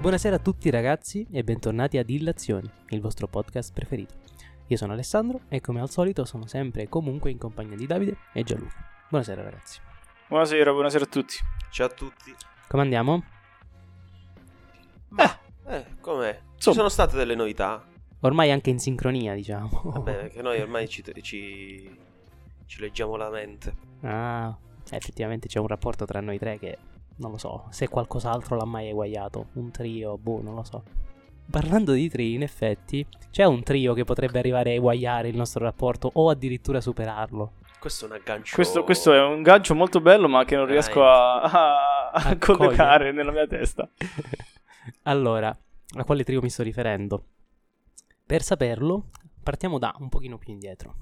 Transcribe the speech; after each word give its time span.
buonasera 0.00 0.36
a 0.36 0.38
tutti 0.38 0.70
ragazzi 0.70 1.26
e 1.30 1.44
bentornati 1.44 1.98
a 1.98 2.02
Dillazioni, 2.02 2.70
il 2.88 3.00
vostro 3.00 3.26
podcast 3.26 3.72
preferito. 3.72 4.14
Io 4.68 4.76
sono 4.76 4.92
Alessandro 4.92 5.40
e 5.48 5.60
come 5.60 5.80
al 5.80 5.90
solito 5.90 6.24
sono 6.24 6.46
sempre 6.46 6.82
e 6.82 6.88
comunque 6.88 7.30
in 7.30 7.38
compagnia 7.38 7.76
di 7.76 7.86
Davide 7.86 8.16
e 8.32 8.42
Gianluca. 8.42 8.76
Buonasera 9.08 9.42
ragazzi. 9.42 9.80
Buonasera, 10.28 10.72
buonasera 10.72 11.04
a 11.04 11.08
tutti. 11.08 11.34
Ciao 11.70 11.86
a 11.86 11.90
tutti. 11.90 12.34
Come 12.68 12.82
andiamo? 12.82 13.22
Eh, 15.72 15.86
com'è? 16.00 16.38
Ci 16.58 16.72
sono 16.72 16.88
state 16.88 17.16
delle 17.16 17.34
novità. 17.34 17.82
Ormai 18.20 18.50
anche 18.50 18.70
in 18.70 18.78
sincronia, 18.78 19.34
diciamo. 19.34 19.80
Vabbè, 19.84 20.14
perché 20.20 20.42
noi 20.42 20.60
ormai 20.60 20.88
ci, 20.88 21.02
ci, 21.22 21.98
ci 22.66 22.80
leggiamo 22.80 23.16
la 23.16 23.30
mente. 23.30 23.74
Ah, 24.02 24.54
effettivamente 24.90 25.48
c'è 25.48 25.58
un 25.58 25.66
rapporto 25.66 26.04
tra 26.04 26.20
noi 26.20 26.38
tre 26.38 26.58
che 26.58 26.78
non 27.16 27.30
lo 27.32 27.38
so, 27.38 27.66
se 27.70 27.88
qualcos'altro 27.88 28.56
l'ha 28.56 28.64
mai 28.64 28.88
eguagliato, 28.88 29.46
un 29.54 29.70
trio, 29.70 30.16
boh, 30.18 30.40
non 30.42 30.54
lo 30.54 30.64
so. 30.64 30.82
Parlando 31.50 31.92
di 31.92 32.08
trio, 32.08 32.34
in 32.34 32.42
effetti, 32.42 33.04
c'è 33.30 33.44
un 33.44 33.62
trio 33.62 33.94
che 33.94 34.04
potrebbe 34.04 34.38
arrivare 34.38 34.70
a 34.70 34.74
eguagliare 34.74 35.28
il 35.28 35.36
nostro 35.36 35.64
rapporto 35.64 36.10
o 36.14 36.30
addirittura 36.30 36.80
superarlo. 36.80 37.54
Questo 37.78 38.04
è 38.04 38.08
un 38.08 38.14
aggancio. 38.14 38.54
Questo, 38.54 38.84
questo 38.84 39.12
è 39.12 39.20
un 39.20 39.42
gancio 39.42 39.74
molto 39.74 40.00
bello, 40.00 40.28
ma 40.28 40.44
che 40.44 40.54
non 40.56 40.66
riesco 40.66 41.04
a, 41.04 41.40
a- 41.42 42.10
a 42.10 42.28
A 42.30 42.36
collocare 42.38 42.76
cogliere. 42.76 43.12
nella 43.12 43.32
mia 43.32 43.46
testa. 43.46 43.88
allora, 45.02 45.48
a 45.96 46.04
quale 46.04 46.24
trio 46.24 46.40
mi 46.40 46.48
sto 46.50 46.62
riferendo? 46.62 47.24
Per 48.24 48.42
saperlo, 48.42 49.06
partiamo 49.42 49.78
da 49.78 49.94
un 49.98 50.08
pochino 50.08 50.38
più 50.38 50.52
indietro. 50.52 50.94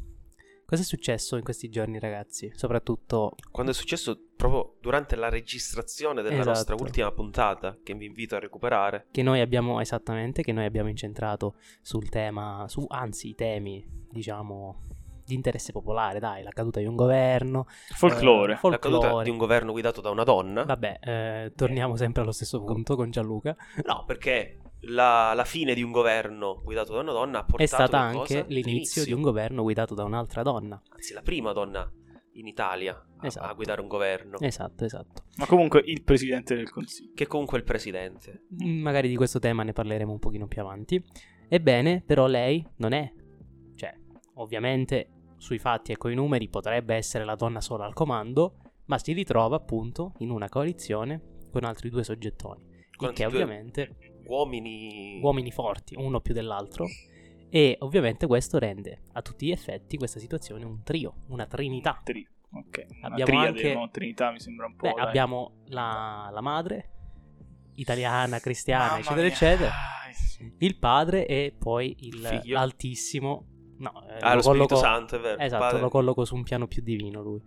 Cosa 0.71 0.83
è 0.83 0.85
successo 0.85 1.35
in 1.35 1.43
questi 1.43 1.69
giorni, 1.69 1.99
ragazzi? 1.99 2.53
Soprattutto 2.55 3.35
Quando 3.51 3.73
è 3.73 3.75
successo 3.75 4.17
proprio 4.37 4.77
durante 4.81 5.17
la 5.17 5.29
registrazione 5.29 6.23
della 6.23 6.37
Esatto. 6.37 6.49
nostra 6.51 6.75
ultima 6.79 7.11
puntata, 7.11 7.77
che 7.83 7.93
vi 7.95 8.07
invito 8.07 8.37
a 8.37 8.39
recuperare. 8.39 9.07
che 9.11 9.25
noi 9.25 9.41
abbiamo 9.41 9.81
esattamente, 9.81 10.43
che 10.45 10.53
noi 10.53 10.67
abbiamo 10.67 10.89
incentrato 10.89 11.57
sul 11.83 12.09
tema, 12.09 12.67
su 12.69 12.85
anzi 12.89 13.31
i 13.31 13.35
temi, 13.35 13.85
diciamo, 14.13 14.83
di 15.25 15.35
interesse 15.35 15.73
popolare, 15.73 16.21
dai, 16.21 16.45
la 16.45 16.51
caduta 16.51 16.79
di 16.79 16.87
un 16.87 16.95
governo, 16.95 17.67
Folklore. 17.97 18.53
eh, 18.53 18.59
La 18.71 18.79
caduta 18.79 19.01
folklore. 19.01 19.25
di 19.25 19.31
un 19.31 19.39
governo 19.39 19.73
guidato 19.73 20.01
da 20.01 20.11
una 20.11 20.23
donna. 20.23 20.63
Vabbè, 20.63 20.99
eh, 21.03 21.53
torniamo 21.57 21.97
sempre 21.97 22.23
allo 22.23 22.31
stesso 22.33 22.63
punto 22.63 22.95
con 22.95 23.11
Gianluca. 23.11 23.57
No, 23.85 24.05
perché 24.07 24.59
la, 24.83 25.33
la 25.35 25.45
fine 25.45 25.75
di 25.75 25.83
un 25.83 25.91
governo 25.93 26.61
guidato 26.63 26.95
da 26.95 27.01
una 27.01 27.13
donna 27.13 27.39
ha 27.41 27.45
portato 27.45 27.63
È 27.63 27.67
stata 27.67 27.99
anche 27.99 28.45
l'inizio 28.49 29.05
di 29.05 29.13
un 29.13 29.21
governo 29.23 29.63
guidato 29.63 29.95
da 29.95 30.05
un'altra 30.05 30.43
donna. 30.43 30.81
Anzi, 30.91 31.13
la 31.13 31.23
prima 31.23 31.53
donna 31.53 31.91
in 32.35 32.47
Italia 32.47 32.93
a- 32.95 33.05
a, 33.23 33.27
Esatto. 33.27 33.55
guidare 33.55 33.81
un 33.81 33.89
governo. 33.89 34.39
Esatto, 34.39 34.85
esatto. 34.85 35.25
Ma 35.37 35.47
comunque 35.47 35.83
il 35.85 36.03
presidente 36.03 36.55
del 36.55 36.71
consiglio. 36.71 37.13
Che 37.15 37.27
comunque 37.27 37.59
è 37.59 37.61
il 37.61 37.67
presidente. 37.67 38.45
Mm, 38.63 38.81
Magari 38.81 39.09
di 39.09 39.17
questo 39.17 39.39
tema 39.39 39.63
ne 39.63 39.73
parleremo 39.73 40.11
un 40.13 40.19
pochino 40.19 40.47
più 40.47 40.63
avanti. 40.63 41.03
Ebbene, 41.49 42.03
però 42.07 42.27
lei 42.27 42.67
non 42.77 42.93
è. 42.93 43.13
Cioè, 43.75 43.93
ovviamente 44.35 45.11
sui 45.37 45.59
fatti 45.59 45.93
e 45.93 45.97
coi 45.97 46.15
numeri 46.15 46.49
potrebbe 46.49 46.95
essere 46.95 47.25
la 47.25 47.35
donna 47.35 47.61
sola 47.61 47.85
al 47.85 47.93
comando, 47.95 48.57
ma 48.87 48.99
si 48.99 49.13
ritrova 49.13 49.57
appunto 49.57 50.13
in 50.19 50.31
una 50.31 50.49
coalizione 50.49 51.47
con 51.51 51.65
altri 51.65 51.91
due 51.91 52.05
soggettoni. 52.05 52.69
Con 52.97 53.09
Il 53.11 53.15
che 53.15 53.25
due 53.25 53.33
ovviamente 53.43 53.97
Uomini. 54.31 55.21
uomini 55.23 55.51
forti, 55.51 55.95
uno 55.99 56.21
più 56.21 56.33
dell'altro. 56.35 56.87
E 57.53 57.77
ovviamente 57.81 58.27
questo 58.29 58.59
rende 58.59 59.01
a 59.13 59.23
tutti 59.23 59.47
gli 59.47 59.51
effetti 59.51 59.97
questa 59.97 60.21
situazione 60.21 60.65
un 60.65 60.83
trio, 60.85 61.15
una 61.29 61.47
trinità. 61.47 62.01
Tri- 62.05 62.27
Ok. 62.53 62.87
Una 63.03 63.09
Abbiamo 63.09 63.25
triade, 63.31 63.47
anche- 63.49 63.75
no? 63.75 63.91
Trinità 63.91 64.31
mi 64.33 64.41
sembra 64.41 64.67
un 64.67 64.75
po'. 64.75 64.89
Beh, 64.89 64.95
dai. 64.95 65.05
abbiamo 65.07 65.53
la, 65.67 66.31
la 66.33 66.41
madre, 66.41 66.91
italiana, 67.75 68.39
cristiana, 68.41 68.85
Mamma 68.87 68.99
eccetera, 68.99 69.21
mia. 69.23 69.27
eccetera. 69.33 69.73
Il 70.59 70.77
padre 70.79 71.27
e 71.27 71.55
poi 71.57 71.95
il, 72.01 72.15
Figlio. 72.27 72.55
l'altissimo. 72.55 73.45
No, 73.79 74.05
eh, 74.07 74.17
Ah, 74.21 74.35
lo 74.35 74.43
colloco- 74.43 74.75
Spirito 74.75 74.77
Santo, 74.77 75.17
è 75.17 75.21
vero. 75.21 75.41
Esatto, 75.41 75.63
Padre- 75.63 75.81
lo 75.81 75.89
colloco 75.91 76.25
su 76.25 76.35
un 76.35 76.43
piano 76.43 76.67
più 76.67 76.83
divino 76.83 77.23
lui. 77.23 77.41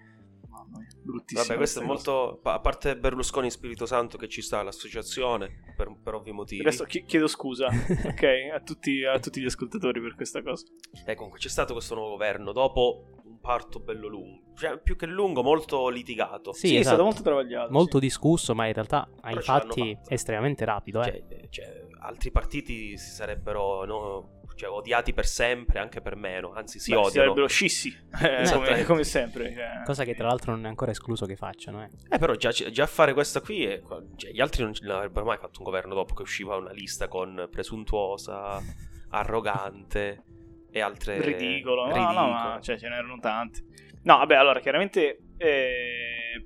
Bruttissimo. 1.02 1.46
Vabbè, 1.48 1.58
questo 1.58 1.82
è 1.82 1.86
molto. 1.86 2.40
A 2.44 2.60
parte 2.60 2.98
Berlusconi 2.98 3.48
e 3.48 3.50
Spirito 3.52 3.86
Santo 3.86 4.18
che 4.18 4.28
ci 4.28 4.42
sta 4.42 4.64
l'associazione 4.64 5.74
per, 5.76 5.96
per 6.02 6.16
ovvi 6.16 6.32
motivi. 6.32 6.62
Adesso 6.62 6.86
chi- 6.86 7.04
chiedo 7.04 7.28
scusa, 7.28 7.68
ok, 8.06 8.24
a 8.54 8.60
tutti, 8.62 9.04
a 9.04 9.20
tutti 9.20 9.42
gli 9.42 9.46
ascoltatori 9.46 10.02
per 10.02 10.16
questa 10.16 10.42
cosa. 10.42 10.66
Eh, 11.06 11.16
comunque 11.16 11.40
c'è 11.40 11.50
stato 11.50 11.74
questo 11.74 11.96
nuovo 11.96 12.12
governo 12.12 12.52
dopo 12.52 13.08
un 13.26 13.40
parto 13.40 13.80
bello 13.80 14.08
lungo. 14.08 14.54
Cioè, 14.56 14.80
più 14.80 14.96
che 14.96 15.06
lungo, 15.06 15.44
molto 15.44 15.90
litigato. 15.90 16.54
Sì, 16.54 16.68
Sì, 16.68 16.76
è 16.76 16.80
esatto. 16.80 16.96
stato 16.96 17.04
molto 17.04 17.22
travagliato. 17.22 17.72
Molto 17.72 18.00
sì. 18.00 18.06
discusso, 18.06 18.56
ma 18.56 18.68
in 18.68 18.74
realtà 18.74 19.10
ai 19.22 19.42
fatti 19.42 19.98
estremamente 20.08 20.64
rapido. 20.66 21.02
Eh. 21.02 21.06
Cioè, 21.06 21.24
eh, 21.28 21.48
cioè, 21.50 21.88
altri 22.00 22.32
partiti 22.32 22.98
si 22.98 23.10
sarebbero 23.12 23.86
no, 23.86 24.42
cioè, 24.56 24.69
odiati 24.69 25.14
per 25.14 25.25
sempre, 25.25 25.80
anche 25.80 26.02
per 26.02 26.16
meno. 26.16 26.53
Anzi, 26.53 26.80
si 26.80 26.91
Beh, 26.91 26.97
si 26.97 27.03
odiano. 27.08 27.25
sarebbero 27.28 27.47
scissi, 27.47 27.96
eh, 28.22 28.50
come, 28.52 28.84
come 28.84 29.03
sempre. 29.03 29.53
cioè. 29.53 29.81
Cosa 29.86 30.03
che 30.03 30.16
tra 30.16 30.28
l'altro 30.28 30.52
non 30.52 30.66
è 30.66 30.68
ancora 30.68 30.91
escluso 30.91 31.25
che 31.25 31.36
facciano. 31.36 31.84
Eh. 31.84 31.90
Eh, 32.09 32.18
però 32.18 32.34
già, 32.36 32.50
già 32.52 32.86
fare 32.86 33.13
questa 33.13 33.42
qui, 33.42 33.66
è- 33.66 33.81
cioè, 34.16 34.31
gli 34.31 34.42
altri 34.42 34.63
non 34.63 34.74
ce 34.74 34.86
l'avrebbero 34.86 35.25
mai 35.25 35.38
fatto 35.38 35.59
un 35.59 35.66
governo 35.66 35.94
dopo 35.94 36.13
che 36.13 36.22
usciva 36.22 36.56
una 36.56 36.72
lista 36.72 37.08
con 37.08 37.47
presuntuosa, 37.52 38.59
arrogante 39.09 40.24
e 40.72 40.80
altre... 40.81 41.22
ridicolo. 41.22 41.86
No, 41.88 41.94
ridicolo. 41.94 42.19
no, 42.19 42.28
ma 42.30 42.59
cioè, 42.62 42.78
ce 42.78 42.90
n'erano 42.90 43.18
tanti. 43.19 43.63
No, 44.03 44.18
vabbè, 44.18 44.36
allora, 44.36 44.59
chiaramente 44.59 45.19
eh, 45.38 46.46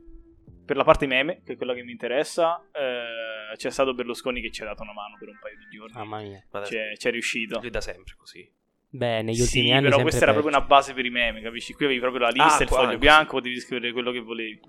per 0.65 0.75
la 0.75 0.83
parte 0.83 1.07
meme, 1.07 1.41
che 1.43 1.53
è 1.53 1.55
quella 1.55 1.73
che 1.73 1.81
mi 1.83 1.91
interessa, 1.91 2.61
eh, 2.71 3.26
c'è 3.55 3.69
stato 3.69 3.93
Berlusconi 3.93 4.41
che 4.41 4.51
ci 4.51 4.61
ha 4.61 4.65
dato 4.65 4.83
una 4.83 4.93
mano 4.93 5.15
per 5.17 5.29
un 5.29 5.37
paio 5.39 5.55
di 5.57 5.65
giorni. 5.75 5.93
Mamma 5.93 6.19
mia. 6.21 6.43
C'è, 6.63 6.93
c'è 6.97 7.11
riuscito. 7.11 7.59
lui 7.59 7.69
da 7.69 7.81
sempre 7.81 8.13
così. 8.17 8.49
Beh, 8.89 9.21
negli 9.21 9.35
Sì, 9.35 9.41
ultimi 9.41 9.73
anni 9.73 9.83
però 9.89 10.01
questa 10.01 10.23
era 10.23 10.31
peggio. 10.33 10.41
proprio 10.43 10.57
una 10.57 10.65
base 10.67 10.93
per 10.93 11.05
i 11.05 11.09
meme, 11.09 11.41
capisci? 11.41 11.73
Qui 11.73 11.85
avevi 11.85 11.99
proprio 11.99 12.21
la 12.21 12.29
lista, 12.29 12.57
Ah, 12.57 12.61
il 12.61 12.67
qua 12.67 12.77
foglio 12.77 12.87
anche, 12.89 12.99
bianco, 12.99 13.35
potevi 13.37 13.59
scrivere 13.59 13.91
quello 13.91 14.11
che 14.11 14.19
volevi. 14.21 14.59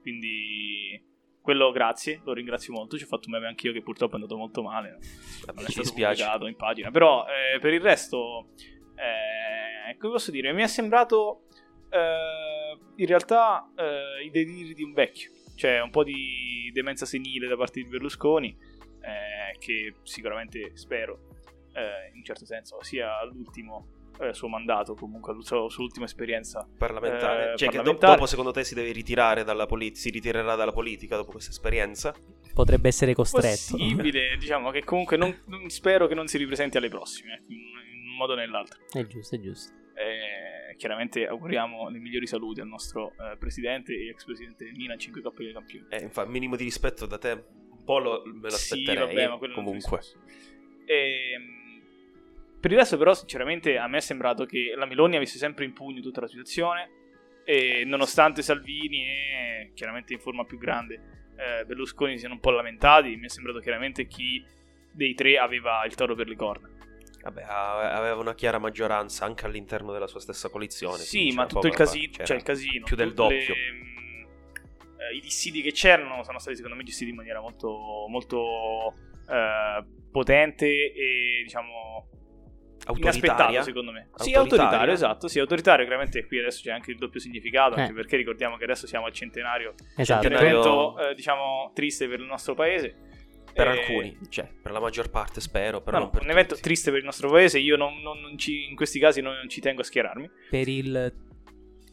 Quindi 0.00 1.10
quello 1.40 1.70
grazie, 1.72 2.20
lo 2.24 2.32
ringrazio 2.32 2.72
molto. 2.72 2.96
Ci 2.98 3.04
ho 3.04 3.06
fatto 3.06 3.28
un 3.28 3.34
meme 3.34 3.46
anch'io 3.48 3.72
che 3.72 3.82
purtroppo 3.82 4.12
è 4.12 4.16
andato 4.16 4.36
molto 4.36 4.62
male. 4.62 4.90
Non 4.90 4.98
è 4.98 5.64
ci 5.66 5.72
stato 5.72 5.80
dispiace. 5.80 6.22
pubblicato 6.22 6.46
in 6.46 6.56
pagina. 6.56 6.90
Però 6.90 7.24
eh, 7.26 7.58
per 7.58 7.72
il 7.72 7.80
resto, 7.80 8.50
eh, 8.94 9.96
come 9.96 10.12
posso 10.12 10.30
dire, 10.30 10.52
mi 10.52 10.62
è 10.62 10.66
sembrato 10.66 11.44
eh, 11.90 12.78
in 12.96 13.06
realtà 13.06 13.72
eh, 13.76 14.24
i 14.24 14.30
deliri 14.30 14.74
di 14.74 14.82
un 14.82 14.92
vecchio, 14.92 15.30
cioè 15.54 15.80
un 15.80 15.90
po' 15.90 16.04
di 16.04 16.70
demenza 16.72 17.06
senile 17.06 17.46
da 17.46 17.56
parte 17.56 17.82
di 17.82 17.88
Berlusconi, 17.88 18.56
eh, 19.00 19.58
che 19.58 19.94
sicuramente 20.02 20.72
spero, 20.74 21.28
eh, 21.74 22.10
in 22.10 22.18
un 22.18 22.24
certo 22.24 22.44
senso, 22.44 22.82
sia 22.82 23.24
l'ultimo 23.24 24.00
eh, 24.20 24.34
suo 24.34 24.48
mandato, 24.48 24.94
comunque 24.94 25.34
la 25.34 25.40
sua, 25.42 25.68
sua 25.68 25.84
ultima 25.84 26.04
esperienza. 26.04 26.66
Parlamentare. 26.78 27.52
Eh, 27.52 27.56
cioè, 27.56 27.68
che 27.68 27.76
do- 27.76 27.82
parlamentare. 27.82 28.14
dopo 28.14 28.26
secondo 28.26 28.50
te 28.50 28.64
si 28.64 28.74
deve 28.74 28.92
ritirare 28.92 29.44
dalla 29.44 29.66
politica, 29.66 29.98
si 29.98 30.10
ritirerà 30.10 30.54
dalla 30.54 30.72
politica 30.72 31.16
dopo 31.16 31.32
questa 31.32 31.50
esperienza? 31.50 32.14
Potrebbe 32.54 32.88
essere 32.88 33.14
costretto. 33.14 33.76
Possibile, 33.76 34.36
diciamo 34.38 34.70
che 34.70 34.84
comunque 34.84 35.16
non, 35.16 35.36
non- 35.46 35.68
spero 35.70 36.06
che 36.06 36.14
non 36.14 36.26
si 36.26 36.38
ripresenti 36.38 36.76
alle 36.76 36.88
prossime, 36.88 37.44
in 37.48 37.58
un 38.10 38.16
modo 38.16 38.32
o 38.32 38.36
nell'altro. 38.36 38.80
è 38.92 39.06
giusto, 39.06 39.34
è 39.36 39.40
giusto. 39.40 39.80
Eh, 39.94 40.74
chiaramente 40.76 41.26
auguriamo 41.26 41.88
le 41.90 41.98
migliori 41.98 42.26
saluti 42.26 42.60
al 42.60 42.66
nostro 42.68 43.12
eh, 43.20 43.36
presidente 43.36 43.92
e 43.94 44.08
ex 44.08 44.24
presidente 44.24 44.64
del 44.64 44.74
Milan 44.74 44.98
5 44.98 45.20
Coppa 45.20 45.42
dei 45.42 45.52
Campioni. 45.52 45.86
Eh, 45.90 46.02
infatti, 46.02 46.30
minimo 46.30 46.56
di 46.56 46.64
rispetto 46.64 47.06
da 47.06 47.18
te, 47.18 47.30
un 47.70 47.84
po' 47.84 47.98
lo, 47.98 48.22
me 48.24 48.40
lo 48.42 48.50
Sì, 48.50 48.80
aspetterei. 48.82 49.06
vabbè, 49.14 49.28
ma 49.28 49.36
quello 49.38 49.54
comunque. 49.54 49.78
discorso. 49.98 50.18
Ehm, 50.86 51.60
per 52.60 52.70
il 52.70 52.78
resto, 52.78 52.96
però, 52.96 53.12
sinceramente, 53.14 53.76
a 53.76 53.86
me 53.88 53.98
è 53.98 54.00
sembrato 54.00 54.44
che 54.44 54.72
la 54.76 54.86
Meloni 54.86 55.16
avesse 55.16 55.36
sempre 55.38 55.64
in 55.64 55.72
pugno 55.72 56.00
tutta 56.00 56.20
la 56.20 56.28
situazione. 56.28 56.90
E 57.44 57.82
nonostante 57.84 58.40
Salvini 58.40 59.04
e 59.04 59.70
chiaramente 59.74 60.12
in 60.12 60.20
forma 60.20 60.44
più 60.44 60.58
grande 60.58 60.94
eh, 61.36 61.64
Berlusconi 61.64 62.16
siano 62.16 62.34
un 62.34 62.40
po' 62.40 62.50
lamentati, 62.52 63.16
mi 63.16 63.24
è 63.26 63.28
sembrato 63.28 63.58
chiaramente 63.58 64.06
chi 64.06 64.44
dei 64.92 65.14
tre 65.14 65.38
aveva 65.38 65.84
il 65.84 65.94
toro 65.96 66.14
per 66.14 66.28
le 66.28 66.36
corna. 66.36 66.70
Vabbè, 67.22 67.42
aveva 67.42 68.16
una 68.16 68.34
chiara 68.34 68.58
maggioranza 68.58 69.24
anche 69.24 69.46
all'interno 69.46 69.92
della 69.92 70.08
sua 70.08 70.18
stessa 70.20 70.48
coalizione. 70.48 70.98
Sì, 70.98 71.30
ma 71.32 71.46
tutto 71.46 71.66
il 71.68 71.74
casino, 71.74 72.12
cioè 72.24 72.36
il 72.36 72.42
casino, 72.42 72.84
più 72.84 72.96
del 72.96 73.14
doppio. 73.14 73.36
le, 73.36 73.70
mh, 73.72 75.00
eh, 75.00 75.16
I 75.16 75.20
dissidi 75.20 75.62
che 75.62 75.70
c'erano 75.72 76.24
sono 76.24 76.38
stati 76.40 76.56
secondo 76.56 76.76
me 76.76 76.82
gestiti 76.82 77.10
in 77.10 77.16
maniera 77.16 77.40
molto, 77.40 78.06
molto 78.08 78.94
eh, 79.28 79.84
potente 80.10 80.66
e 80.66 81.42
diciamo 81.44 82.08
inaspettato 82.96 83.06
Autoritaria. 83.42 83.62
secondo 83.62 83.92
me. 83.92 84.08
Sì, 84.16 84.34
autoritario, 84.34 84.92
esatto, 84.92 85.28
sì, 85.28 85.38
autoritario, 85.38 85.84
chiaramente 85.86 86.26
qui 86.26 86.40
adesso 86.40 86.62
c'è 86.64 86.72
anche 86.72 86.90
il 86.90 86.98
doppio 86.98 87.20
significato, 87.20 87.76
Eh. 87.76 87.82
anche 87.82 87.92
perché 87.92 88.16
ricordiamo 88.16 88.56
che 88.56 88.64
adesso 88.64 88.88
siamo 88.88 89.06
al 89.06 89.12
centenario, 89.12 89.74
Esatto. 89.96 90.26
un 90.26 90.32
Centenario- 90.32 90.48
evento 90.48 91.08
eh, 91.10 91.14
diciamo 91.14 91.70
triste 91.72 92.08
per 92.08 92.18
il 92.18 92.26
nostro 92.26 92.54
paese. 92.54 92.96
Per 93.52 93.66
Eh, 93.66 93.70
alcuni, 93.70 94.18
cioè, 94.28 94.48
per 94.62 94.72
la 94.72 94.80
maggior 94.80 95.10
parte 95.10 95.40
spero, 95.40 95.80
però 95.82 95.98
no, 95.98 96.04
non 96.04 96.12
per 96.12 96.22
un 96.22 96.30
evento 96.30 96.54
triste 96.56 96.90
per 96.90 97.00
il 97.00 97.04
nostro 97.04 97.30
paese, 97.30 97.58
io 97.58 97.76
non, 97.76 98.00
non- 98.00 98.20
non 98.20 98.38
ci- 98.38 98.66
in 98.68 98.74
questi 98.76 98.98
casi 98.98 99.20
non 99.20 99.46
ci 99.48 99.60
tengo 99.60 99.80
a 99.82 99.84
schierarmi. 99.84 100.30
Per 100.50 100.68
il 100.68 101.14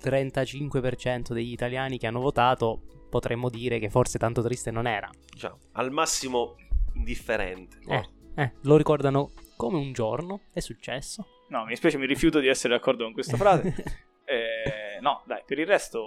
35% 0.01 1.33
degli 1.33 1.51
italiani 1.51 1.97
che 1.97 2.07
hanno 2.07 2.19
votato, 2.21 2.81
potremmo 3.09 3.49
dire 3.49 3.79
che 3.79 3.89
forse 3.89 4.17
tanto 4.17 4.41
triste 4.41 4.71
non 4.71 4.87
era. 4.87 5.09
Diciamo, 5.31 5.59
al 5.73 5.91
massimo 5.91 6.55
indifferente. 6.93 7.77
no? 7.85 7.93
Eh, 8.35 8.41
eh, 8.43 8.51
lo 8.63 8.77
ricordano 8.77 9.31
come 9.55 9.77
un 9.77 9.91
giorno, 9.93 10.41
è 10.53 10.59
successo. 10.59 11.25
No, 11.49 11.63
mi 11.63 11.69
dispiace, 11.69 11.97
mi 11.97 12.05
rifiuto 12.05 12.39
di 12.39 12.47
essere 12.47 12.73
d'accordo 12.75 13.03
con 13.03 13.13
questa 13.13 13.37
frase. 13.37 13.73
Eh, 14.29 14.99
no, 15.01 15.23
dai, 15.25 15.41
per 15.43 15.57
il 15.57 15.65
resto, 15.65 16.03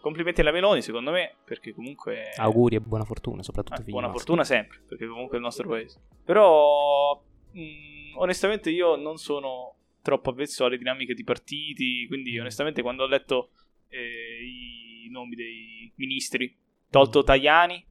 complimenti 0.00 0.40
alla 0.40 0.50
Meloni, 0.52 0.82
secondo 0.82 1.10
me, 1.10 1.34
perché 1.44 1.72
comunque... 1.72 2.30
Auguri 2.36 2.76
e 2.76 2.80
buona 2.80 3.04
fortuna, 3.04 3.42
soprattutto 3.42 3.80
Eh, 3.80 3.84
buona 3.84 4.06
maschi. 4.06 4.18
fortuna 4.20 4.44
sempre, 4.44 4.80
perché 4.88 5.06
comunque 5.06 5.34
è 5.34 5.38
il 5.38 5.44
nostro 5.44 5.68
paese. 5.68 6.00
Però, 6.24 7.20
mh, 7.52 8.16
onestamente, 8.18 8.70
io 8.70 8.96
non 8.96 9.16
sono 9.16 9.74
troppo 10.02 10.30
avvezzo 10.30 10.64
alle 10.64 10.76
dinamiche 10.78 11.14
di 11.14 11.24
partiti, 11.24 12.06
quindi 12.06 12.38
onestamente 12.38 12.82
quando 12.82 13.04
ho 13.04 13.06
letto 13.06 13.50
eh, 13.88 14.44
i 14.44 15.08
nomi 15.10 15.34
dei 15.34 15.90
ministri, 15.96 16.54
tolto 16.90 17.22
Tajani, 17.24 17.84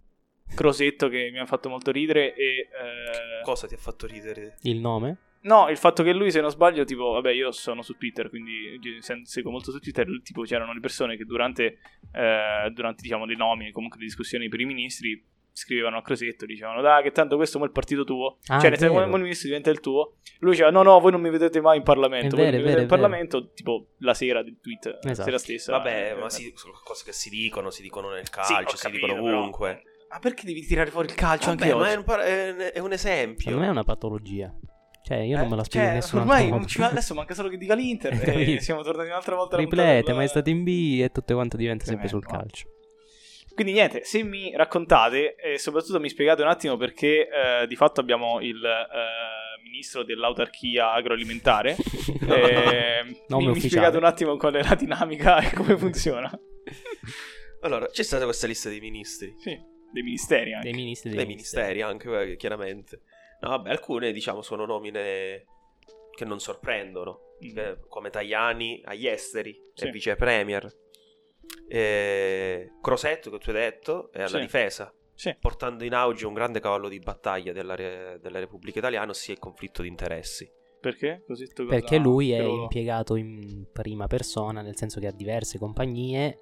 Crosetto 0.56 1.08
che 1.10 1.30
mi 1.32 1.40
ha 1.40 1.46
fatto 1.48 1.68
molto 1.70 1.90
ridere 1.92 2.36
e... 2.36 2.44
eh, 2.70 3.42
Cosa 3.44 3.66
ti 3.68 3.74
ha 3.74 3.78
fatto 3.78 4.06
ridere? 4.06 4.58
Il 4.62 4.78
nome? 4.80 5.18
No, 5.44 5.70
il 5.70 5.78
fatto 5.78 6.04
che 6.04 6.14
lui, 6.14 6.32
se 6.32 6.40
non 6.42 6.50
sbaglio, 6.50 6.84
tipo, 6.86 7.12
vabbè, 7.12 7.32
io 7.32 7.52
sono 7.52 7.82
su 7.82 7.98
Twitter, 7.98 8.30
quindi 8.30 8.80
se- 9.00 9.22
seguo 9.24 9.52
molto 9.52 9.72
su 9.72 9.80
Twitter, 9.80 10.08
tipo, 10.24 10.42
c'erano 10.44 10.74
le 10.74 10.80
persone 10.80 11.18
che 11.18 11.26
durante, 11.26 11.80
eh, 12.14 12.70
durante 12.74 13.02
diciamo, 13.02 13.26
le 13.26 13.36
nomine, 13.36 13.72
comunque 13.72 14.00
le 14.00 14.06
discussioni 14.06 14.48
per 14.48 14.62
i 14.62 14.66
ministri, 14.66 15.22
scrivevano 15.56 15.98
a 15.98 16.02
Crosetto, 16.02 16.46
dicevano, 16.48 16.82
dai, 16.82 17.04
che 17.04 17.12
tanto 17.12 17.36
questo 17.36 17.60
è 17.60 17.64
il 17.64 17.72
partito 17.72 18.04
tuo, 18.06 18.40
Ah, 18.48 18.60
cioè, 18.60 18.70
nel 18.70 18.80
senso, 18.80 19.00
il 19.04 19.22
ministro 19.22 19.48
diventa 19.50 19.70
il 19.70 19.82
tuo. 19.82 20.16
Lui 20.40 20.52
diceva, 20.52 20.72
no, 20.72 20.82
no, 20.82 21.00
voi 21.00 21.12
non 21.12 21.22
mi 21.22 21.30
vedete 21.30 21.62
mai 21.62 21.78
in 21.78 21.84
Parlamento, 21.84 22.36
voi 22.36 22.46
vero, 22.46 22.52
non 22.52 22.60
mi 22.62 22.64
vedete 22.64 22.82
in 22.82 22.88
Parlamento, 22.88 23.52
tipo, 23.52 23.90
la 24.00 24.14
sera 24.16 24.42
del 24.42 24.58
tweet, 24.62 24.86
la 25.04 25.12
Esatto. 25.12 25.24
sera 25.26 25.38
stessa. 25.38 25.72
Vabbè, 25.74 26.12
Eh, 26.12 26.20
ma 26.20 26.26
eh, 26.26 26.30
sì, 26.32 26.52
sono 26.56 26.74
cose 26.84 27.04
che 27.06 27.12
si 27.12 27.30
dicono, 27.30 27.70
si 27.70 27.82
dicono 27.84 28.10
nel 28.10 28.24
sì, 28.26 28.32
calcio, 28.32 28.78
si 28.78 28.84
capito, 28.84 29.06
dicono 29.08 29.24
però- 29.24 29.38
ovunque. 29.40 29.84
Ma 30.10 30.20
perché 30.20 30.46
devi 30.46 30.66
tirare 30.66 30.90
fuori 30.90 31.08
il 31.10 31.16
calcio 31.16 31.48
Vabbè, 31.50 31.64
anche 31.64 31.76
ma 31.76 31.82
oggi? 31.82 31.92
è 31.92 31.96
un, 31.98 32.04
par- 32.04 32.20
è- 32.22 32.80
un 32.80 32.92
esempio. 32.94 33.40
Secondo 33.42 33.60
me 33.62 33.68
è 33.68 33.72
una 33.72 33.84
patologia. 33.84 34.52
Cioè, 35.04 35.18
io 35.18 35.36
non 35.36 35.46
Eh, 35.46 35.50
me 35.50 35.56
la 35.58 35.64
spiego 35.66 35.86
cioè, 35.86 35.94
in 35.96 36.00
nessun 36.00 36.20
ormai 36.20 36.36
altro 36.36 36.50
non 36.50 36.58
modo. 36.60 36.70
ci 36.72 36.80
va- 36.80 36.88
adesso 36.90 37.14
manca 37.14 37.34
solo 37.34 37.50
che 37.50 37.58
dica 37.58 37.74
l'Inter 37.76 38.14
e 38.14 38.20
Capito. 38.20 38.62
siamo 38.62 38.82
tornati 38.84 39.10
un'altra 39.10 39.36
volta 39.36 39.56
alla 39.58 39.66
Triplete, 39.66 39.94
puntata 39.98 40.16
ma 40.18 40.24
è 40.24 40.28
stato 40.28 40.50
in 40.50 40.64
B 40.64 41.00
e 41.02 41.10
tutto 41.12 41.34
quanto 41.34 41.58
diventa 41.58 41.84
sempre 41.86 42.08
sul 42.08 42.22
Tremendo, 42.22 42.48
calcio. 42.50 42.68
Quindi 43.54 43.74
niente, 43.74 44.04
se 44.04 44.24
mi 44.24 44.56
raccontate 44.56 45.36
e 45.36 45.60
soprattutto 45.60 46.00
mi 46.00 46.10
spiegate 46.10 46.42
un 46.42 46.48
attimo 46.48 46.76
perché 46.78 47.28
eh, 47.30 47.68
di 47.68 47.76
fatto 47.76 48.00
abbiamo 48.00 48.40
il 48.40 48.64
eh, 48.64 49.62
ministro 49.70 50.04
dell'autarchia 50.04 50.92
agroalimentare, 50.94 51.76
eh, 52.30 53.24
Nome 53.28 53.46
mi, 53.48 53.52
mi 53.54 53.60
spiegate 53.60 53.98
un 53.98 54.06
attimo 54.06 54.38
qual 54.38 54.54
è 54.56 54.64
la 54.64 54.74
dinamica 54.76 55.38
e 55.40 55.54
come 55.54 55.78
funziona. 55.78 56.32
Allora, 57.62 57.88
c'è 57.88 58.04
stata 58.04 58.26
questa 58.26 58.46
lista 58.48 58.68
di 58.70 58.82
ministri. 58.82 59.34
Sì, 59.40 59.58
dei 59.92 60.04
ministeri 60.04 60.54
anche. 60.54 60.70
Dei 60.70 60.78
ministri 60.78 61.12
dei 61.12 61.26
ministeri 61.26 61.82
anche, 61.82 62.32
eh, 62.32 62.36
chiaramente. 62.36 63.02
No, 63.44 63.50
vabbè, 63.50 63.70
alcune, 63.70 64.12
diciamo, 64.12 64.42
sono 64.42 64.66
nomine 64.66 65.46
che 66.16 66.26
non 66.26 66.40
sorprendono. 66.40 67.20
Mm. 67.44 67.58
eh, 67.58 67.80
come 67.90 68.10
Tajani 68.10 68.82
agli 68.86 69.06
esteri, 69.06 69.60
Sì. 69.74 69.86
e 69.88 69.92
vice 69.92 70.16
premier. 70.16 70.66
E 71.68 72.72
Crosetto, 72.82 73.30
che 73.30 73.38
tu 73.40 73.50
hai 73.50 73.56
detto, 73.56 74.12
è 74.12 74.20
alla 74.20 74.28
Sì. 74.30 74.40
difesa. 74.40 74.94
Sì. 75.14 75.36
Portando 75.40 75.84
in 75.84 75.94
auge 75.94 76.26
un 76.26 76.34
grande 76.34 76.60
cavallo 76.60 76.88
di 76.88 77.00
battaglia 77.00 77.52
della, 77.52 77.76
Re- 77.76 78.18
della 78.22 78.40
Repubblica 78.40 78.80
Italiana, 78.80 79.12
ossia 79.12 79.34
il 79.34 79.40
conflitto 79.40 79.82
di 79.82 79.88
interessi. 79.88 80.50
Perché? 80.80 81.24
Così 81.26 81.48
tu 81.48 81.64
cosa- 81.66 81.76
Perché 81.78 81.98
lui 81.98 82.32
è 82.32 82.42
ruolo- 82.42 82.64
impiegato 82.64 83.16
in 83.16 83.68
prima 83.72 84.08
persona, 84.08 84.62
nel 84.62 84.76
senso 84.78 85.00
che 85.00 85.08
ha 85.08 85.12
diverse 85.12 85.58
compagnie. 85.60 86.40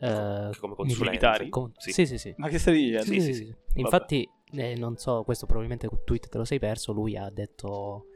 eh, 0.00 0.50
come 0.60 0.74
consulente. 0.76 1.04
militari? 1.10 1.48
con- 1.48 1.72
Sì. 1.76 1.90
sì, 1.90 2.06
sì, 2.06 2.18
sì. 2.18 2.32
Ma 2.36 2.46
che 2.48 2.60
stai 2.60 2.74
dicendo? 2.76 3.02
Sì, 3.02 3.20
sì, 3.20 3.34
sì. 3.34 3.54
Infatti, 3.80 4.30
eh, 4.52 4.74
non 4.76 4.96
so, 4.96 5.22
questo 5.24 5.46
probabilmente 5.46 5.86
il 5.86 6.02
tweet 6.04 6.28
te 6.28 6.38
lo 6.38 6.44
sei 6.44 6.58
perso. 6.58 6.92
Lui 6.92 7.16
ha 7.16 7.28
detto 7.30 8.06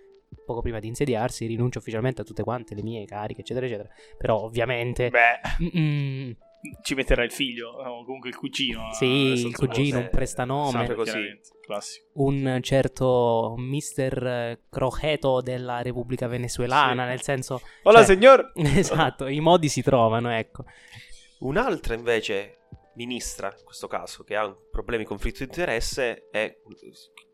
poco 0.47 0.63
prima 0.63 0.79
di 0.79 0.89
insediarsi: 0.89 1.47
rinuncio 1.47 1.79
ufficialmente 1.79 2.23
a 2.23 2.25
tutte 2.25 2.43
quante 2.43 2.75
le 2.75 2.83
mie 2.83 3.05
cariche, 3.05 3.41
eccetera, 3.43 3.67
eccetera. 3.67 3.89
Però, 4.17 4.41
ovviamente, 4.43 5.11
Beh, 5.11 5.69
mm, 5.79 6.31
ci 6.83 6.95
metterà 6.95 7.23
il 7.25 7.33
figlio, 7.33 7.71
o 7.71 8.05
comunque 8.05 8.29
il 8.31 8.37
cugino. 8.37 8.93
Sì, 8.93 9.27
adesso 9.33 9.47
il 9.49 9.57
cugino, 9.57 9.99
un 9.99 10.09
prestanome. 10.11 10.71
sempre 10.71 10.95
così. 10.95 11.41
un 12.15 12.59
certo 12.63 13.55
Mister 13.57 14.61
Crojeto 14.69 15.41
della 15.41 15.81
Repubblica 15.83 16.27
Venezuelana, 16.27 17.03
Sì. 17.05 17.09
nel 17.09 17.23
senso... 17.23 17.61
Hola, 17.85 18.05
cioè- 18.05 18.15
signor! 18.15 18.53
Esatto, 18.57 19.27
i 19.27 19.41
modi 19.41 19.69
si 19.69 19.83
trovano, 19.83 20.31
ecco. 20.31 20.65
Un'altra 21.41 21.95
invece 21.95 22.59
ministra, 22.95 23.55
in 23.57 23.65
questo 23.65 23.87
caso, 23.87 24.23
che 24.23 24.37
ha 24.37 24.55
problemi 24.71 25.03
di 25.03 25.09
conflitto 25.09 25.39
di 25.39 25.45
interesse 25.45 26.29
è, 26.31 26.55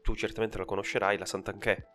tu 0.03 0.15
certamente 0.15 0.59
la 0.59 0.65
conoscerai, 0.65 1.19
la 1.19 1.25
Sant'Anché. 1.25 1.87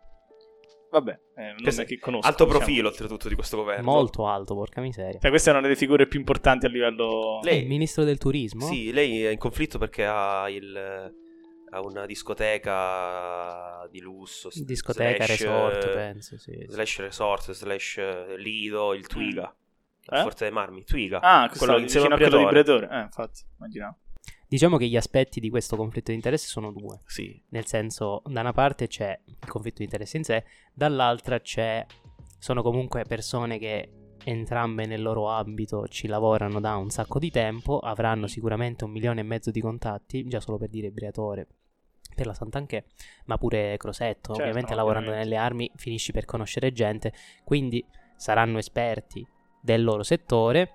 Vabbè, 0.90 1.20
eh, 1.36 1.46
non 1.46 1.62
Questo 1.62 1.82
è 1.82 1.84
che 1.86 1.98
conosco. 1.98 2.24
Alto 2.24 2.44
diciamo. 2.44 2.64
profilo, 2.64 2.88
oltretutto, 2.88 3.28
di 3.28 3.34
questo 3.34 3.56
governo. 3.56 3.90
Molto 3.90 4.28
alto, 4.28 4.54
porca 4.54 4.80
miseria. 4.80 5.18
Cioè, 5.18 5.30
questa 5.30 5.50
è 5.50 5.52
una 5.52 5.62
delle 5.62 5.74
figure 5.74 6.06
più 6.06 6.20
importanti 6.20 6.66
a 6.66 6.68
livello... 6.68 7.40
Lei- 7.42 7.62
Il 7.62 7.66
ministro 7.66 8.04
del 8.04 8.16
turismo? 8.16 8.64
Sì, 8.66 8.92
lei 8.92 9.24
è 9.24 9.30
in 9.30 9.38
conflitto 9.38 9.76
perché 9.78 10.06
ha, 10.06 10.48
il, 10.48 11.12
ha 11.70 11.80
una 11.80 12.06
discoteca 12.06 13.88
di 13.90 13.98
lusso. 13.98 14.50
Discoteca, 14.52 15.24
slash, 15.24 15.40
resort, 15.40 15.92
penso, 15.94 16.38
sì. 16.38 16.64
Slash 16.68 17.00
resort, 17.00 17.50
slash 17.50 18.36
lido, 18.36 18.94
il 18.94 19.08
Twiga. 19.08 19.52
Eh? 20.10 20.20
Forte 20.22 20.44
dei 20.44 20.52
Marmi, 20.52 20.84
Twiga. 20.84 21.20
Ah, 21.20 21.50
Quello 21.56 21.78
insieme 21.78 22.14
a 22.14 22.16
quello 22.16 22.38
di 22.38 22.44
Briatore. 22.44 22.86
Briatore. 22.86 23.00
Eh, 23.00 23.02
infatti, 23.04 23.42
immaginavo. 23.58 23.96
Diciamo 24.46 24.76
che 24.76 24.86
gli 24.86 24.96
aspetti 24.96 25.40
di 25.40 25.50
questo 25.50 25.76
conflitto 25.76 26.10
di 26.10 26.16
interesse 26.16 26.46
sono 26.46 26.70
due. 26.70 27.00
Sì, 27.06 27.42
Nel 27.48 27.66
senso, 27.66 28.22
da 28.26 28.40
una 28.40 28.52
parte 28.52 28.86
c'è 28.86 29.18
il 29.24 29.48
conflitto 29.48 29.78
di 29.78 29.84
interesse 29.84 30.16
in 30.16 30.24
sé, 30.24 30.44
dall'altra 30.72 31.40
c'è... 31.40 31.84
Sono 32.38 32.62
comunque 32.62 33.04
persone 33.04 33.58
che 33.58 33.90
entrambe 34.24 34.86
nel 34.86 35.02
loro 35.02 35.28
ambito 35.28 35.86
ci 35.88 36.06
lavorano 36.06 36.60
da 36.60 36.76
un 36.76 36.90
sacco 36.90 37.18
di 37.18 37.30
tempo, 37.30 37.78
avranno 37.78 38.26
sicuramente 38.26 38.84
un 38.84 38.90
milione 38.90 39.20
e 39.20 39.24
mezzo 39.24 39.50
di 39.50 39.60
contatti, 39.60 40.26
già 40.26 40.40
solo 40.40 40.58
per 40.58 40.68
dire 40.68 40.90
Briatore, 40.90 41.46
per 42.14 42.26
la 42.26 42.34
Sant'Anché, 42.34 42.84
ma 43.26 43.38
pure 43.38 43.76
Crosetto, 43.76 44.34
Certo, 44.34 44.42
ovviamente 44.42 44.74
lavorando 44.74 45.08
ovviamente. 45.08 45.34
nelle 45.34 45.44
armi 45.44 45.70
finisci 45.74 46.12
per 46.12 46.26
conoscere 46.26 46.72
gente, 46.72 47.12
quindi 47.44 47.84
saranno 48.16 48.58
esperti 48.58 49.26
del 49.64 49.82
loro 49.82 50.02
settore. 50.02 50.74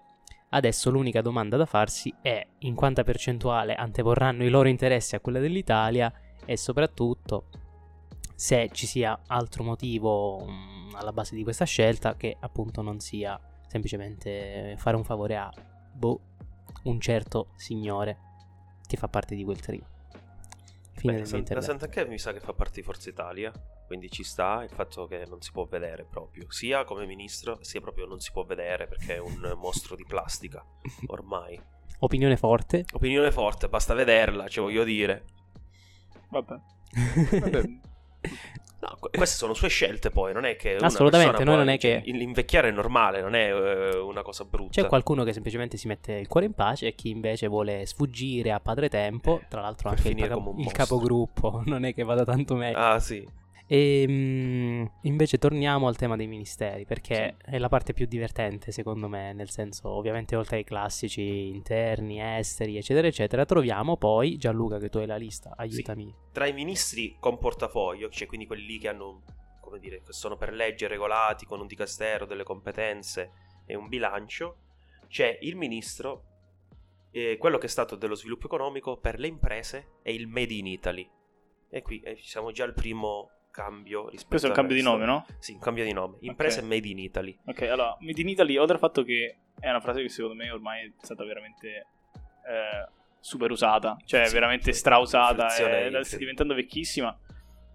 Adesso 0.49 0.89
l'unica 0.89 1.21
domanda 1.21 1.57
da 1.57 1.67
farsi 1.67 2.11
è 2.23 2.43
in 2.59 2.73
quanta 2.73 3.03
percentuale 3.03 3.75
anteporranno 3.75 4.43
i 4.43 4.49
loro 4.49 4.67
interessi 4.67 5.15
a 5.15 5.19
quella 5.19 5.37
dell'Italia 5.37 6.11
e 6.43 6.57
soprattutto 6.57 7.49
se 8.33 8.69
ci 8.71 8.87
sia 8.87 9.19
altro 9.27 9.63
motivo 9.63 10.43
mm, 10.43 10.95
alla 10.95 11.13
base 11.13 11.35
di 11.35 11.43
questa 11.43 11.65
scelta 11.65 12.15
che 12.15 12.35
appunto 12.39 12.81
non 12.81 12.99
sia 12.99 13.39
semplicemente 13.67 14.73
fare 14.79 14.95
un 14.95 15.03
favore 15.03 15.37
a 15.37 15.51
boh, 15.93 16.19
un 16.85 16.99
certo 16.99 17.49
signore 17.55 18.17
che 18.87 18.97
fa 18.97 19.07
parte 19.07 19.35
di 19.35 19.43
quel 19.43 19.59
trio. 19.59 19.98
Beh, 21.03 21.25
San- 21.25 21.31
la 21.31 21.37
intervento. 21.39 21.61
Sant'Anché 21.61 22.05
mi 22.07 22.17
sa 22.17 22.33
che 22.33 22.39
fa 22.39 22.53
parte 22.53 22.75
di 22.75 22.83
Forza 22.83 23.09
Italia, 23.09 23.51
quindi 23.87 24.09
ci 24.09 24.23
sta 24.23 24.63
il 24.63 24.69
fatto 24.69 25.07
che 25.07 25.25
non 25.27 25.41
si 25.41 25.51
può 25.51 25.65
vedere 25.65 26.05
proprio, 26.05 26.45
sia 26.49 26.83
come 26.83 27.05
ministro, 27.05 27.63
sia 27.63 27.81
proprio 27.81 28.05
non 28.05 28.19
si 28.19 28.31
può 28.31 28.43
vedere 28.43 28.87
perché 28.87 29.15
è 29.15 29.19
un 29.19 29.53
mostro 29.57 29.95
di 29.95 30.05
plastica 30.05 30.63
ormai. 31.07 31.59
Opinione 31.99 32.37
forte. 32.37 32.85
Opinione 32.93 33.31
forte, 33.31 33.67
basta 33.67 33.93
vederla, 33.93 34.47
ci 34.47 34.59
voglio 34.59 34.83
dire. 34.83 35.25
Vabbè. 36.29 36.55
Vabbè. 37.39 37.63
No, 38.81 38.95
que- 38.99 39.09
queste 39.11 39.35
sono 39.35 39.53
sue 39.53 39.67
scelte 39.67 40.09
poi, 40.09 40.31
non 40.33 40.45
è 40.45 40.55
che 40.55 40.75
una 40.77 40.87
Assolutamente, 40.87 41.43
noi 41.43 41.57
non 41.57 41.67
è 41.69 41.77
che- 41.77 42.01
L'invecchiare 42.05 42.69
è 42.69 42.71
normale, 42.71 43.21
non 43.21 43.35
è 43.35 43.51
eh, 43.53 43.97
una 43.97 44.21
cosa 44.21 44.45
brutta. 44.45 44.81
C'è 44.81 44.87
qualcuno 44.87 45.23
che 45.23 45.33
semplicemente 45.33 45.75
si 45.75 45.87
mette 45.87 46.13
il 46.13 46.27
cuore 46.27 46.45
in 46.45 46.53
pace 46.53 46.87
e 46.87 46.95
chi 46.95 47.09
invece 47.09 47.47
vuole 47.47 47.85
sfuggire 47.85 48.51
a 48.51 48.59
padre 48.59 48.87
tempo, 48.87 49.41
tra 49.49 49.61
l'altro 49.61 49.89
anche 49.89 50.07
il, 50.09 50.15
paga- 50.15 50.41
il 50.57 50.71
capogruppo, 50.71 51.61
non 51.67 51.83
è 51.83 51.93
che 51.93 52.03
vada 52.03 52.23
tanto 52.23 52.55
meglio. 52.55 52.77
Ah, 52.77 52.99
sì. 52.99 53.27
E 53.71 54.03
mm, 54.09 54.85
invece 55.03 55.37
torniamo 55.37 55.87
al 55.87 55.95
tema 55.95 56.15
dei 56.15 56.25
ministeri, 56.25 56.85
perché 56.85 57.37
è 57.37 57.59
la 57.59 57.69
parte 57.69 57.93
più 57.93 58.07
divertente 58.07 58.71
secondo 58.71 59.07
me, 59.07 59.31
nel 59.33 59.51
senso 59.51 59.89
ovviamente 59.89 60.35
oltre 60.35 60.57
ai 60.57 60.63
classici 60.63 61.49
interni, 61.49 62.19
esteri, 62.19 62.77
eccetera, 62.77 63.05
eccetera, 63.05 63.45
troviamo 63.45 63.95
poi, 63.95 64.37
Gianluca 64.37 64.79
che 64.79 64.89
tu 64.89 64.97
hai 64.97 65.05
la 65.05 65.17
lista, 65.17 65.53
aiutami. 65.55 66.11
Tra 66.31 66.47
i 66.47 66.53
ministri 66.53 67.17
con 67.19 67.37
portafoglio, 67.37 68.09
cioè 68.09 68.27
quindi 68.27 68.47
quelli 68.47 68.65
lì 68.65 68.79
che 68.79 68.87
hanno, 68.87 69.21
come 69.61 69.77
dire, 69.77 70.01
che 70.01 70.13
sono 70.13 70.35
per 70.35 70.51
legge 70.51 70.87
regolati 70.87 71.45
con 71.45 71.59
un 71.59 71.67
dicastero, 71.67 72.25
delle 72.25 72.43
competenze 72.43 73.33
e 73.67 73.75
un 73.75 73.87
bilancio, 73.87 74.61
c'è 75.07 75.37
il 75.41 75.55
ministro, 75.55 76.23
eh, 77.11 77.37
quello 77.37 77.59
che 77.59 77.67
è 77.67 77.69
stato 77.69 77.95
dello 77.95 78.15
sviluppo 78.15 78.47
economico 78.47 78.97
per 78.97 79.19
le 79.19 79.27
imprese 79.27 79.97
e 80.01 80.11
il 80.11 80.25
Made 80.25 80.55
in 80.55 80.65
Italy. 80.65 81.07
E 81.69 81.83
qui 81.83 81.99
eh, 81.99 82.17
siamo 82.19 82.49
già 82.49 82.63
al 82.63 82.73
primo 82.73 83.29
cambio 83.59 84.07
rispetto 84.07 84.29
Questo 84.29 84.47
è 84.47 84.49
un 84.51 84.55
cambio 84.55 84.75
di 84.75 84.81
nome, 84.81 85.05
no? 85.05 85.25
Sì, 85.39 85.53
un 85.53 85.59
cambio 85.59 85.83
di 85.83 85.91
nome. 85.91 86.17
Imprese 86.21 86.59
Ok. 86.59 86.65
e 86.65 86.67
Made 86.67 86.87
in 86.87 86.99
Italy. 86.99 87.37
Ok, 87.45 87.61
allora, 87.63 87.97
Made 87.99 88.21
in 88.21 88.29
Italy, 88.29 88.57
oltre 88.57 88.75
al 88.75 88.79
fatto 88.79 89.03
che 89.03 89.37
è 89.59 89.69
una 89.69 89.81
frase 89.81 90.01
che 90.01 90.09
secondo 90.09 90.35
me 90.35 90.49
ormai 90.49 90.85
è 90.85 90.91
stata 91.01 91.25
veramente 91.25 91.67
eh, 91.67 92.87
super 93.19 93.51
usata, 93.51 93.97
cioè 94.05 94.25
Sì, 94.27 94.33
veramente 94.33 94.71
sì, 94.71 94.79
strausata, 94.79 95.43
inflazione 95.43 95.87
e 95.87 96.03
sta 96.03 96.17
diventando 96.17 96.53
vecchissima. 96.53 97.17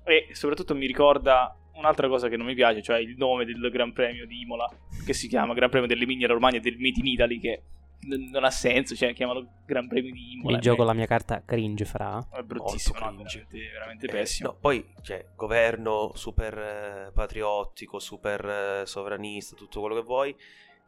E 0.04 0.28
soprattutto 0.32 0.74
mi 0.74 0.86
ricorda 0.86 1.54
un'altra 1.74 2.08
cosa 2.08 2.28
che 2.28 2.36
non 2.36 2.46
mi 2.46 2.54
piace, 2.54 2.82
cioè 2.82 2.98
il 2.98 3.16
nome 3.16 3.44
del 3.44 3.68
Gran 3.70 3.92
Premio 3.92 4.26
di 4.26 4.40
Imola, 4.40 4.68
che 5.04 5.12
si 5.12 5.28
chiama 5.28 5.54
Gran 5.54 5.68
Premio 5.70 5.88
dell'Emilia 5.88 6.28
Romagna 6.28 6.58
del 6.60 6.76
Made 6.78 6.98
in 6.98 7.06
Italy, 7.06 7.38
che 7.38 7.62
n- 8.06 8.30
non 8.30 8.44
ha 8.44 8.50
senso, 8.50 8.94
cioè 8.94 9.12
chiamalo 9.12 9.46
Gran 9.66 9.88
Premio 9.88 10.12
di 10.12 10.32
Imola. 10.34 10.56
Mi 10.56 10.62
gioco 10.62 10.84
la 10.84 10.92
mia 10.92 11.06
carta 11.06 11.42
cringe 11.44 11.84
fra. 11.84 12.26
È 12.30 12.42
bruttissimo, 12.42 12.98
no, 12.98 13.04
veramente, 13.16 13.46
veramente 13.72 14.06
Eh, 14.06 14.10
pessimo. 14.10 14.48
no, 14.50 14.56
poi, 14.60 14.84
cioè, 15.02 15.26
governo 15.34 16.12
super 16.14 16.58
eh, 16.58 17.10
patriottico, 17.12 17.98
super 17.98 18.80
eh, 18.82 18.86
sovranista, 18.86 19.56
tutto 19.56 19.80
quello 19.80 19.94
che 19.94 20.02
vuoi. 20.02 20.34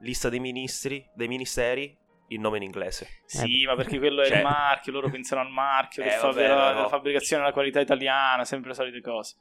Lista 0.01 0.29
dei 0.29 0.41
ministri, 0.41 1.07
dei 1.15 1.29
ministeri, 1.29 1.97
il 2.29 2.41
nome 2.41 2.57
in 2.59 2.65
inglese. 2.65 3.23
Sì, 3.25 3.65
ma 3.67 3.77
perché 3.77 3.99
quello 3.99 4.21
è 4.23 4.27
Cioè- 4.27 4.39
il 4.39 4.43
marchio, 4.43 4.93
loro 4.93 5.09
pensano 5.09 5.41
al 5.41 5.51
marchio, 5.51 6.03
Eh, 6.03 6.07
che 6.09 6.13
fa 6.17 6.27
vabbè, 6.27 6.43
della, 6.43 6.55
però- 6.55 6.75
della 6.75 6.89
fabbricazione 6.89 7.43
della 7.43 7.55
qualità 7.55 7.81
italiana, 7.81 8.45
sempre 8.45 8.71
le 8.71 8.75
solite 8.75 9.01
cose. 9.01 9.37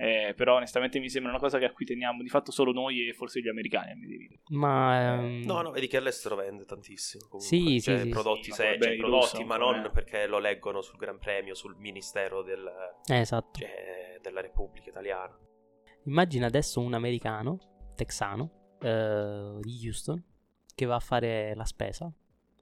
Eh, 0.00 0.32
però 0.36 0.54
onestamente 0.56 1.00
mi 1.00 1.08
sembra 1.10 1.32
una 1.32 1.40
cosa 1.40 1.58
che 1.58 1.64
a 1.64 1.72
cui 1.72 1.84
teniamo 1.84 2.22
di 2.22 2.28
fatto 2.28 2.52
solo 2.52 2.70
noi 2.70 3.08
e 3.08 3.12
forse 3.14 3.40
gli 3.40 3.48
americani 3.48 3.90
a 3.90 3.94
dire. 3.96 4.40
Ma. 4.50 5.14
ehm, 5.14 5.42
No, 5.44 5.60
no, 5.60 5.72
vedi 5.72 5.88
che 5.88 5.96
all'estero 5.96 6.36
vende 6.36 6.64
tantissimo. 6.64 7.26
Comunque. 7.28 7.56
Sì, 7.58 7.80
Cioè, 7.80 8.02
sì, 8.02 8.08
prodotti, 8.08 8.42
sì, 8.44 8.50
ma 8.50 8.56
se- 8.56 8.78
cioè, 8.80 8.96
prodotti, 8.96 9.44
ma 9.44 9.56
non 9.56 9.90
perché 9.92 10.26
lo 10.28 10.38
leggono 10.38 10.82
sul 10.82 10.98
Gran 10.98 11.18
Premio, 11.18 11.54
sul 11.54 11.74
Ministero 11.78 12.42
del- 12.42 12.70
eh, 13.10 13.18
esatto. 13.18 13.58
cioè, 13.58 14.18
della 14.22 14.40
Repubblica 14.40 14.88
Italiana. 14.90 15.36
Immagina 16.04 16.46
adesso 16.46 16.80
un 16.80 16.94
americano, 16.94 17.58
texano, 17.96 18.76
eh, 18.80 19.58
di 19.60 19.80
Houston, 19.84 20.24
che 20.76 20.86
va 20.86 20.94
a 20.94 21.00
fare 21.00 21.54
la 21.56 21.64
spesa. 21.64 22.08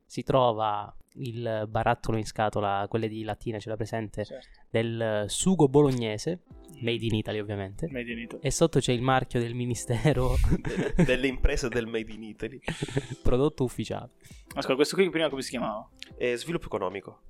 Si 0.06 0.22
trova 0.22 0.94
il 1.18 1.66
barattolo 1.68 2.16
in 2.18 2.24
scatola, 2.26 2.86
quelle 2.88 3.08
di 3.08 3.22
lattina, 3.24 3.58
ce 3.58 3.68
l'ha 3.68 3.76
presente, 3.76 4.24
Certo. 4.24 4.48
del 4.70 5.24
sugo 5.28 5.66
bolognese, 5.68 6.42
made 6.80 7.04
in 7.04 7.14
Italy 7.14 7.38
ovviamente. 7.38 7.88
Made 7.90 8.12
in 8.12 8.18
Italy. 8.18 8.40
E 8.42 8.50
sotto 8.50 8.78
c'è 8.78 8.92
il 8.92 9.02
marchio 9.02 9.40
del 9.40 9.54
ministero, 9.54 10.34
De- 10.94 11.04
delle 11.04 11.26
imprese 11.26 11.68
del 11.68 11.86
Made 11.86 12.12
in 12.12 12.22
Italy. 12.22 12.60
prodotto 13.22 13.64
ufficiale. 13.64 14.10
Ascolta, 14.54 14.74
questo 14.74 14.94
qui 14.96 15.08
prima 15.10 15.28
come 15.28 15.42
si 15.42 15.50
chiamava? 15.50 15.88
E 16.16 16.36
sviluppo 16.36 16.66
economico. 16.66 17.20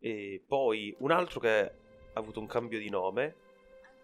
E 0.00 0.42
poi 0.46 0.94
un 1.00 1.10
altro 1.10 1.40
che 1.40 1.48
ha 1.60 1.72
avuto 2.14 2.38
un 2.40 2.46
cambio 2.46 2.78
di 2.78 2.88
nome 2.88 3.34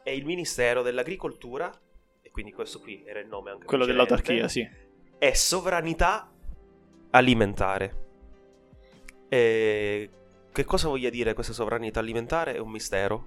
è 0.03 0.11
il 0.11 0.25
Ministero 0.25 0.83
dell'Agricoltura, 0.83 1.73
e 2.21 2.31
quindi 2.31 2.53
questo 2.53 2.81
qui 2.81 3.03
era 3.07 3.21
il 3.21 3.29
nome 3.29 3.51
anche 3.53 3.65
Quello 3.65 3.85
precedente, 3.85 4.15
dell'autarchia, 4.23 4.49
sì. 4.49 4.69
e 5.19 5.35
Sovranità 5.35 6.31
Alimentare. 7.15 8.03
E 9.29 10.11
che 10.53 10.65
cosa 10.65 10.89
voglia 10.89 11.11
dire 11.11 11.35
questa 11.35 11.53
sovranità 11.53 12.01
alimentare? 12.01 12.55
È 12.55 12.59
un 12.59 12.71
mistero 12.71 13.27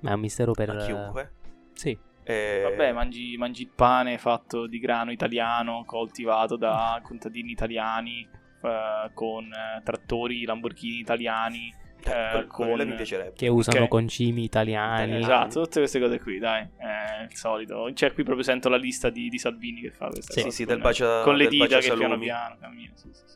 Ma 0.00 0.10
è 0.10 0.14
un 0.14 0.20
mistero 0.20 0.52
per... 0.52 0.70
a 0.70 0.76
chiunque. 0.76 1.32
Sì, 1.72 1.96
E- 2.24 2.60
Vabbè, 2.62 2.92
mangi, 2.92 3.36
mangi 3.36 3.62
il 3.62 3.70
pane 3.72 4.18
fatto 4.18 4.66
di 4.66 4.80
grano 4.80 5.12
italiano, 5.12 5.84
coltivato 5.86 6.56
da 6.56 6.98
contadini 7.02 7.52
italiani, 7.52 8.28
eh, 8.62 9.10
con 9.14 9.44
eh, 9.44 9.80
trattori 9.84 10.44
Lamborghini 10.44 10.98
italiani, 10.98 11.72
Eh, 12.12 12.38
eh, 12.38 12.46
con... 12.46 12.68
mi 12.68 12.94
piacerebbe. 12.94 13.32
che 13.34 13.48
usano 13.48 13.82
Ok. 13.84 13.88
concimi 13.88 14.44
italiani. 14.44 15.16
Esatto, 15.18 15.62
tutte 15.64 15.80
queste 15.80 15.98
cose 16.00 16.20
qui, 16.20 16.38
dai, 16.38 16.66
è 16.76 17.22
il 17.28 17.36
solito. 17.36 17.92
Cioè, 17.92 18.12
qui 18.12 18.22
proprio 18.22 18.44
sento 18.44 18.68
la 18.68 18.76
lista 18.76 19.10
di, 19.10 19.28
di 19.28 19.38
Salvini 19.38 19.80
che 19.80 19.90
fa 19.90 20.08
questa 20.08 20.32
Sì, 20.32 20.42
cosa. 20.42 20.54
sì, 20.54 20.64
con, 20.64 20.72
del 20.74 20.82
bacia- 20.82 21.22
con 21.22 21.36
le 21.36 21.44
del 21.48 21.52
dita 21.52 21.78
che 21.78 21.92
piano 21.94 22.18
piano 22.18 22.56
cammina. 22.60 22.92
Sì, 22.94 23.10
sì, 23.12 23.22
sì. 23.26 23.34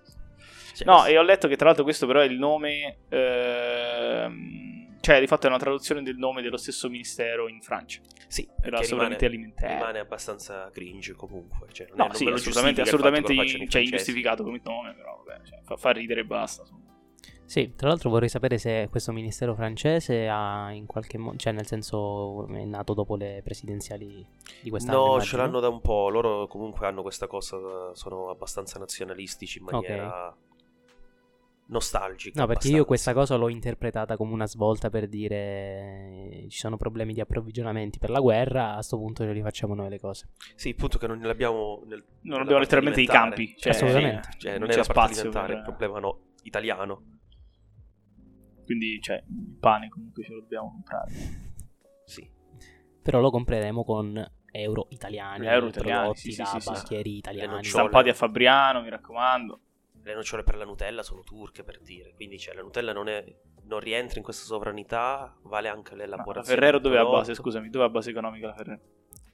Cioè, 0.77 0.87
No, 0.87 1.05
e 1.05 1.19
ho 1.19 1.23
letto 1.23 1.49
che 1.49 1.57
tra 1.57 1.67
l'altro 1.67 1.85
questo 1.85 2.07
però 2.07 2.21
è 2.21 2.25
il 2.25 2.39
nome... 2.39 2.99
ehm, 3.09 4.99
cioè, 5.01 5.19
di 5.19 5.27
fatto 5.27 5.47
è 5.47 5.49
una 5.49 5.59
traduzione 5.59 6.03
del 6.03 6.17
nome 6.17 6.43
dello 6.43 6.59
stesso 6.59 6.89
ministero 6.91 7.49
in 7.49 7.61
Francia. 7.63 8.01
sì, 8.29 8.45
Per 8.47 8.71
la 8.71 8.79
perché 8.79 8.87
sovranità 8.87 9.27
rimane, 9.27 9.35
alimentare. 9.37 9.75
rimane 9.75 9.99
abbastanza 9.99 10.69
cringe 10.73 11.15
comunque. 11.15 11.69
Cioè, 11.73 11.87
non 11.89 11.95
è- 11.97 11.99
No, 12.01 12.07
non 12.09 12.15
sì, 12.17 12.27
assolutamente, 12.27 12.81
assolutamente 12.83 13.29
che 13.29 13.35
lo 13.35 13.43
facciano 13.43 13.63
i 13.65 13.69
cioè, 13.69 13.83
ingiustificato 13.83 14.43
come 14.45 14.61
nome, 14.63 14.93
però 14.95 15.23
vabbè, 15.25 15.43
cioè, 15.45 15.59
fa, 15.63 15.77
fa 15.77 15.91
ridere 15.93 16.21
e 16.21 16.25
basta. 16.25 16.63
insomma. 16.63 16.89
Sì, 17.51 17.73
tra 17.75 17.89
l'altro 17.89 18.11
vorrei 18.11 18.29
sapere 18.29 18.59
se 18.59 18.87
questo 18.91 19.11
ministero 19.11 19.57
francese 19.57 20.29
ha 20.29 20.71
in 20.71 20.87
qualche 20.87 21.19
modo, 21.19 21.37
cioè 21.37 21.53
nel 21.53 21.67
senso 21.67 22.47
è 22.47 22.65
nato 22.65 22.95
dopo 22.95 23.17
le 23.17 23.41
presidenziali 23.43 24.25
di 24.63 24.71
quest'anno. 24.71 24.97
No, 24.97 25.05
immagino. 25.07 25.25
ce 25.25 25.37
l'hanno 25.37 25.59
da 25.59 25.69
un 25.69 25.81
po'. 25.81 26.11
Loro 26.11 26.47
comunque 26.47 26.87
hanno 26.87 27.03
questa 27.03 27.27
cosa. 27.27 27.93
Sono 27.93 28.31
abbastanza 28.31 28.79
nazionalistici 28.79 29.59
in 29.59 29.65
maniera 29.65 30.33
nostalgica. 31.71 32.41
No, 32.41 32.47
perché 32.47 32.69
io 32.69 32.83
abbastanza. 32.83 33.13
questa 33.13 33.13
cosa 33.15 33.35
l'ho 33.37 33.49
interpretata 33.49 34.17
come 34.17 34.33
una 34.33 34.47
svolta 34.47 34.91
per 34.91 35.09
dire 35.09 35.37
eh, 35.37 36.47
ci 36.49 36.59
sono 36.59 36.77
problemi 36.77 37.15
di 37.15 37.21
approvvigionamenti 37.21 37.99
per 37.99 38.11
la 38.11 38.21
guerra, 38.21 38.77
a 38.77 38.83
sto 38.83 38.97
punto 38.97 39.25
ce 39.25 39.33
li 39.33 39.43
facciamo 39.43 39.75
noi 39.75 39.89
le 39.89 39.99
cose. 39.99 40.29
Sì, 40.55 40.69
il 40.69 40.75
punto 40.75 40.99
è 40.99 41.01
che 41.01 41.07
non 41.07 41.19
ne 41.19 41.29
abbiamo. 41.29 41.83
Nel, 41.87 42.05
Non 42.23 42.43
abbiamo 42.43 42.61
letteralmente 42.61 43.01
i 43.01 43.07
campi. 43.07 43.55
Cioè, 43.57 43.73
Assolutamente. 43.73 44.29
sì, 44.33 44.39
Cioè, 44.39 44.53
non 44.53 44.69
non, 44.69 44.77
c'è 44.77 44.85
spazio 44.85 45.31
per... 45.31 45.51
il 45.51 45.63
problema 45.63 45.99
no, 45.99 46.19
italiano. 46.43 47.19
Quindi, 48.65 49.01
cioè, 49.01 49.17
il 49.27 49.57
pane 49.59 49.89
comunque 49.89 50.23
ce 50.23 50.33
lo 50.33 50.41
dobbiamo 50.41 50.71
comprare. 50.71 51.13
Sì. 52.05 52.29
Però 53.03 53.21
lo 53.21 53.31
compreremo 53.31 53.85
con 53.85 54.33
euro 54.53 54.87
italiani, 54.91 55.47
Euro 55.47 55.69
italiani, 55.69 55.99
prodotti 56.01 56.21
sì, 56.21 56.33
sì, 56.33 56.43
da 56.43 56.75
sì, 56.75 56.87
sì. 56.87 57.17
italiani. 57.17 57.65
Stampati 57.65 58.09
a 58.09 58.15
Fabriano, 58.15 58.81
mi 58.83 58.89
raccomando. 58.91 59.61
Le 60.03 60.15
nocciole 60.15 60.43
per 60.45 60.57
la 60.57 60.65
Nutella 60.65 61.03
sono 61.03 61.23
turche, 61.23 61.63
per 61.63 61.81
dire. 61.81 62.15
Quindi, 62.15 62.39
cioè, 62.39 62.55
la 62.55 62.63
Nutella 62.63 62.93
non, 62.93 63.09
è, 63.09 63.25
non 63.65 63.81
rientra 63.81 64.19
in 64.19 64.25
questa 64.25 64.45
sovranità, 64.45 65.37
vale 65.43 65.69
anche 65.69 65.95
Ma 65.95 66.03
l'elaborazione. 66.03 66.49
la 66.49 66.63
Ferrero 66.67 66.79
dove 66.79 66.95
è 66.95 66.99
a 66.99 67.03
prodotto. 67.03 67.27
base? 67.27 67.35
Scusami, 67.35 67.71
dove 67.71 67.85
è 67.85 67.89
a 67.89 67.91
base 67.91 68.11
economica 68.11 68.47
la 68.47 68.55
Ferrero? 68.55 68.81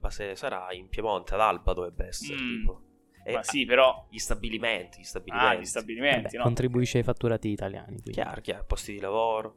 Base 0.00 0.34
sarà 0.36 0.72
in 0.72 0.88
Piemonte, 0.88 1.34
ad 1.34 1.40
Alba 1.40 1.72
dovrebbe 1.72 2.06
essere. 2.06 2.38
Mm. 2.40 2.58
tipo. 2.58 2.82
E 3.28 3.32
Ma 3.32 3.42
sì, 3.42 3.64
però... 3.64 4.06
Gli 4.08 4.18
stabilimenti, 4.18 5.00
gli 5.00 5.04
stabilimenti. 5.04 5.56
Ah, 5.56 5.58
gli 5.58 5.64
stabilimenti, 5.64 6.22
Vabbè, 6.22 6.36
no? 6.36 6.42
Contribuisce 6.44 6.98
ai 6.98 7.04
fatturati 7.04 7.48
italiani. 7.48 7.86
quindi. 8.00 8.12
Chiaro, 8.12 8.40
chiaro, 8.40 8.64
posti 8.64 8.92
di 8.92 9.00
lavoro. 9.00 9.56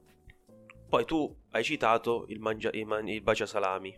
Poi 0.89 1.05
tu 1.05 1.37
hai 1.51 1.63
citato 1.63 2.25
il, 2.29 2.39
mangia- 2.39 2.71
il, 2.73 2.85
man- 2.87 3.07
il 3.07 3.21
bacia 3.21 3.45
salami, 3.45 3.95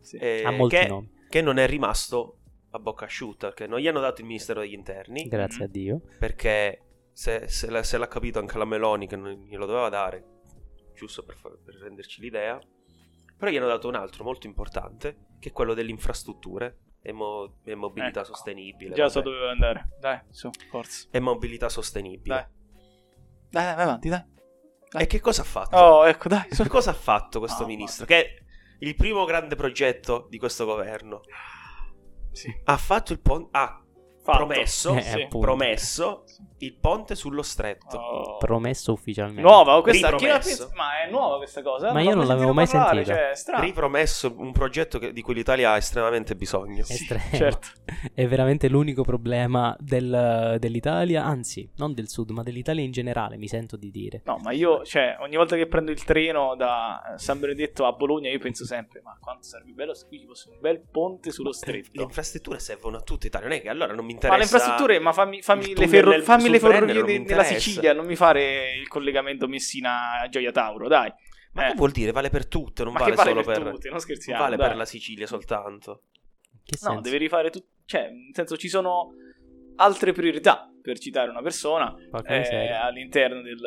Sì. 0.00 0.16
eh, 0.18 0.44
Ha 0.44 0.52
molti 0.52 0.76
che, 0.76 0.86
nomi, 0.86 1.10
che 1.28 1.42
non 1.42 1.58
è 1.58 1.66
rimasto 1.66 2.38
a 2.70 2.78
bocca 2.78 3.06
asciutta, 3.06 3.48
perché 3.48 3.66
non 3.66 3.80
gli 3.80 3.88
hanno 3.88 3.98
dato 3.98 4.20
il 4.20 4.28
Ministero 4.28 4.60
degli 4.60 4.74
Interni, 4.74 5.26
grazie 5.26 5.64
a 5.64 5.66
Dio. 5.66 6.00
perché 6.20 6.82
se, 7.12 7.48
se 7.48 7.68
l'ha, 7.70 7.82
se 7.82 7.98
l'ha 7.98 8.06
capito 8.06 8.38
anche 8.38 8.58
la 8.58 8.64
Meloni 8.64 9.08
che 9.08 9.16
non 9.16 9.32
glielo 9.32 9.66
doveva 9.66 9.88
dare, 9.88 10.24
giusto 10.94 11.24
per, 11.24 11.34
fa- 11.36 11.50
per 11.64 11.74
renderci 11.74 12.20
l'idea, 12.20 12.60
però 13.36 13.50
gli 13.50 13.56
hanno 13.56 13.66
dato 13.66 13.88
un 13.88 13.96
altro 13.96 14.22
molto 14.22 14.46
importante, 14.46 15.26
che 15.40 15.48
è 15.48 15.52
quello 15.52 15.74
delle 15.74 15.90
infrastrutture 15.90 16.78
e, 17.08 17.12
mo- 17.12 17.54
e 17.64 17.74
mobilità 17.74 18.20
Ecco. 18.20 18.28
sostenibile. 18.34 18.94
Già 18.94 19.08
so 19.08 19.22
vabbè. 19.22 19.34
dove 19.36 19.50
andare. 19.50 19.88
Dai, 19.98 20.20
su, 20.28 20.50
forza. 20.70 21.08
E 21.10 21.20
mobilità 21.20 21.68
sostenibile. 21.70 22.34
Dai. 22.34 22.46
Dai, 23.50 23.64
dai, 23.64 23.74
vai 23.74 23.84
avanti, 23.84 24.08
dai. 24.10 24.24
dai. 24.90 25.02
E 25.02 25.06
che 25.06 25.20
cosa 25.20 25.40
ha 25.40 25.44
fatto? 25.46 25.76
Oh, 25.76 26.06
ecco, 26.06 26.28
dai, 26.28 26.46
su. 26.50 26.62
Che 26.62 26.68
cosa 26.68 26.90
ha 26.90 26.94
fatto 26.94 27.38
questo 27.38 27.64
Ah, 27.64 27.66
ministro? 27.66 28.04
Che 28.04 28.14
è 28.22 28.34
il 28.80 28.94
primo 28.94 29.24
grande 29.24 29.56
progetto 29.56 30.26
di 30.28 30.38
questo 30.38 30.66
governo. 30.66 31.22
Sì. 32.30 32.54
Ha 32.64 32.76
fatto 32.76 33.12
il 33.14 33.20
ponte. 33.20 33.48
Ha 33.56 33.82
Fatto. 34.32 34.44
promesso, 34.46 34.94
Eh, 34.94 35.26
promesso 35.28 36.24
il 36.58 36.74
ponte 36.74 37.14
sullo 37.14 37.42
stretto. 37.42 37.96
Oh. 37.96 38.36
Promesso 38.36 38.92
ufficialmente. 38.92 39.40
Nuova, 39.42 39.80
questa 39.80 40.10
pensa- 40.14 40.68
Ma 40.74 41.02
è 41.06 41.10
nuova 41.10 41.36
questa 41.38 41.62
cosa? 41.62 41.92
Ma 41.92 42.00
io 42.02 42.14
non 42.14 42.26
l'avevo 42.26 42.52
mai 42.52 42.66
parlare, 42.66 43.04
sentita. 43.04 43.34
Cioè. 43.56 43.60
Ripromesso 43.64 44.34
un 44.36 44.52
progetto 44.52 44.98
che- 44.98 45.12
di 45.12 45.22
cui 45.22 45.34
l'Italia 45.34 45.70
ha 45.72 45.76
estremamente 45.76 46.34
bisogno. 46.34 46.82
Sì, 46.82 46.92
Estremo. 46.94 47.22
certo. 47.32 47.68
È 48.12 48.26
veramente 48.26 48.68
l'unico 48.68 49.02
problema 49.02 49.74
del- 49.78 50.56
dell'Italia, 50.58 51.24
anzi, 51.24 51.70
non 51.76 51.94
del 51.94 52.08
sud, 52.08 52.30
ma 52.30 52.42
dell'Italia 52.42 52.82
in 52.84 52.90
generale, 52.90 53.36
mi 53.36 53.46
sento 53.48 53.76
di 53.76 53.90
dire. 53.90 54.22
No, 54.24 54.38
ma 54.42 54.52
io, 54.52 54.84
cioè, 54.84 55.16
ogni 55.20 55.36
volta 55.36 55.56
che 55.56 55.66
prendo 55.66 55.90
il 55.90 56.02
treno 56.04 56.54
da 56.56 57.14
San 57.16 57.38
Benedetto 57.38 57.86
a 57.86 57.92
Bologna, 57.92 58.28
io 58.30 58.38
penso 58.38 58.64
sempre, 58.64 59.00
ma 59.02 59.16
quanto 59.20 59.44
sarebbe 59.44 59.72
bello 59.72 59.94
se 59.94 60.06
qui 60.08 60.18
ci 60.20 60.26
fosse 60.26 60.48
un 60.50 60.56
bel 60.60 60.80
ponte 60.90 61.30
sullo 61.30 61.50
Le 61.50 61.54
stretto. 61.54 62.02
infrastrutture 62.02 62.58
servono 62.58 62.96
a 62.96 63.00
tutta 63.00 63.26
Italia. 63.28 63.46
Non 63.48 63.56
è 63.56 63.60
che 63.62 63.68
allora 63.68 63.94
non 63.94 64.04
mi 64.04 64.12
Ma 64.26 64.34
interessa. 64.34 64.36
le 64.36 64.42
infrastrutture, 64.42 64.98
ma 64.98 65.12
fammi, 65.12 65.42
fammi 65.42 65.74
le, 65.74 65.86
ferro- 65.88 66.10
del- 66.10 66.22
fammi 66.22 66.48
le 66.48 66.58
ferrovie 66.58 66.92
non 66.94 67.04
de- 67.06 67.22
della. 67.22 67.42
Sicilia, 67.44 67.92
non 67.92 68.06
mi 68.06 68.16
fare 68.16 68.74
il 68.74 68.88
collegamento 68.88 69.46
Messina-Gioia 69.48 70.50
Tauro, 70.52 70.88
dai. 70.88 71.12
Ma 71.52 71.66
Eh, 71.66 71.70
che 71.70 71.74
vuol 71.76 71.90
dire? 71.90 72.12
Vale 72.12 72.28
per 72.30 72.46
tutte, 72.46 72.84
non 72.84 72.92
ma 72.92 72.98
vale, 73.00 73.14
vale 73.14 73.30
solo 73.30 73.42
per, 73.42 73.62
per. 73.62 73.72
tutti, 73.72 73.84
non 73.84 73.92
non 73.92 74.00
scherziamo. 74.00 74.42
vale 74.42 74.56
dai. 74.56 74.68
per 74.68 74.76
la 74.76 74.84
Sicilia 74.84 75.26
soltanto. 75.26 76.02
Che 76.64 76.76
No, 76.82 76.86
senso? 76.88 77.00
devi 77.00 77.16
rifare 77.16 77.50
tutto. 77.50 77.66
Cioè, 77.86 78.02
nel 78.10 78.30
senso, 78.32 78.56
ci 78.56 78.68
sono 78.68 79.12
altre 79.76 80.12
priorità, 80.12 80.70
per 80.82 80.98
citare 80.98 81.30
una 81.30 81.40
persona, 81.42 81.94
eh, 82.26 82.70
all'interno 82.72 83.40
del- 83.42 83.58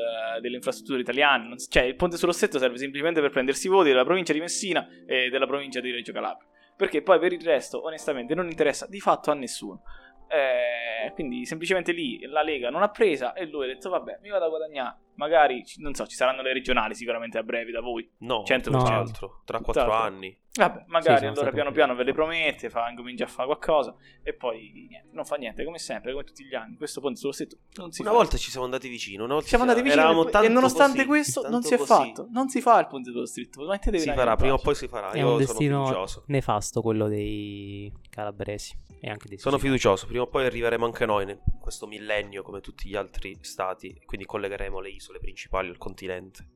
delle 0.41 0.55
infrastrutture 0.55 1.00
italiane. 1.01 1.48
Non 1.48 1.58
cioè, 1.58 1.84
il 1.84 1.96
ponte 1.96 2.17
sullo 2.17 2.31
stretto 2.31 2.60
serve 2.60 2.77
semplicemente 2.77 3.22
per 3.22 3.31
prendersi 3.31 3.67
i 3.67 3.70
voti 3.70 3.89
della 3.89 4.03
provincia 4.03 4.34
di 4.34 4.39
Messina 4.39 4.88
e 5.08 5.29
della 5.29 5.48
provincia 5.48 5.79
di 5.79 5.91
Reggio 5.91 6.12
Calabria. 6.12 6.48
Perché 6.75 7.01
poi 7.01 7.20
per 7.20 7.31
il 7.34 7.41
resto, 7.41 7.84
onestamente, 7.86 8.34
non 8.36 8.48
interessa 8.50 8.88
di 8.88 9.00
fatto 9.00 9.29
a 9.31 9.36
nessuno. 9.36 9.84
Eh, 10.31 11.11
quindi 11.13 11.45
semplicemente 11.45 11.91
lì 11.91 12.25
la 12.27 12.41
Lega 12.41 12.69
non 12.69 12.83
ha 12.83 12.89
presa 12.89 13.33
e 13.33 13.45
lui 13.47 13.65
ha 13.65 13.67
detto 13.67 13.89
vabbè 13.89 14.19
mi 14.21 14.29
vado 14.29 14.45
a 14.45 14.50
guadagnare 14.50 14.97
magari 15.15 15.63
non 15.77 15.93
so 15.93 16.05
ci 16.07 16.15
saranno 16.15 16.41
le 16.41 16.53
regionali 16.53 16.95
sicuramente 16.95 17.37
a 17.37 17.43
breve 17.43 17.71
da 17.71 17.81
voi 17.81 18.09
No, 18.19 18.43
100%. 18.43 18.61
tutt'altro. 18.61 19.41
Tra 19.45 19.59
quattro 19.59 19.83
Tutt'altro. 19.83 19.93
anni. 20.07 20.37
vabbè 20.53 20.83
magari 20.87 21.19
sono 21.19 21.31
allora 21.31 21.51
piano 21.51 21.71
piano 21.71 21.95
ve 21.95 22.03
le 22.03 22.13
promette 22.13 22.69
fa, 22.69 22.89
incomincia 22.89 23.23
a 23.23 23.27
fare 23.27 23.47
qualcosa 23.47 23.95
e 24.23 24.33
poi 24.33 24.71
niente, 24.89 25.09
non 25.13 25.23
fa 25.25 25.35
niente 25.35 25.63
come 25.63 25.77
sempre 25.79 26.11
come 26.11 26.23
tutti 26.23 26.43
gli 26.45 26.55
anni 26.55 26.75
questo 26.75 26.99
ponte 27.01 27.19
sullo 27.19 27.31
stretto 27.33 27.57
non 27.75 27.91
si 27.91 28.01
Una 28.01 28.11
fa 28.11 28.15
volta 28.17 28.37
ci 28.37 28.49
siamo 28.49 28.65
andati 28.65 28.87
vicino. 28.89 29.23
Una 29.25 29.33
volta 29.35 29.47
siamo 29.49 29.63
andati 29.63 29.87
eravamo 29.87 30.27
e 30.27 30.31
tanto 30.31 30.49
nonostante 30.49 30.97
così, 31.05 31.07
questo 31.07 31.47
non 31.49 31.61
si 31.63 31.73
è 31.73 31.77
così. 31.77 31.87
fatto 31.89 32.27
non 32.31 32.49
si 32.49 32.61
fa 32.61 32.79
il 32.79 32.87
ponte 32.87 33.11
sullo 33.11 33.25
stretto 33.25 33.61
Si 33.61 34.07
una 34.07 34.15
farà, 34.15 34.35
prima 34.35 34.53
o 34.53 34.57
poi 34.59 34.75
si 34.75 34.87
farà. 34.87 35.11
È 35.11 35.17
Io 35.19 35.23
un 35.25 35.31
sono 35.31 35.37
destino 35.37 35.85
fiducioso. 35.85 36.23
nefasto 36.27 36.81
quello 36.81 37.07
dei 37.07 37.91
calabresi 38.09 38.75
e 38.99 39.09
anche 39.09 39.27
dei 39.27 39.37
Sono 39.37 39.57
fiducioso, 39.57 40.05
prima 40.05 40.23
o 40.23 40.27
poi 40.27 40.45
arriveremo 40.45 40.85
anche 40.85 41.05
noi 41.05 41.23
in 41.23 41.37
questo 41.59 41.87
millennio 41.87 42.43
come 42.43 42.59
tutti 42.61 42.87
gli 42.89 42.95
altri 42.95 43.37
stati, 43.41 43.99
quindi 44.05 44.25
collegheremo 44.25 44.79
le 44.79 44.89
isole 44.89 45.00
principali 45.20 45.70
al 45.70 45.77
continente. 45.77 46.48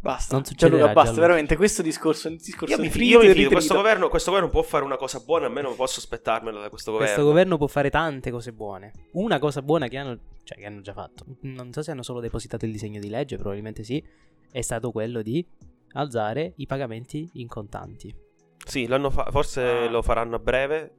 basta 0.00 0.34
Non 0.36 0.44
succederà, 0.44 0.76
Gianluca 0.76 0.92
basta 0.94 1.10
Gianluca. 1.10 1.26
veramente 1.26 1.56
questo 1.56 1.82
discorso 1.82 2.28
è 2.28 2.30
un 2.30 2.36
discorso 2.36 2.74
Io 2.74 2.80
mi, 2.80 2.88
trito 2.88 3.20
io 3.22 3.28
mi 3.28 3.34
fido, 3.34 3.48
questo 3.50 3.74
governo, 3.74 4.08
questo 4.08 4.30
governo 4.30 4.50
può 4.50 4.62
fare 4.62 4.84
una 4.84 4.96
cosa 4.96 5.18
buona, 5.20 5.46
almeno 5.46 5.74
posso 5.74 5.98
aspettarmelo 6.00 6.60
da 6.60 6.68
questo 6.68 6.92
governo. 6.92 7.12
Questo 7.12 7.30
governo 7.30 7.56
può 7.58 7.66
fare 7.66 7.90
tante 7.90 8.30
cose 8.30 8.52
buone. 8.52 8.92
Una 9.12 9.38
cosa 9.40 9.60
buona 9.62 9.88
che 9.88 9.96
hanno, 9.96 10.18
cioè, 10.44 10.56
che 10.58 10.66
hanno 10.66 10.80
già 10.82 10.92
fatto, 10.92 11.24
non 11.40 11.72
so 11.72 11.82
se 11.82 11.90
hanno 11.90 12.02
solo 12.04 12.20
depositato 12.20 12.64
il 12.64 12.72
disegno 12.72 13.00
di 13.00 13.08
legge, 13.08 13.36
probabilmente 13.36 13.82
sì, 13.82 14.02
è 14.50 14.60
stato 14.60 14.90
quello 14.92 15.20
di 15.22 15.44
alzare 15.92 16.52
i 16.56 16.66
pagamenti 16.66 17.28
in 17.34 17.48
contanti. 17.48 18.14
Sì, 18.64 18.86
l'hanno 18.86 19.10
fa- 19.10 19.28
forse 19.30 19.62
Ah. 19.62 19.88
lo 19.88 20.02
faranno 20.02 20.36
a 20.36 20.38
breve. 20.38 20.92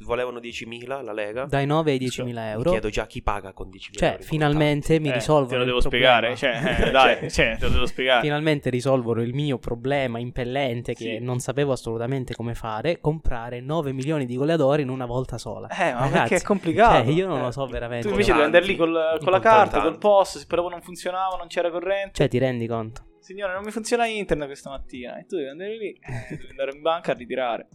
Volevano 0.00 0.38
10.000 0.38 1.02
la 1.02 1.12
Lega. 1.12 1.44
Dai 1.44 1.66
9 1.66 1.90
ai 1.92 2.08
Sì, 2.08 2.22
10.000 2.22 2.24
Mi 2.24 2.50
euro. 2.50 2.70
chiedo 2.70 2.88
già 2.90 3.06
chi 3.06 3.22
paga 3.22 3.52
con 3.52 3.68
10.000 3.68 3.98
Cioè, 3.98 4.08
euro 4.10 4.22
in 4.22 4.28
finalmente 4.28 5.00
mi 5.00 5.08
Eh, 5.08 5.12
risolvono 5.14 5.48
te 5.48 5.56
lo 5.56 5.64
devo 5.64 5.80
spiegare 5.80 6.36
cioè, 6.36 6.76
eh, 6.86 6.90
dai 6.92 7.30
cioè, 7.30 7.56
te 7.58 7.66
lo 7.66 7.72
devo 7.72 7.86
spiegare 7.86 8.20
Finalmente 8.22 8.70
risolvono 8.70 9.22
il 9.22 9.34
mio 9.34 9.58
problema 9.58 10.18
impellente 10.18 10.94
che 10.94 11.16
Sì. 11.18 11.24
non 11.24 11.38
sapevo 11.40 11.72
assolutamente 11.72 12.34
come 12.34 12.54
fare, 12.54 13.00
comprare 13.00 13.60
9 13.60 13.92
milioni 13.92 14.26
di 14.26 14.36
goleadori 14.36 14.82
in 14.82 14.88
una 14.90 15.06
volta 15.06 15.38
sola. 15.38 15.68
Eh, 15.68 15.92
ma 15.92 16.00
Ragazzi, 16.00 16.18
perché 16.18 16.36
è 16.36 16.42
complicato. 16.42 17.04
cioè, 17.04 17.12
io 17.12 17.26
non 17.26 17.38
Eh, 17.38 17.42
lo 17.42 17.50
so 17.50 17.66
veramente. 17.66 18.06
Tu 18.06 18.10
invece 18.12 18.32
devi 18.32 18.44
andare 18.44 18.64
lì 18.64 18.76
col- 18.76 19.18
con 19.22 19.32
la 19.32 19.40
carta, 19.40 19.80
col 19.80 19.98
post, 19.98 20.38
se 20.38 20.46
proprio 20.46 20.70
non 20.70 20.80
funzionava, 20.82 21.36
non 21.36 21.48
c'era 21.48 21.70
corrente. 21.70 22.12
Cioè, 22.14 22.28
ti 22.28 22.38
rendi 22.38 22.66
conto? 22.66 23.04
Signore, 23.20 23.52
non 23.52 23.62
mi 23.64 23.70
funziona 23.70 24.06
internet 24.06 24.46
questa 24.48 24.70
mattina. 24.70 25.18
E 25.18 25.26
tu 25.26 25.36
devi 25.36 25.48
andare 25.48 25.76
lì, 25.76 25.90
eh, 25.92 26.26
devi 26.30 26.46
andare 26.50 26.72
in 26.74 26.80
banca 26.80 27.12
a 27.12 27.14
ritirare. 27.14 27.68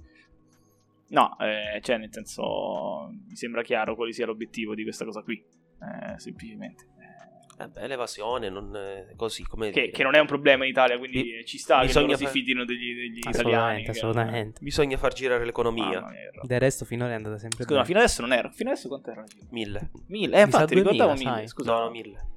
No, 1.09 1.37
eh, 1.39 1.79
cioè, 1.81 1.97
nel 1.97 2.11
senso, 2.11 3.09
mi 3.27 3.35
sembra 3.35 3.61
chiaro 3.61 3.95
quale 3.95 4.11
sia 4.11 4.25
l'obiettivo 4.25 4.73
di 4.75 4.83
questa 4.83 5.05
cosa 5.05 5.21
qui. 5.21 5.35
Eh, 5.37 6.17
semplicemente. 6.19 6.83
Eh, 6.99 7.63
Eh 7.63 7.67
beh, 7.69 7.87
l'evasione 7.87 8.49
non 8.49 8.75
è 8.75 9.13
così 9.15 9.43
come 9.43 9.69
Che, 9.69 9.89
che 9.89 10.03
non 10.03 10.13
è 10.15 10.19
un 10.19 10.25
problema 10.25 10.65
in 10.65 10.71
Italia, 10.71 10.97
quindi 10.97 11.21
Bi- 11.23 11.45
ci 11.45 11.57
sta 11.57 11.79
che 11.81 11.85
bisogna 11.85 12.07
loro 12.07 12.17
si 12.17 12.25
fa- 12.25 12.31
fidino 12.31 12.65
degli, 12.65 12.93
degli 12.95 13.17
italiani. 13.19 13.37
Assolutamente, 13.37 13.83
che- 13.83 13.89
assolutamente. 13.91 14.59
Bisogna 14.61 14.97
far 14.97 15.13
girare 15.13 15.45
l'economia. 15.45 15.87
Mia, 15.87 16.11
Del 16.41 16.59
resto 16.59 16.83
finora 16.83 17.11
è 17.11 17.15
andata 17.15 17.37
sempre 17.37 17.59
Scusa, 17.63 17.73
bene. 17.75 17.85
fino 17.85 17.99
adesso 17.99 18.21
non 18.21 18.33
ero. 18.33 18.49
Fino 18.51 18.71
adesso 18.71 18.87
quanto 18.89 19.11
era? 19.11 19.23
Mille. 19.51 19.89
Mille. 20.07 20.35
Eh, 20.37 20.41
infatti, 20.41 20.73
2000, 20.73 20.91
ricordavo 20.91 21.15
sai. 21.15 21.33
mille. 21.33 21.47
Scusa, 21.47 21.71
No, 21.71 21.79
no, 21.85 21.89
mille. 21.91 22.27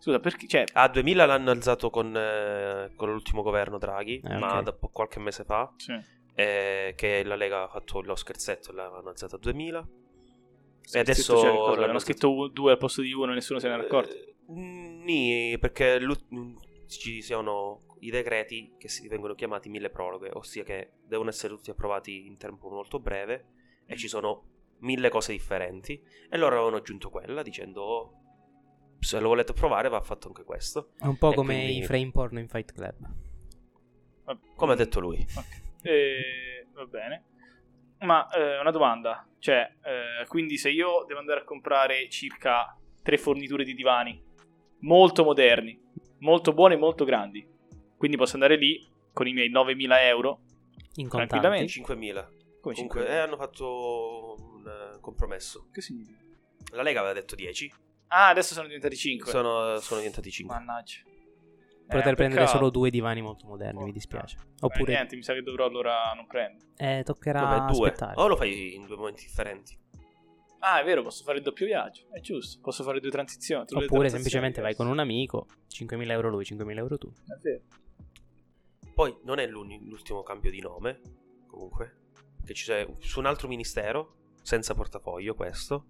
scusa, 0.00 0.18
perché? 0.18 0.46
Cioè, 0.48 0.64
A 0.72 0.88
2000 0.88 1.24
l'hanno 1.26 1.50
alzato 1.52 1.90
con, 1.90 2.16
eh, 2.16 2.90
con 2.96 3.10
l'ultimo 3.12 3.42
governo 3.42 3.78
Draghi, 3.78 4.20
Eh, 4.24 4.38
ma 4.38 4.56
ok. 4.58 4.62
da 4.64 4.72
qualche 4.90 5.20
mese 5.20 5.44
fa, 5.44 5.72
sì. 5.76 5.92
Eh, 6.34 6.92
che 6.96 7.22
la 7.24 7.36
Lega 7.36 7.62
ha 7.64 7.68
fatto 7.68 8.00
lo 8.02 8.14
scherzetto 8.16 8.70
e 8.70 8.74
l'hanno 8.74 9.08
alzata 9.08 9.36
a 9.36 9.38
2000. 9.38 9.88
Sì, 10.80 10.96
E 10.96 11.00
adesso 11.00 11.36
scritto, 11.38 11.40
cioè, 11.40 11.74
l'hanno 11.76 11.84
hanno 11.90 11.98
scritto 11.98 12.32
u- 12.32 12.48
due 12.48 12.72
al 12.72 12.78
posto 12.78 13.00
di 13.02 13.12
uno 13.12 13.32
e 13.32 13.34
nessuno 13.34 13.58
se 13.58 13.68
ne 13.68 13.74
era 13.74 13.82
accorto. 13.84 14.14
Eh, 14.14 14.34
nì, 14.48 15.56
perché 15.58 15.98
mm, 16.00 16.56
ci 16.86 17.22
sono 17.22 17.96
i 18.00 18.10
decreti 18.10 18.74
che 18.78 18.88
si 18.88 19.08
vengono 19.08 19.34
chiamati 19.34 19.68
mille 19.70 19.88
proroghe, 19.88 20.30
ossia 20.34 20.62
che 20.62 20.92
devono 21.06 21.30
essere 21.30 21.54
tutti 21.54 21.70
approvati 21.70 22.26
in 22.26 22.36
tempo 22.36 22.68
molto 22.68 22.98
breve 23.00 23.46
e 23.86 23.96
ci 23.96 24.08
sono 24.08 24.50
mille 24.80 25.08
cose 25.08 25.32
differenti. 25.32 26.02
E 26.28 26.36
loro 26.36 26.56
avevano 26.56 26.76
aggiunto 26.76 27.08
quella 27.08 27.42
dicendo 27.42 27.80
"Oh, 27.82 28.12
se 28.98 29.18
lo 29.20 29.28
volete 29.28 29.54
provare 29.54 29.88
va 29.88 30.02
fatto 30.02 30.28
anche 30.28 30.44
questo. 30.44 30.90
È 30.98 31.06
un 31.06 31.16
po' 31.16 31.32
E 31.32 31.34
come 31.34 31.54
quindi- 31.54 31.78
i 31.78 31.82
frame 31.84 32.10
porno 32.10 32.38
in 32.40 32.48
Fight 32.48 32.72
Club. 32.72 33.14
Come 34.56 34.72
ha 34.72 34.76
detto 34.76 35.00
lui. 35.00 35.24
Ok. 35.36 35.62
Eh, 35.84 36.66
va 36.72 36.84
bene. 36.86 37.24
Ma 38.00 38.28
eh, 38.30 38.58
una 38.60 38.70
domanda, 38.70 39.26
cioè, 39.38 39.70
eh, 39.82 40.26
quindi 40.26 40.56
se 40.58 40.70
io 40.70 41.04
devo 41.06 41.20
andare 41.20 41.40
a 41.40 41.44
comprare 41.44 42.08
circa 42.08 42.76
tre 43.02 43.16
forniture 43.18 43.64
di 43.64 43.74
divani 43.74 44.22
molto 44.80 45.24
moderni, 45.24 45.80
molto 46.18 46.52
buoni 46.52 46.74
e 46.74 46.78
molto 46.78 47.04
grandi, 47.04 47.46
quindi 47.96 48.16
posso 48.16 48.34
andare 48.34 48.56
lì 48.56 48.86
con 49.12 49.26
i 49.26 49.32
miei 49.32 49.50
9.000 49.50 50.02
euro, 50.06 50.40
In 50.96 51.08
Tranquillamente. 51.08 51.72
contanti. 51.80 52.08
5.000. 52.08 52.24
come 52.60 52.74
Comunque, 52.74 53.02
5.000? 53.02 53.08
eh, 53.08 53.16
hanno 53.18 53.36
fatto 53.36 54.34
un 54.38 54.66
eh, 54.66 55.00
compromesso. 55.00 55.68
Che 55.72 55.80
significa? 55.80 56.18
La 56.72 56.82
Lega 56.82 57.00
aveva 57.00 57.14
detto 57.14 57.34
10, 57.34 57.72
Ah, 58.08 58.28
adesso 58.28 58.52
sono 58.54 58.66
diventati 58.66 58.96
5. 58.96 59.30
sono, 59.30 59.76
sono 59.78 60.00
diventati 60.00 60.30
5. 60.30 60.54
Mannaggia. 60.54 60.98
Poter 61.86 62.12
Eh, 62.12 62.14
prendere 62.14 62.40
peccato. 62.42 62.56
solo 62.58 62.70
due 62.70 62.90
divani 62.90 63.20
molto 63.22 63.46
moderni, 63.46 63.84
mi 63.84 63.92
dispiace. 63.92 64.36
Eh, 64.40 64.54
Oppure 64.60 64.92
niente, 64.92 65.16
mi 65.16 65.22
sa 65.22 65.34
che 65.34 65.42
dovrò 65.42 65.66
allora 65.66 66.12
non 66.14 66.26
prendere. 66.26 66.70
eh, 66.76 67.02
toccherà 67.04 67.40
Vabbè, 67.42 67.72
due. 67.72 67.88
aspettare. 67.88 68.20
O 68.20 68.26
lo 68.26 68.36
fai 68.36 68.74
in 68.74 68.86
due 68.86 68.96
momenti 68.96 69.24
differenti. 69.24 69.78
Ah, 70.60 70.80
è 70.80 70.84
vero, 70.84 71.02
posso 71.02 71.24
fare 71.24 71.36
il 71.38 71.44
doppio 71.44 71.66
viaggio. 71.66 72.06
È 72.10 72.20
giusto, 72.20 72.58
posso 72.62 72.82
fare 72.84 72.98
due 73.00 73.10
transizioni. 73.10 73.64
Oppure 73.64 73.84
transazioni 73.84 74.10
semplicemente 74.14 74.60
vai 74.62 74.74
con 74.74 74.86
un 74.86 74.98
amico, 74.98 75.46
5.000 75.68 76.10
euro 76.10 76.30
lui, 76.30 76.44
5.000 76.44 76.76
euro 76.78 76.96
tu. 76.96 77.12
È 77.12 77.38
vero. 77.42 77.60
Poi 78.94 79.14
non 79.24 79.38
è 79.38 79.46
l'ultimo 79.46 80.22
cambio 80.22 80.50
di 80.50 80.60
nome, 80.60 81.00
comunque, 81.46 81.96
che 82.46 82.54
ci 82.54 82.64
c'è 82.64 82.86
su 83.00 83.18
un 83.18 83.26
altro 83.26 83.46
ministero, 83.48 84.16
senza 84.40 84.74
portafoglio 84.74 85.34
questo. 85.34 85.86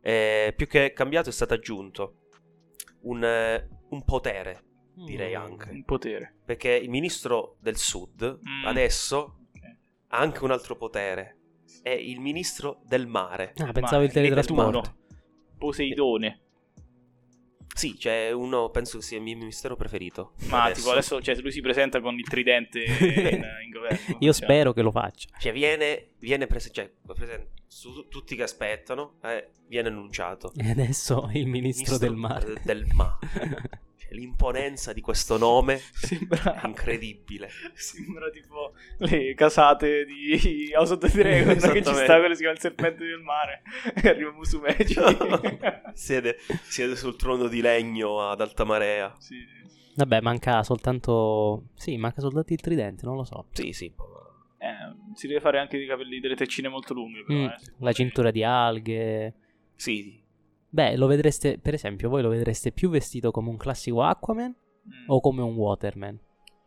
Eh, 0.00 0.52
più 0.56 0.66
che 0.68 0.92
cambiato 0.92 1.30
è 1.30 1.32
stato 1.32 1.54
aggiunto 1.54 2.28
un, 3.02 3.24
eh, 3.24 3.68
un 3.88 4.04
potere, 4.04 4.62
direi 4.94 5.36
Mm. 5.36 5.40
anche. 5.40 5.70
Un 5.70 5.84
potere. 5.84 6.34
Perché 6.44 6.70
il 6.70 6.90
ministro 6.90 7.56
del 7.60 7.76
sud 7.76 8.38
Mm. 8.48 8.66
adesso 8.66 9.16
Ok. 9.54 9.76
ha 10.08 10.18
anche 10.18 10.44
un 10.44 10.50
altro 10.50 10.76
potere. 10.76 11.38
È 11.82 11.90
il 11.90 12.20
ministro 12.20 12.80
del 12.86 13.06
mare. 13.06 13.52
Ah, 13.58 13.72
pensavo 13.72 14.02
il 14.02 14.08
Ma- 14.08 14.14
teletrasporto. 14.14 14.96
Poseidone. 15.58 16.40
Sì, 17.74 17.96
c'è 17.96 18.30
uno, 18.30 18.70
penso 18.70 18.98
che 18.98 19.02
sia 19.04 19.16
il 19.16 19.24
mio 19.24 19.36
ministero 19.36 19.74
preferito. 19.74 20.34
Ma 20.48 20.70
tipo 20.70 20.92
adesso 20.92 21.20
cioè, 21.20 21.34
lui 21.40 21.50
si 21.50 21.60
presenta 21.60 22.00
con 22.00 22.14
il 22.16 22.22
tridente 22.28 22.78
in, 22.84 23.42
in 23.64 23.70
governo. 23.72 24.16
Io 24.20 24.32
Cioè, 24.32 24.44
spero 24.44 24.72
che 24.72 24.80
lo 24.82 24.92
faccia. 24.92 25.28
Cioè, 25.38 25.52
viene, 25.52 26.10
viene 26.20 26.46
prese- 26.46 26.70
cioè, 26.70 26.88
presen- 27.04 27.48
su 27.66 28.06
tutti 28.08 28.36
che 28.36 28.44
aspettano, 28.44 29.18
eh, 29.24 29.50
viene 29.66 29.88
annunciato. 29.88 30.52
E 30.56 30.70
adesso 30.70 31.28
il 31.32 31.48
ministro, 31.48 31.98
del 31.98 32.14
mare. 32.14 32.60
Del 32.62 32.86
mare. 32.92 33.80
Cioè, 34.08 34.14
l'imponenza 34.14 34.92
di 34.92 35.00
questo 35.00 35.36
nome 35.38 35.78
Sembra, 35.92 36.60
è 36.62 36.66
incredibile. 36.66 37.48
sembra 37.74 38.30
tipo 38.30 38.72
le 38.98 39.34
casate 39.34 40.04
di 40.04 40.72
House 40.76 40.92
of 40.94 40.98
the 41.00 41.08
Dragon 41.08 41.56
che 41.56 41.82
ci 41.82 41.94
sta 41.94 42.18
quello 42.18 42.34
si 42.34 42.40
chiama 42.40 42.54
il 42.54 42.60
serpente 42.60 43.04
del 43.04 43.20
mare 43.20 43.62
e 43.94 44.08
arriva 44.08 44.30
Musumeci. 44.32 44.94
siede, 45.94 46.36
siede 46.62 46.96
sul 46.96 47.16
trono 47.16 47.48
di 47.48 47.60
legno 47.60 48.28
ad 48.28 48.40
alta 48.40 48.64
marea. 48.64 49.14
sì, 49.18 49.36
sì. 49.46 49.62
Vabbè, 49.96 50.20
manca 50.22 50.64
soltanto... 50.64 51.66
Sì, 51.76 51.96
manca 51.96 52.20
soltanto 52.20 52.52
il 52.52 52.60
tridente, 52.60 53.06
non 53.06 53.14
lo 53.14 53.22
so. 53.22 53.46
Sì, 53.52 53.70
sì. 53.72 53.84
Eh, 54.58 55.14
si 55.14 55.28
deve 55.28 55.38
fare 55.38 55.60
anche 55.60 55.78
dei 55.78 55.86
capelli, 55.86 56.18
delle 56.18 56.34
treccine 56.34 56.66
molto 56.68 56.94
lunghe. 56.94 57.22
Però, 57.22 57.38
Mm, 57.38 57.44
eh, 57.44 57.56
la 57.78 57.92
cintura 57.92 58.32
di 58.32 58.42
alghe... 58.42 59.34
Sì, 59.76 60.20
Beh, 60.74 60.96
lo 60.96 61.06
vedreste, 61.06 61.58
per 61.58 61.72
esempio, 61.74 62.08
voi 62.08 62.20
lo 62.20 62.28
vedreste 62.28 62.72
più 62.72 62.90
vestito 62.90 63.30
come 63.30 63.48
un 63.48 63.56
classico 63.56 64.02
Aquaman 64.02 64.52
Mm. 64.86 65.04
o 65.08 65.20
come 65.20 65.40
un 65.40 65.54
Waterman? 65.54 66.18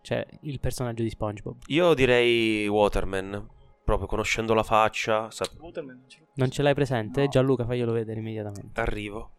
Cioè, 0.02 0.26
il 0.44 0.60
personaggio 0.62 1.04
di 1.04 1.10
SpongeBob. 1.10 1.58
io 1.68 1.94
direi 1.94 2.66
Waterman. 2.70 3.50
Proprio 3.84 4.08
conoscendo 4.08 4.54
la 4.54 4.64
faccia, 4.64 5.30
sa- 5.30 5.46
Waterman 5.60 5.98
non 5.98 6.10
ce 6.10 6.20
l'ho. 6.22 6.28
Non 6.36 6.50
ce 6.50 6.62
l'hai 6.62 6.74
presente? 6.74 7.22
No. 7.24 7.28
Gianluca, 7.28 7.66
faglielo 7.66 7.92
vedere 7.92 8.20
immediatamente. 8.22 8.80
arrivo. 8.80 9.32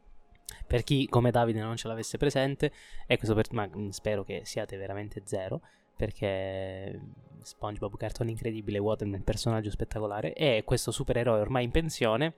Per 0.66 0.84
chi 0.84 1.06
come 1.08 1.30
Davide 1.30 1.60
non 1.60 1.76
ce 1.76 1.88
l'avesse 1.88 2.18
presente, 2.18 2.70
e 3.06 3.16
questo 3.16 3.34
per- 3.34 3.50
ma 3.52 3.66
mm, 3.74 3.88
spero 3.88 4.22
che 4.22 4.42
siate 4.44 4.76
veramente 4.76 5.22
zero, 5.24 5.62
perché 5.96 7.00
SpongeBob 7.42 7.96
cartone 7.96 8.30
incredibile, 8.30 8.78
Waterman 8.78 9.22
personaggio 9.24 9.70
spettacolare, 9.70 10.32
è 10.32 10.62
questo 10.64 10.90
supereroe 10.90 11.40
ormai 11.40 11.64
in 11.64 11.70
pensione 11.70 12.34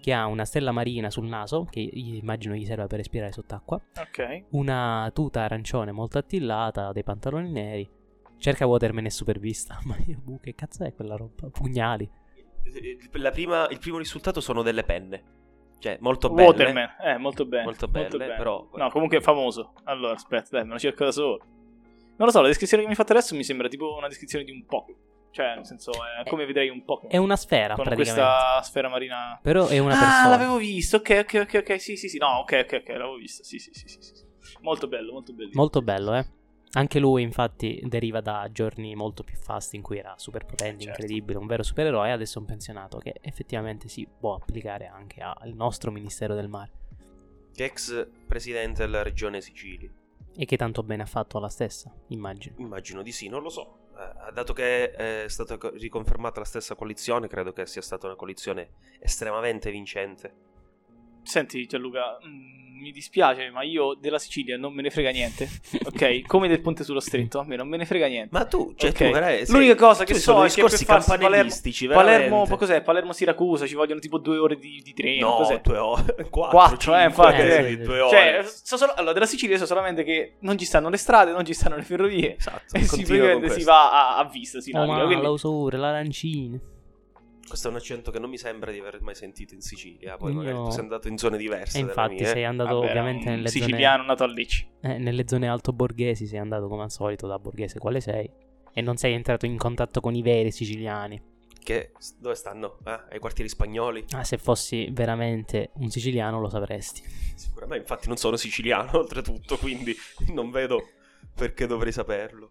che 0.00 0.12
ha 0.12 0.26
una 0.26 0.44
stella 0.44 0.72
marina 0.72 1.10
sul 1.10 1.26
naso, 1.26 1.64
che 1.64 1.80
immagino 1.80 2.54
gli 2.54 2.64
serva 2.64 2.86
per 2.86 2.98
respirare 2.98 3.32
sott'acqua, 3.32 3.80
Ok. 3.98 4.44
una 4.50 5.10
tuta 5.14 5.42
arancione 5.42 5.92
molto 5.92 6.18
attillata, 6.18 6.92
dei 6.92 7.04
pantaloni 7.04 7.50
neri. 7.50 7.88
Cerca 8.36 8.66
Waterman 8.66 9.06
e 9.06 9.10
supervista. 9.10 9.78
Ma 9.86 9.96
io, 10.06 10.18
buh, 10.22 10.40
che 10.40 10.54
cazzo 10.54 10.84
è 10.84 10.92
quella 10.94 11.16
roba? 11.16 11.48
Pugnali. 11.50 12.10
la 13.12 13.30
prima- 13.30 13.68
il 13.68 13.78
primo 13.78 13.98
risultato 13.98 14.40
sono 14.40 14.62
delle 14.62 14.82
penne. 14.84 15.22
Cioè, 15.78 15.98
molto 16.00 16.30
belle. 16.30 16.48
Waterman, 16.48 16.88
eh, 17.04 17.18
molto 17.18 17.44
bene. 17.44 17.64
Molto 17.64 17.88
belle, 17.88 18.34
però- 18.36 18.68
No, 18.74 18.90
comunque 18.90 19.18
è 19.18 19.20
famoso. 19.20 19.74
Allora, 19.84 20.14
aspetta, 20.14 20.48
dai, 20.52 20.64
me 20.64 20.72
lo 20.72 20.78
cerco 20.78 21.04
da 21.04 21.12
solo. 21.12 21.40
Non 22.16 22.26
lo 22.26 22.30
so, 22.30 22.40
la 22.40 22.48
descrizione 22.48 22.82
che 22.82 22.88
mi 22.88 22.94
fatto 22.94 23.12
adesso 23.12 23.34
mi 23.34 23.44
sembra 23.44 23.68
tipo 23.68 23.94
una 23.96 24.08
descrizione 24.08 24.44
di 24.44 24.52
un 24.52 24.64
Pokémon. 24.66 25.12
Cioè, 25.34 25.56
nel 25.56 25.66
senso, 25.66 25.90
è 25.90 26.28
come 26.28 26.46
vedrei 26.46 26.68
un 26.68 26.84
Pokémon. 26.84 27.12
È 27.12 27.16
una 27.16 27.34
sfera, 27.34 27.74
con 27.74 27.82
praticamente. 27.82 28.20
questa 28.20 28.62
sfera 28.62 28.88
marina. 28.88 29.40
Però 29.42 29.66
è 29.66 29.78
una 29.78 29.96
ah, 29.96 29.98
persona. 29.98 30.28
l'avevo 30.28 30.56
visto. 30.58 30.98
Ok, 30.98 31.24
ok, 31.24 31.40
ok, 31.42 31.54
ok. 31.68 31.80
Sì, 31.80 31.96
sì, 31.96 32.08
sì. 32.08 32.18
No, 32.18 32.38
ok, 32.38 32.60
ok, 32.64 32.82
ok. 32.82 32.88
L'avevo 32.90 33.16
visto. 33.16 33.42
Sì, 33.42 33.58
sì, 33.58 33.72
sì, 33.72 33.88
sì. 33.88 33.98
sì. 34.00 34.24
Molto 34.60 34.86
bello, 34.86 35.12
molto 35.12 35.32
bello. 35.32 35.50
Molto 35.54 35.82
bello, 35.82 36.14
eh. 36.14 36.26
Anche 36.74 37.00
lui, 37.00 37.22
infatti, 37.22 37.80
deriva 37.84 38.20
da 38.20 38.48
giorni 38.52 38.94
molto 38.94 39.24
più 39.24 39.36
fasti 39.36 39.74
in 39.74 39.82
cui 39.82 39.98
era 39.98 40.14
super 40.18 40.44
potente, 40.44 40.84
Certo. 40.84 41.00
incredibile, 41.00 41.38
un 41.38 41.46
vero 41.46 41.64
supereroe. 41.64 42.12
Adesso 42.12 42.38
è 42.38 42.40
un 42.40 42.46
pensionato 42.46 42.98
che 42.98 43.16
effettivamente 43.20 43.88
si 43.88 44.06
può 44.06 44.34
applicare 44.34 44.86
anche 44.86 45.20
al 45.20 45.52
nostro 45.52 45.90
Ministero 45.90 46.36
del 46.36 46.48
Mare. 46.48 46.70
Ex 47.56 48.08
presidente 48.26 48.82
della 48.82 49.02
regione 49.02 49.40
Sicilia. 49.40 49.90
E 50.36 50.44
che 50.46 50.56
tanto 50.56 50.82
bene 50.82 51.02
ha 51.02 51.06
fatto 51.06 51.38
alla 51.38 51.48
stessa, 51.48 51.94
immagino. 52.08 52.56
Immagino 52.58 53.02
di 53.02 53.12
sì, 53.12 53.28
non 53.28 53.42
lo 53.42 53.48
so. 53.48 53.88
Eh, 53.96 54.32
dato 54.32 54.52
che 54.52 54.90
è 54.90 55.28
stata 55.28 55.56
co- 55.56 55.70
riconfermata 55.70 56.40
la 56.40 56.46
stessa 56.46 56.74
coalizione, 56.74 57.28
credo 57.28 57.52
che 57.52 57.66
sia 57.66 57.82
stata 57.82 58.06
una 58.06 58.16
coalizione 58.16 58.72
estremamente 58.98 59.70
vincente. 59.70 60.52
Senti, 61.24 61.66
Gianluca, 61.66 62.18
mm, 62.26 62.62
mi 62.80 62.90
dispiace, 62.90 63.50
ma 63.50 63.62
io 63.62 63.94
della 63.98 64.18
Sicilia 64.18 64.58
non 64.58 64.74
me 64.74 64.82
ne 64.82 64.90
frega 64.90 65.08
niente. 65.10 65.48
Ok? 65.86 66.22
Come 66.26 66.48
del 66.48 66.60
ponte 66.60 66.84
sullo 66.84 67.00
stretto, 67.00 67.38
a 67.38 67.44
me 67.44 67.56
non 67.56 67.66
me 67.66 67.76
ne 67.78 67.86
frega 67.86 68.06
niente. 68.08 68.28
Ma 68.32 68.44
tu, 68.44 68.74
cioè, 68.76 68.90
Ok. 68.90 68.96
tu 68.96 69.04
veramente- 69.10 69.46
sei- 69.46 69.54
L'unica 69.54 69.74
cosa 69.74 70.04
che 70.04 70.12
tu 70.12 70.18
so 70.18 70.32
sono 70.32 70.44
è 70.44 70.48
che 70.48 70.54
per 70.60 70.64
discorsi 70.70 70.84
farsi 70.84 71.16
Palermo, 71.16 71.94
Palermo, 71.94 72.46
cos'è? 72.56 72.82
Palermo-Siracusa, 72.82 73.66
ci 73.66 73.74
vogliono 73.74 74.00
tipo 74.00 74.18
due 74.18 74.36
ore 74.36 74.56
di, 74.58 74.82
di 74.84 74.92
treno. 74.92 75.28
No, 75.30 75.34
cos'è? 75.36 75.60
due 75.62 75.78
ore. 75.78 76.14
Quattro, 76.28 76.58
Quattro, 76.58 76.76
cinque, 76.78 77.00
eh, 77.00 77.04
infatti, 77.06 77.40
eh, 77.40 77.70
eh. 77.72 77.76
due 77.78 78.00
ore. 78.00 78.10
Cioè, 78.42 78.44
so 78.44 78.76
solo- 78.76 78.92
allora, 78.94 79.12
della 79.14 79.26
Sicilia 79.26 79.56
so 79.56 79.64
solamente 79.66 80.04
che 80.04 80.34
non 80.40 80.58
ci 80.58 80.64
stanno 80.66 80.90
le 80.90 80.96
strade, 80.98 81.30
non 81.32 81.44
ci 81.46 81.54
stanno 81.54 81.76
le 81.76 81.82
ferrovie. 81.82 82.36
esatto, 82.36 82.76
E 82.76 82.82
si, 82.82 83.04
si 83.04 83.64
va 83.64 84.16
a, 84.16 84.18
a 84.18 84.24
vista, 84.28 84.60
si 84.60 84.72
Oh, 84.74 84.78
naviga. 84.78 84.96
ma 84.98 85.04
Quindi, 85.06 85.22
l'ausura, 85.24 85.78
l'arancina. 85.78 86.58
Questo 87.46 87.68
è 87.68 87.70
un 87.70 87.76
accento 87.76 88.10
che 88.10 88.18
non 88.18 88.30
mi 88.30 88.38
sembra 88.38 88.70
di 88.72 88.78
aver 88.78 89.00
mai 89.02 89.14
sentito 89.14 89.54
in 89.54 89.60
Sicilia. 89.60 90.16
Poi 90.16 90.32
Io- 90.32 90.38
magari 90.38 90.56
tu 90.56 90.70
sei 90.70 90.80
andato 90.80 91.08
in 91.08 91.18
zone 91.18 91.36
diverse. 91.36 91.78
E 91.78 91.80
infatti 91.82 92.14
mia, 92.14 92.22
eh. 92.24 92.26
sei 92.26 92.44
andato 92.44 92.74
vabbè, 92.80 92.88
ovviamente 92.88 93.30
nelle 93.30 93.48
siciliano 93.48 94.02
nato 94.04 94.24
a 94.24 94.26
Lecce. 94.26 94.66
zone, 94.80 94.94
eh, 94.94 94.98
nelle 94.98 95.24
zone 95.26 95.48
alto-borghesi, 95.48 96.26
sei 96.26 96.38
andato 96.38 96.68
come 96.68 96.82
al 96.82 96.90
solito 96.90 97.26
da 97.26 97.38
borghese 97.38 97.78
quale 97.78 98.00
sei. 98.00 98.28
E 98.72 98.80
non 98.80 98.96
sei 98.96 99.12
entrato 99.14 99.46
in 99.46 99.56
contatto 99.56 100.00
con 100.00 100.14
i 100.14 100.22
veri 100.22 100.50
siciliani. 100.50 101.32
Che 101.62 101.92
dove 102.18 102.34
stanno? 102.34 102.78
Eh? 102.84 103.00
Ai 103.12 103.18
quartieri 103.18 103.48
spagnoli? 103.48 104.04
Ah, 104.10 104.24
se 104.24 104.36
fossi 104.36 104.88
veramente 104.90 105.70
un 105.74 105.88
siciliano 105.90 106.40
lo 106.40 106.48
sapresti. 106.48 107.02
Sicuramente, 107.36 107.82
infatti 107.82 108.08
non 108.08 108.16
sono 108.16 108.36
siciliano 108.36 108.90
oltretutto, 108.98 109.56
quindi 109.56 109.94
non 110.32 110.50
vedo 110.50 110.82
perché 111.34 111.66
dovrei 111.66 111.92
saperlo. 111.92 112.50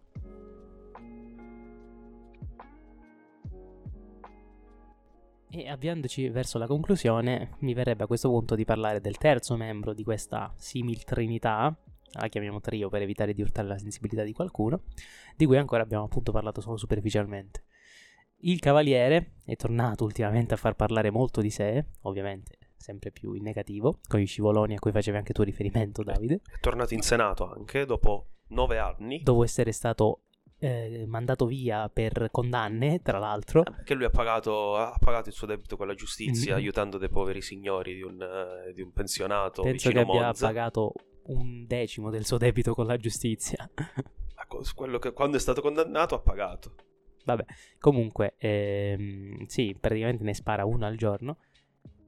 E 5.55 5.69
avviandoci 5.69 6.29
verso 6.29 6.57
la 6.57 6.65
conclusione, 6.65 7.57
mi 7.59 7.75
verrebbe 7.75 8.05
a 8.05 8.07
questo 8.07 8.27
punto 8.27 8.55
di 8.55 8.65
parlare 8.65 8.99
del 8.99 9.17
terzo 9.17 9.55
membro 9.55 9.93
di 9.93 10.03
questa 10.03 10.51
simil 10.57 11.03
trinità, 11.03 11.71
la 12.13 12.27
chiamiamo 12.27 12.59
trio 12.59 12.89
per 12.89 13.03
evitare 13.03 13.35
di 13.35 13.43
urtare 13.43 13.67
la 13.67 13.77
sensibilità 13.77 14.23
di 14.23 14.33
qualcuno, 14.33 14.81
di 15.35 15.45
cui 15.45 15.57
ancora 15.57 15.83
abbiamo 15.83 16.05
appunto 16.05 16.31
parlato 16.31 16.59
solo 16.59 16.77
superficialmente. 16.77 17.65
Il 18.37 18.59
cavaliere 18.59 19.33
è 19.45 19.55
tornato 19.55 20.03
ultimamente 20.03 20.55
a 20.55 20.57
far 20.57 20.73
parlare 20.73 21.11
molto 21.11 21.39
di 21.39 21.51
sé, 21.51 21.85
ovviamente 22.01 22.57
sempre 22.75 23.11
più 23.11 23.33
in 23.33 23.43
negativo, 23.43 23.99
con 24.07 24.19
i 24.19 24.25
scivoloni 24.25 24.73
a 24.73 24.79
cui 24.79 24.91
facevi 24.91 25.17
anche 25.17 25.33
tu 25.33 25.43
riferimento, 25.43 26.01
Davide, 26.01 26.41
È 26.51 26.59
tornato 26.61 26.95
in 26.95 27.01
Senato 27.01 27.47
anche 27.47 27.85
dopo 27.85 28.29
nove 28.47 28.79
anni. 28.79 29.21
dopo 29.21 29.43
essere 29.43 29.71
stato 29.71 30.22
eh, 30.63 31.03
mandato 31.07 31.45
via 31.45 31.89
per 31.89 32.29
condanne, 32.31 33.01
tra 33.01 33.19
l'altro. 33.19 33.63
Che 33.83 33.93
lui 33.93 34.05
ha 34.05 34.09
pagato, 34.09 34.77
ha 34.77 34.95
pagato 34.97 35.27
il 35.29 35.35
suo 35.35 35.45
debito 35.45 35.75
con 35.75 35.87
la 35.87 35.93
giustizia, 35.93 36.53
Mm. 36.53 36.57
aiutando 36.57 36.97
dei 36.97 37.09
poveri 37.09 37.41
signori 37.41 37.95
di 37.95 38.01
un, 38.01 38.21
eh, 38.21 38.71
di 38.73 38.81
un 38.81 38.91
pensionato 38.93 39.61
Penso 39.61 39.89
che 39.89 39.99
abbia 39.99 40.21
Monza. 40.21 40.47
pagato 40.47 40.93
un 41.25 41.65
decimo 41.67 42.09
del 42.09 42.25
suo 42.25 42.37
debito 42.37 42.73
con 42.73 42.85
la 42.85 42.97
giustizia. 42.97 43.69
Quello 44.75 44.99
che 44.99 45.13
quando 45.13 45.37
è 45.37 45.39
stato 45.39 45.61
condannato 45.61 46.15
ha 46.15 46.19
pagato. 46.19 46.75
Vabbè, 47.25 47.43
comunque, 47.79 48.35
ehm, 48.37 49.43
sì, 49.45 49.75
praticamente 49.79 50.23
ne 50.23 50.33
spara 50.33 50.65
uno 50.65 50.85
al 50.85 50.95
giorno 50.95 51.37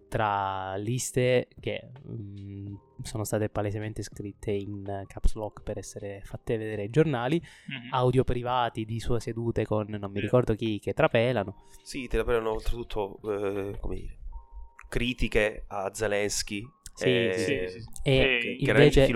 tra 0.07 0.75
liste 0.75 1.47
che 1.59 1.91
mm, 2.07 2.75
sono 3.01 3.23
state 3.23 3.49
palesemente 3.49 4.01
scritte 4.03 4.51
in 4.51 5.03
caps 5.07 5.33
lock 5.35 5.61
per 5.63 5.77
essere 5.77 6.21
fatte 6.23 6.57
vedere 6.57 6.83
ai 6.83 6.89
giornali, 6.89 7.41
Mhm. 7.67 7.93
audio 7.93 8.23
privati 8.23 8.85
di 8.85 8.99
sue 8.99 9.19
sedute 9.19 9.65
con 9.65 9.87
non 9.89 10.11
mi 10.11 10.19
ricordo 10.19 10.55
chi 10.55 10.79
che 10.79 10.93
trapelano. 10.93 11.55
Sì, 11.83 12.07
te 12.07 12.17
la 12.17 12.23
prendano 12.23 12.51
oltretutto, 12.51 13.19
eh, 13.23 13.77
come 13.79 13.95
dire, 13.95 14.17
critiche 14.87 15.65
a 15.67 15.91
Zelensky. 15.93 16.65
Sì, 16.97 17.07
eh, 17.09 17.33
sì, 17.37 17.43
sì, 17.73 17.79
sì. 17.81 17.89
E 18.03 18.17
Eh, 18.17 18.39
che 18.39 18.71
invece 18.71 19.07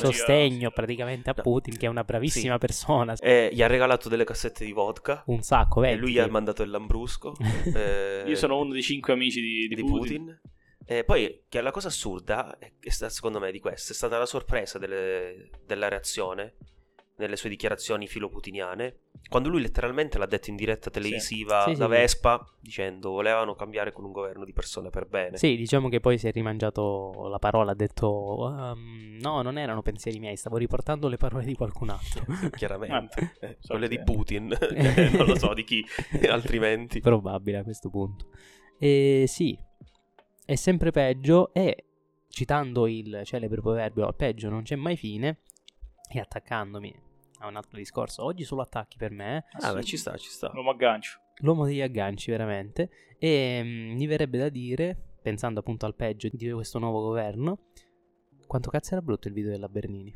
sostegno 0.00 0.70
praticamente 0.70 1.30
a 1.30 1.34
No. 1.36 1.42
Putin, 1.42 1.76
che 1.76 1.86
è 1.86 1.88
una 1.88 2.04
bravissima 2.04 2.58
persona, 2.58 3.14
Eh, 3.18 3.50
gli 3.52 3.60
ha 3.60 3.66
regalato 3.66 4.08
delle 4.08 4.22
cassette 4.24 4.64
di 4.64 4.70
vodka. 4.72 5.24
un 5.26 5.42
sacco, 5.42 5.82
E 5.82 5.88
vedi. 5.88 6.00
lui 6.00 6.12
gli 6.12 6.18
ha 6.20 6.28
mandato 6.28 6.62
il 6.62 6.70
lambrusco. 6.70 7.34
eh, 7.74 8.22
Io 8.26 8.36
sono 8.36 8.58
uno 8.60 8.72
dei 8.72 8.82
cinque 8.82 9.12
amici 9.12 9.40
di, 9.40 9.66
di 9.68 9.74
di 9.74 9.82
Putin. 9.82 10.24
Putin. 10.24 10.40
E 10.86 11.04
poi, 11.04 11.42
che 11.48 11.60
la 11.60 11.70
cosa 11.72 11.88
assurda, 11.88 12.56
è, 12.58 12.72
è 12.80 12.88
stata, 12.90 13.12
secondo 13.12 13.38
me, 13.40 13.50
di 13.50 13.58
questo, 13.58 13.92
è 13.92 13.94
stata 13.94 14.16
la 14.16 14.24
sorpresa 14.24 14.78
delle- 14.78 15.50
della 15.66 15.88
reazione 15.88 16.54
nelle 17.18 17.36
sue 17.36 17.48
dichiarazioni 17.48 18.06
filoputiniane, 18.06 18.96
quando 19.28 19.48
lui 19.48 19.60
letteralmente 19.60 20.18
l'ha 20.18 20.26
detto 20.26 20.50
in 20.50 20.56
diretta 20.56 20.88
televisiva 20.90 21.64
Sì, 21.64 21.72
sì, 21.74 21.78
da 21.78 21.84
sì. 21.84 21.90
Vespa, 21.90 22.46
dicendo 22.60 23.10
volevano 23.10 23.54
cambiare 23.54 23.92
con 23.92 24.04
un 24.04 24.12
governo 24.12 24.44
di 24.44 24.52
persone 24.52 24.90
per 24.90 25.06
bene. 25.06 25.36
Sì, 25.36 25.56
diciamo 25.56 25.88
che 25.88 26.00
poi 26.00 26.16
si 26.18 26.28
è 26.28 26.32
rimangiato 26.32 27.28
la 27.28 27.38
parola, 27.38 27.72
ha 27.72 27.74
detto 27.74 28.48
"Ehm, 28.56 29.18
no, 29.20 29.42
non 29.42 29.58
erano 29.58 29.82
pensieri 29.82 30.18
miei, 30.18 30.36
stavo 30.36 30.56
riportando 30.56 31.08
le 31.08 31.16
parole 31.16 31.44
di 31.44 31.54
qualcun 31.54 31.90
altro. 31.90 32.24
Chiaramente. 32.56 33.32
Vabbè, 33.40 33.52
Eh, 33.52 33.56
so 33.60 33.68
quelle 33.72 33.88
di 33.88 34.00
Putin, 34.00 34.56
Eh, 34.74 35.10
non 35.16 35.26
lo 35.26 35.36
so 35.38 35.52
di 35.54 35.64
chi, 35.64 35.84
altrimenti. 36.28 37.00
Probabile 37.00 37.58
a 37.58 37.62
questo 37.64 37.90
punto. 37.90 38.26
E 38.78 39.24
sì, 39.26 39.58
è 40.46 40.54
sempre 40.54 40.90
peggio 40.92 41.52
e 41.52 41.84
citando 42.28 42.86
il 42.86 43.22
celebre 43.24 43.60
proverbio 43.60 44.10
peggio 44.12 44.48
non 44.48 44.62
c'è 44.62 44.76
mai 44.76 44.96
fine 44.96 45.40
e 46.10 46.20
attaccandomi 46.20 46.94
a 47.38 47.46
un 47.46 47.56
altro 47.56 47.76
discorso, 47.76 48.24
oggi 48.24 48.44
solo 48.44 48.62
attacchi 48.62 48.96
per 48.96 49.10
me, 49.10 49.38
eh. 49.38 49.66
Ah, 49.66 49.74
ma 49.74 49.82
ci 49.82 49.96
sta, 49.96 50.16
ci 50.16 50.28
sta. 50.28 50.50
L'uomo 50.52 50.70
aggancio. 50.70 51.20
l'uomo 51.38 51.64
degli 51.64 51.80
agganci 51.80 52.30
veramente 52.30 52.90
e 53.18 53.60
mm, 53.62 53.96
mi 53.96 54.06
verrebbe 54.06 54.38
da 54.38 54.48
dire, 54.48 54.96
pensando 55.22 55.60
appunto 55.60 55.86
al 55.86 55.94
peggio 55.94 56.28
di 56.32 56.50
questo 56.50 56.78
nuovo 56.78 57.00
governo, 57.00 57.66
quanto 58.46 58.70
cazzo 58.70 58.92
era 58.92 59.02
brutto 59.02 59.28
il 59.28 59.34
video 59.34 59.50
della 59.50 59.68
Bernini. 59.68 60.14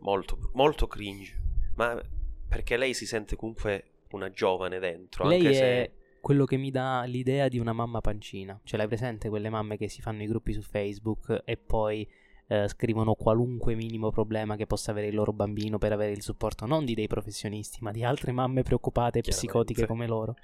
Molto, 0.00 0.50
molto 0.54 0.86
cringe. 0.86 1.38
Ma 1.76 2.00
perché 2.48 2.76
lei 2.76 2.94
si 2.94 3.06
sente 3.06 3.36
comunque 3.36 3.84
una 4.12 4.30
giovane 4.30 4.78
dentro, 4.78 5.28
Lei 5.28 5.38
anche 5.38 5.50
è 5.50 5.54
se... 5.54 5.92
quello 6.20 6.44
che 6.44 6.56
mi 6.56 6.70
dà 6.70 7.04
l'idea 7.04 7.48
di 7.48 7.58
una 7.58 7.72
mamma 7.72 8.00
pancina. 8.00 8.58
Ce 8.64 8.76
l'hai 8.76 8.88
presente 8.88 9.28
quelle 9.28 9.50
mamme 9.50 9.76
che 9.76 9.88
si 9.88 10.00
fanno 10.00 10.22
i 10.22 10.26
gruppi 10.26 10.52
su 10.52 10.62
Facebook 10.62 11.42
e 11.44 11.56
poi 11.56 12.08
eh, 12.50 12.66
scrivono 12.66 13.14
qualunque 13.14 13.76
minimo 13.76 14.10
problema 14.10 14.56
che 14.56 14.66
possa 14.66 14.90
avere 14.90 15.06
il 15.06 15.14
loro 15.14 15.32
bambino 15.32 15.78
per 15.78 15.92
avere 15.92 16.10
il 16.10 16.20
supporto 16.20 16.66
non 16.66 16.84
di 16.84 16.94
dei 16.94 17.06
professionisti, 17.06 17.78
ma 17.80 17.92
di 17.92 18.02
altre 18.02 18.32
mamme 18.32 18.64
preoccupate 18.64 19.20
e 19.20 19.22
psicotiche 19.22 19.86
come 19.86 20.08
loro. 20.08 20.34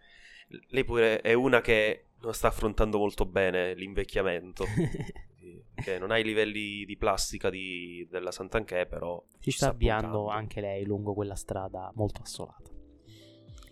Lei 0.69 0.85
pure 0.85 1.21
è 1.21 1.33
una 1.33 1.61
che 1.61 2.11
non 2.21 2.33
sta 2.33 2.47
affrontando 2.47 2.99
molto 2.99 3.27
bene 3.27 3.75
l'invecchiamento. 3.75 4.65
che 5.75 5.99
non 5.99 6.13
ha 6.13 6.19
i 6.19 6.25
livelli 6.25 6.85
di 6.85 6.97
plastica 6.97 7.51
di- 7.51 8.07
della 8.09 8.31
Sant'Anché, 8.31 8.87
però 8.87 9.23
si 9.41 9.51
sta 9.51 9.71
avviando 9.71 10.19
puntando. 10.19 10.29
anche 10.29 10.61
lei 10.61 10.85
lungo 10.85 11.13
quella 11.13 11.35
strada 11.35 11.91
molto 11.95 12.23
assolata. 12.23 12.71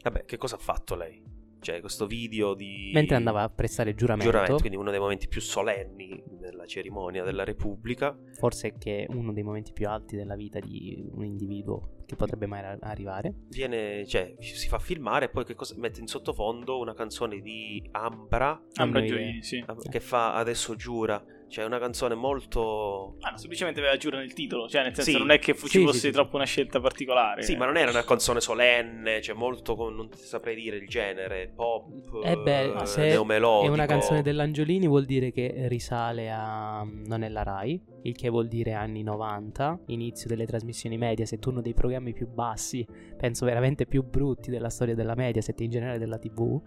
Vabbè, 0.02 0.24
che 0.24 0.36
cosa 0.36 0.56
ha 0.56 0.58
fatto 0.58 0.96
lei? 0.96 1.22
Cioè, 1.64 1.80
questo 1.80 2.06
video 2.06 2.52
di... 2.52 2.90
Mentre 2.92 3.16
andava 3.16 3.42
a 3.42 3.48
prestare 3.48 3.94
giuramento, 3.94 4.30
giuramento, 4.30 4.58
quindi 4.58 4.76
uno 4.76 4.90
dei 4.90 5.00
momenti 5.00 5.28
più 5.28 5.40
solenni 5.40 6.22
della 6.26 6.66
cerimonia 6.66 7.24
della 7.24 7.42
Repubblica. 7.42 8.14
forse 8.34 8.74
che 8.76 9.06
è 9.06 9.12
uno 9.14 9.32
dei 9.32 9.42
momenti 9.42 9.72
più 9.72 9.88
alti 9.88 10.14
della 10.14 10.36
vita 10.36 10.58
di 10.60 11.08
un 11.10 11.24
individuo 11.24 12.02
che 12.04 12.16
potrebbe 12.16 12.44
mai 12.44 12.60
ar- 12.60 12.82
arrivare. 12.82 13.32
Viene, 13.48 14.04
cioè, 14.06 14.34
si 14.40 14.68
fa 14.68 14.78
filmare 14.78 15.24
e 15.24 15.28
poi 15.30 15.46
che 15.46 15.54
cosa 15.54 15.74
mette 15.78 16.00
in 16.00 16.06
sottofondo 16.06 16.78
una 16.78 16.92
canzone 16.92 17.40
di 17.40 17.82
Ambra 17.92 18.62
Ambra 18.74 19.02
sì. 19.40 19.64
che 19.88 20.00
fa 20.00 20.34
Adesso 20.34 20.76
giura 20.76 21.24
Cioè, 21.46 21.64
una 21.64 21.78
canzone 21.78 22.14
molto. 22.16 23.16
Ah, 23.20 23.30
no, 23.30 23.36
semplicemente 23.36 23.78
aveva 23.80 23.96
giuro 23.96 24.16
nel 24.16 24.32
titolo, 24.32 24.68
cioè 24.68 24.82
nel 24.82 24.94
senso 24.94 25.12
Sì. 25.12 25.18
non 25.18 25.30
è 25.30 25.38
che 25.38 25.54
fu- 25.54 25.68
ci 25.68 25.78
Sì, 25.78 25.84
fosse 25.84 25.98
sì, 25.98 26.06
sì. 26.06 26.12
troppo 26.12 26.34
una 26.36 26.44
scelta 26.46 26.80
particolare. 26.80 27.42
Sì, 27.42 27.54
ma 27.54 27.64
non 27.66 27.76
era 27.76 27.90
una 27.90 28.02
canzone 28.02 28.40
solenne, 28.40 29.20
cioè 29.22 29.36
molto. 29.36 29.76
con- 29.76 29.94
non 29.94 30.08
ti 30.08 30.18
saprei 30.18 30.56
dire 30.56 30.76
il 30.76 30.88
genere. 30.88 31.52
Pop. 31.54 32.20
Eh 32.24 32.36
beh, 32.36 32.72
eh, 32.82 32.86
se 32.86 33.02
neomelodico. 33.08 33.70
È 33.70 33.74
una 33.74 33.86
canzone 33.86 34.22
dell'Angiolini 34.22 34.86
vuol 34.88 35.04
dire 35.04 35.30
che 35.30 35.66
risale 35.68 36.30
a 36.30 36.84
non 37.06 37.22
è 37.22 37.28
la 37.28 37.42
Rai, 37.44 37.80
il 38.02 38.14
che 38.16 38.28
vuol 38.30 38.48
dire 38.48 38.72
anni 38.72 39.02
90, 39.02 39.78
inizio 39.86 40.28
delle 40.28 40.46
trasmissioni 40.46 40.98
Mediaset, 40.98 41.44
uno 41.46 41.60
dei 41.60 41.74
programmi 41.74 42.12
più 42.12 42.26
bassi, 42.26 42.84
penso 43.16 43.44
veramente 43.44 43.86
più 43.86 44.02
brutti 44.02 44.50
della 44.50 44.70
storia 44.70 44.94
della 44.96 45.14
Mediaset 45.14 45.60
in 45.60 45.70
generale 45.70 45.98
della 45.98 46.18
TV. 46.18 46.60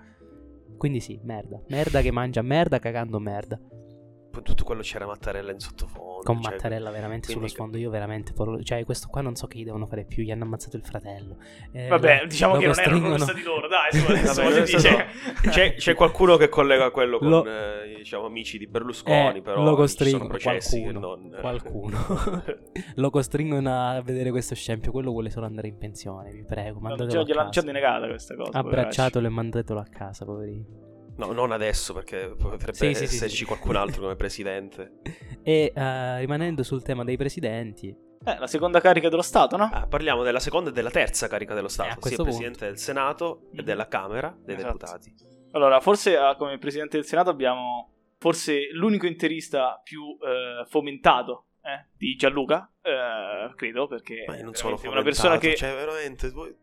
Quindi 0.77 0.99
sì, 0.99 1.19
merda. 1.23 1.61
Merda 1.69 2.01
che 2.01 2.11
mangia 2.11 2.41
merda 2.41 2.79
cagando 2.79 3.19
merda. 3.19 3.59
Tutto 4.41 4.63
quello 4.63 4.81
c'era 4.81 5.05
Mattarella 5.05 5.51
in 5.51 5.59
sottofondo. 5.59 6.21
Con 6.23 6.41
cioè, 6.41 6.51
Mattarella 6.51 6.91
veramente 6.91 7.31
sullo 7.31 7.47
sfondo, 7.47 7.77
io 7.77 7.89
veramente... 7.89 8.33
Cioè, 8.63 8.83
questo 8.85 9.07
qua 9.09 9.21
non 9.21 9.35
so 9.35 9.47
che 9.47 9.59
gli 9.59 9.63
devono 9.63 9.87
fare 9.87 10.05
più, 10.05 10.23
gli 10.23 10.31
hanno 10.31 10.43
ammazzato 10.43 10.75
il 10.77 10.83
fratello. 10.83 11.37
Eh, 11.71 11.87
Vabbè, 11.87 12.19
lo- 12.21 12.27
diciamo 12.27 12.53
lo 12.53 12.59
che 12.59 12.65
non 12.67 12.79
erano 12.79 12.91
costringono- 12.91 13.23
stati 13.23 13.43
loro, 13.43 13.67
dai, 13.67 13.91
su, 13.91 14.05
adesso 14.11 14.41
Vabbè, 14.41 14.55
adesso 14.55 14.77
dire. 14.77 15.05
C'è, 15.49 15.75
c'è 15.75 15.93
qualcuno 15.93 16.35
che 16.37 16.49
collega 16.49 16.91
quello 16.91 17.19
con 17.19 17.29
Lo- 17.29 17.45
eh, 17.45 17.95
diciamo, 17.97 18.25
amici 18.25 18.57
di 18.57 18.67
Berlusconi, 18.67 19.37
Eh, 19.37 19.41
però 19.41 19.63
lo 19.63 19.75
costringono 19.75 20.37
qualcuno, 20.37 20.99
non... 20.99 21.37
qualcuno. 21.39 21.97
lo 22.95 23.09
costringono 23.09 23.69
a 23.71 24.01
vedere 24.01 24.31
questo 24.31 24.55
scempio. 24.55 24.91
Quello 24.91 25.11
vuole 25.11 25.29
solo 25.29 25.45
andare 25.45 25.67
in 25.67 25.77
pensione, 25.77 26.31
vi 26.31 26.43
prego. 26.43 26.79
No, 26.79 26.89
Mandatelo 26.89 27.23
già 27.23 27.41
a 27.41 27.49
gliel'hanno 27.49 28.07
questa 28.07 28.35
cosa. 28.35 28.57
Abbracciatelo 28.57 29.25
e 29.25 29.29
mandatelo 29.29 29.79
a 29.79 29.85
casa, 29.85 30.25
poverino. 30.25 30.95
No, 31.17 31.31
non 31.31 31.51
adesso 31.51 31.93
perché 31.93 32.33
potrebbe 32.37 32.73
Sì, 32.73 32.93
sì, 32.93 33.07
sì, 33.07 33.15
esserci 33.15 33.35
sì. 33.37 33.45
qualcun 33.45 33.75
altro 33.75 34.01
come 34.01 34.15
presidente. 34.15 34.99
E 35.47 35.71
eh, 35.73 36.19
rimanendo 36.19 36.61
sul 36.61 36.83
tema 36.83 37.03
dei 37.05 37.15
presidenti, 37.15 37.95
Eh, 38.25 38.37
la 38.37 38.47
seconda 38.47 38.81
carica 38.81 39.07
dello 39.07 39.21
Stato, 39.21 39.55
no? 39.55 39.69
Ah, 39.71 39.87
parliamo 39.87 40.21
della 40.23 40.41
seconda 40.41 40.69
e 40.71 40.73
della 40.73 40.89
terza 40.89 41.27
carica 41.29 41.53
dello 41.53 41.69
Stato, 41.69 41.99
Eh, 42.05 42.09
sia 42.09 42.21
presidente 42.21 42.65
del 42.65 42.77
Senato 42.77 43.43
e 43.53 43.59
Mhm. 43.59 43.63
della 43.63 43.87
Camera 43.87 44.35
dei 44.43 44.55
Esatto. 44.55 44.73
deputati. 44.73 45.13
Allora, 45.51 45.79
forse 45.79 46.17
ah, 46.17 46.35
come 46.35 46.57
presidente 46.57 46.97
del 46.97 47.05
Senato 47.05 47.29
abbiamo 47.29 47.93
forse 48.19 48.67
l'unico 48.73 49.05
interista 49.05 49.79
più 49.81 50.17
eh, 50.21 50.65
fomentato 50.67 51.45
eh, 51.61 51.87
di 51.95 52.15
Gianluca, 52.15 52.69
eh, 52.81 53.53
credo, 53.55 53.87
perché 53.87 54.25
Ma 54.27 54.35
io 54.35 54.43
non 54.43 54.53
è 54.53 54.55
sono 54.57 54.77
una 54.83 55.01
persona 55.03 55.37
che... 55.37 55.55
cioè 55.55 55.73
veramente 55.73 56.29
tu- 56.31 56.53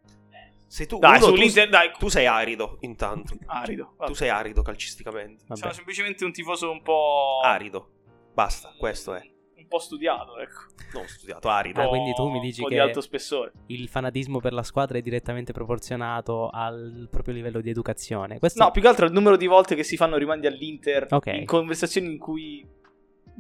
sei 0.66 0.87
tu, 0.87 0.98
Dai, 0.98 1.16
uno, 1.18 1.27
tu, 1.27 1.35
sull'Inter, 1.37 1.68
dai, 1.68 1.90
tu 1.98 2.09
sei 2.09 2.27
arido 2.27 2.79
intanto. 2.81 3.37
arido. 3.46 3.94
vabbè. 3.96 4.11
Tu 4.11 4.16
sei 4.16 4.29
arido 4.29 4.62
calcisticamente. 4.62 5.44
vabbè. 5.46 5.61
Sono 5.61 5.72
semplicemente 5.72 6.24
un 6.24 6.33
tifoso 6.33 6.70
un 6.70 6.83
po'... 6.83 7.40
Arido. 7.42 7.88
Basta, 8.35 8.74
questo 8.79 9.14
è. 9.14 9.22
Un 9.57 9.68
po' 9.68 9.79
studiato, 9.79 10.38
ecco. 10.38 10.61
Non 10.94 11.07
studiato, 11.07 11.48
arido. 11.48 11.81
Ah, 11.83 11.88
quindi 11.88 12.12
tu 12.12 12.29
mi 12.29 12.40
dici 12.40 12.61
un 12.61 12.64
po' 12.66 12.70
che- 12.70 12.74
di 12.74 12.81
alto 12.81 13.00
spessore. 13.00 13.53
il 13.68 13.88
fanatismo 13.88 14.38
per 14.40 14.53
la 14.53 14.62
squadra 14.62 14.98
è 14.98 15.03
direttamente 15.03 15.53
proporzionato 15.53 16.48
al 16.50 17.09
proprio 17.11 17.35
livello 17.35 17.61
di 17.61 17.70
educazione. 17.70 18.38
Questo 18.38 18.62
No, 18.62 18.70
più 18.70 18.83
che 18.83 18.88
altro 18.88 19.07
il 19.07 19.12
numero 19.12 19.37
di 19.37 19.46
volte 19.46 19.74
che 19.74 19.83
si 19.85 19.96
fanno 19.96 20.16
rimandi 20.16 20.46
all'Inter 20.46 21.07
Ok. 21.11 21.27
in 21.29 21.44
conversazioni 21.46 22.09
in 22.12 22.18
cui 22.18 22.66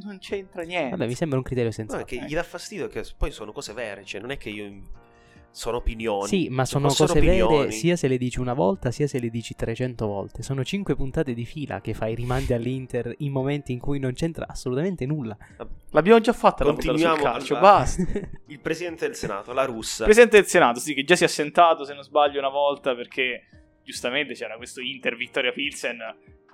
non 0.02 0.18
c'entra 0.18 0.62
niente. 0.62 0.90
Vabbè, 0.90 1.06
mi 1.06 1.14
sembra 1.14 1.38
un 1.38 1.44
criterio 1.44 1.68
No, 1.70 1.74
sensato. 1.74 2.02
è 2.02 2.04
che 2.04 2.24
gli 2.24 2.34
dà 2.34 2.42
fastidio 2.42 2.88
che 2.88 3.04
poi 3.18 3.30
sono 3.30 3.52
cose 3.52 3.72
vere, 3.74 4.04
cioè 4.04 4.20
non 4.20 4.30
è 4.30 4.36
che 4.38 4.48
io 4.50 4.64
sono 5.54 5.76
opinioni. 5.76 6.26
Sì, 6.26 6.48
ma 6.50 6.64
Se 6.64 6.72
sono 6.72 6.88
cose 6.88 7.20
vere 7.20 7.40
opinioni- 7.42 7.72
sia 7.72 7.94
se 7.94 8.08
le 8.08 8.18
dici 8.18 8.40
una 8.40 8.54
volta 8.54 8.90
sia 8.90 9.06
se 9.06 9.20
le 9.20 9.30
dici 9.30 9.54
300 9.54 10.04
volte. 10.06 10.42
Sono 10.42 10.64
5 10.64 10.96
puntate 10.96 11.32
di 11.32 11.44
fila 11.44 11.80
che 11.80 11.94
fai 11.94 12.14
rimandi 12.16 12.52
all'Inter 12.52 13.14
in 13.18 13.30
momenti 13.30 13.70
in 13.72 13.78
cui 13.78 14.00
non 14.00 14.14
c'entra 14.14 14.46
assolutamente 14.48 15.06
nulla. 15.06 15.36
L'abbiamo 15.90 16.18
già 16.20 16.32
fatta 16.32 16.64
la 16.64 16.72
Continuiamo 16.72 17.22
calcio, 17.22 17.56
alla- 17.56 17.62
basta. 17.70 18.02
Il 18.46 18.58
presidente 18.58 19.06
del 19.06 19.14
Senato, 19.14 19.52
la 19.52 19.64
russa. 19.64 20.04
Presidente 20.04 20.36
del 20.38 20.46
Senato, 20.46 20.80
sì, 20.80 20.92
che 20.92 21.04
già 21.04 21.14
si 21.14 21.22
è 21.22 21.26
assentato, 21.26 21.84
se 21.84 21.94
non 21.94 22.02
sbaglio, 22.02 22.40
una 22.40 22.48
volta 22.48 22.94
perché 22.96 23.44
giustamente 23.84 24.34
c'era 24.34 24.56
questo 24.56 24.80
Inter 24.80 25.16
Vittoria 25.16 25.52
Pilsen 25.52 25.98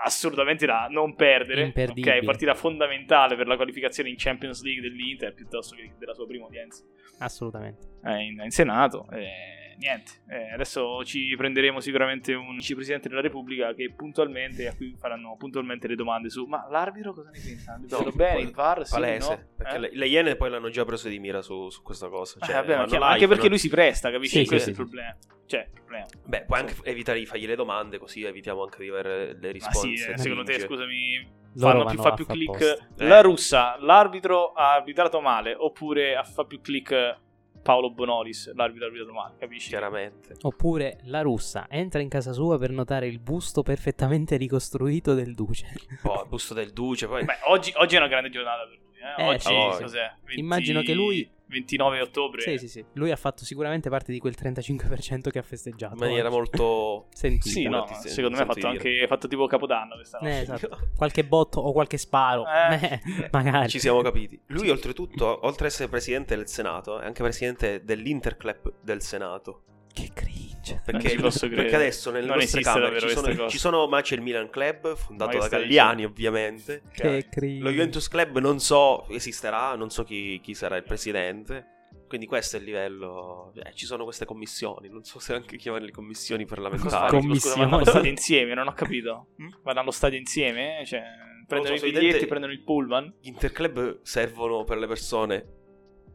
assolutamente 0.02 0.66
da 0.66 0.86
non 0.90 1.14
perdere. 1.14 1.72
Ok, 2.18 2.24
partita 2.24 2.54
fondamentale 2.54 3.36
per 3.36 3.46
la 3.46 3.56
qualificazione 3.56 4.08
in 4.08 4.16
Champions 4.18 4.62
League 4.62 4.82
dell'Inter 4.82 5.32
piuttosto 5.34 5.76
che 5.76 5.92
della 5.98 6.14
sua 6.14 6.26
prima 6.26 6.46
udienza 6.46 6.82
Assolutamente. 7.18 7.86
eh, 8.04 8.24
in, 8.24 8.40
in 8.42 8.50
Senato. 8.50 9.08
E 9.10 9.59
niente, 9.80 10.12
eh, 10.28 10.52
adesso 10.52 11.02
ci 11.04 11.34
prenderemo 11.36 11.80
sicuramente 11.80 12.34
un 12.34 12.54
vicepresidente 12.56 13.08
della 13.08 13.20
Repubblica 13.22 13.72
che 13.74 13.92
puntualmente 13.94 14.68
a 14.68 14.74
cui 14.76 14.94
faranno 14.98 15.34
puntualmente 15.38 15.88
le 15.88 15.94
domande 15.96 16.28
su 16.30 16.44
ma 16.44 16.66
l'arbitro 16.70 17.12
cosa 17.14 17.30
ne 17.30 17.40
pensa? 17.40 17.80
No, 17.88 18.10
bene, 18.12 18.40
il 18.40 18.50
VAR, 18.52 18.84
sì, 18.86 18.92
Palese, 18.92 19.28
no? 19.34 19.46
perché 19.56 19.74
Eh? 19.74 19.78
le, 19.78 19.90
le 19.92 20.06
Iene 20.06 20.36
poi 20.36 20.50
l'hanno 20.50 20.68
già 20.68 20.84
preso 20.84 21.08
di 21.08 21.18
mira 21.18 21.40
su, 21.42 21.68
su 21.70 21.82
questa 21.82 22.08
cosa. 22.08 22.38
Eh, 22.40 22.44
Cioè, 22.44 22.54
vabbè, 22.56 22.84
chiaro, 22.86 22.98
là, 22.98 23.06
anche 23.08 23.20
perché 23.20 23.34
fanno- 23.36 23.48
lui 23.48 23.58
si 23.58 23.68
presta, 23.68 24.10
capisci? 24.10 24.38
Sì, 24.40 24.46
Questo 24.46 24.64
sì, 24.64 24.68
è 24.68 24.70
il 24.70 24.76
problema. 24.88 25.16
Cioè, 25.46 25.60
il 25.60 25.70
problema. 25.72 26.06
Beh, 26.26 26.44
puoi 26.44 26.58
anche 26.60 26.74
evitare 26.84 27.18
di 27.18 27.26
fargli 27.26 27.46
le 27.46 27.56
domande, 27.56 27.98
così 27.98 28.22
evitiamo 28.22 28.62
anche 28.62 28.82
di 28.82 28.88
avere 28.88 29.32
le 29.32 29.46
Ma 29.46 29.50
risposte. 29.50 29.96
sì, 29.96 30.10
eh, 30.10 30.18
secondo 30.18 30.44
te, 30.44 30.60
scusami, 30.60 31.38
Loro 31.54 31.78
fanno 31.78 31.84
più, 31.90 31.98
fa 32.00 32.12
più 32.12 32.26
click. 32.26 32.60
Eh. 32.98 33.06
la 33.06 33.20
russa, 33.20 33.76
l'arbitro 33.80 34.52
ha 34.52 34.74
arbitrato 34.74 35.20
male, 35.20 35.54
oppure 35.56 36.20
fa 36.32 36.44
più 36.44 36.60
click 36.60 37.18
Paolo 37.62 37.90
Bonolis, 37.90 38.52
l'arbitro 38.54 38.84
ha 38.84 38.88
arbitrato 38.88 39.12
male, 39.12 39.34
capisci? 39.38 39.68
Chiaramente. 39.68 40.34
Oppure 40.42 40.98
la 41.04 41.20
russa 41.20 41.66
entra 41.68 42.00
in 42.00 42.08
casa 42.08 42.32
sua 42.32 42.58
per 42.58 42.70
notare 42.70 43.06
il 43.06 43.18
busto 43.18 43.62
perfettamente 43.62 44.36
ricostruito 44.36 45.14
del 45.14 45.34
duce. 45.34 45.72
Poi 46.02 46.22
il 46.22 46.28
busto 46.28 46.54
del 46.54 46.72
duce, 46.72 47.06
poi... 47.06 47.24
Beh, 47.24 47.38
oggi, 47.46 47.72
oggi 47.76 47.94
è 47.96 47.98
una 47.98 48.08
grande 48.08 48.30
giornata 48.30 48.66
per 48.66 48.78
lui. 48.78 48.98
Eh? 48.98 49.22
Eh, 49.22 49.28
oggi 49.28 49.40
sì, 49.40 49.76
sì. 49.76 49.82
cos'è? 49.82 50.14
20 50.24 50.40
Immagino 50.40 50.82
che 50.82 50.94
lui- 50.94 51.30
29 51.50 52.00
ottobre. 52.00 52.40
Sì, 52.42 52.58
sì, 52.58 52.68
sì. 52.68 52.84
Lui 52.94 53.10
ha 53.10 53.16
fatto 53.16 53.44
sicuramente 53.44 53.90
parte 53.90 54.12
di 54.12 54.18
quel 54.18 54.34
35% 54.40 55.30
che 55.30 55.38
ha 55.38 55.42
festeggiato. 55.42 55.94
in 55.94 56.00
maniera 56.00 56.28
oggi. 56.28 56.36
molto... 56.36 57.06
Sentito. 57.12 57.48
Sì, 57.48 57.68
no, 57.68 57.86
Senti- 57.86 58.08
secondo 58.08 58.36
me 58.36 58.42
ha 58.44 58.46
fatto 58.46 58.66
anche 58.66 59.04
fatto 59.08 59.28
tipo 59.28 59.46
Capodanno 59.46 59.96
questa 59.96 60.18
notte. 60.20 60.30
Eh, 60.30 60.40
esatto. 60.40 60.78
Qualche 60.96 61.24
botto 61.24 61.60
o 61.60 61.72
qualche 61.72 61.98
sparo. 61.98 62.44
Eh. 62.46 63.00
Eh, 63.02 63.28
magari. 63.32 63.68
Ci 63.68 63.80
siamo 63.80 64.00
capiti. 64.02 64.40
Lui, 64.46 64.70
oltretutto, 64.70 65.44
oltre 65.44 65.66
ad 65.66 65.72
essere 65.72 65.88
presidente 65.88 66.36
del 66.36 66.48
Senato, 66.48 67.00
è 67.00 67.04
anche 67.04 67.22
presidente 67.22 67.82
dell'Interclub 67.84 68.74
del 68.80 69.02
Senato. 69.02 69.64
Che 69.92 70.10
cringe. 70.14 70.80
Perché, 70.84 71.16
perché 71.16 71.74
adesso 71.74 72.10
nelle 72.10 72.26
Non 72.26 72.38
nostre 72.38 72.60
camere 72.60 73.00
ci 73.00 73.08
sono, 73.08 73.48
ci 73.48 73.58
sono 73.58 73.88
ma 73.88 74.00
c'è 74.02 74.14
il 74.14 74.22
Milan 74.22 74.50
Club, 74.50 74.94
fondato 74.94 75.38
da 75.38 75.48
Galliani, 75.48 76.04
ovviamente. 76.04 76.82
Che 76.92 77.26
cringe. 77.30 77.62
Lo 77.62 77.70
Juventus 77.70 78.08
Club 78.08 78.38
non 78.38 78.60
so, 78.60 79.08
esisterà, 79.08 79.74
non 79.74 79.90
so 79.90 80.04
chi, 80.04 80.40
chi 80.42 80.54
sarà 80.54 80.76
il 80.76 80.84
presidente. 80.84 81.78
Quindi 82.06 82.26
questo 82.26 82.56
è 82.56 82.58
il 82.58 82.64
livello. 82.64 83.52
eh, 83.54 83.72
ci 83.72 83.86
sono 83.86 84.02
queste 84.02 84.24
commissioni, 84.24 84.88
non 84.88 85.04
so 85.04 85.20
se 85.20 85.32
anche 85.32 85.56
chiamarle 85.56 85.92
commissioni 85.92 86.44
parlamentari. 86.44 87.08
Com- 87.08 87.34
Scusa, 87.34 87.54
vanno 87.56 87.76
allo 87.76 87.84
stadio 87.84 88.10
insieme, 88.10 88.54
non 88.54 88.66
ho 88.66 88.72
capito. 88.72 89.28
Mm? 89.40 89.48
Vanno 89.62 89.80
allo 89.80 89.90
stadio 89.92 90.18
insieme? 90.18 90.82
Cioè, 90.84 91.02
prendono 91.46 91.76
so, 91.76 91.86
i 91.86 91.92
biglietti, 91.92 92.26
prendono 92.26 92.52
il 92.52 92.62
pullman. 92.62 93.14
Gli 93.20 93.28
interclub 93.28 94.00
servono 94.02 94.64
per 94.64 94.78
le 94.78 94.88
persone 94.88 95.59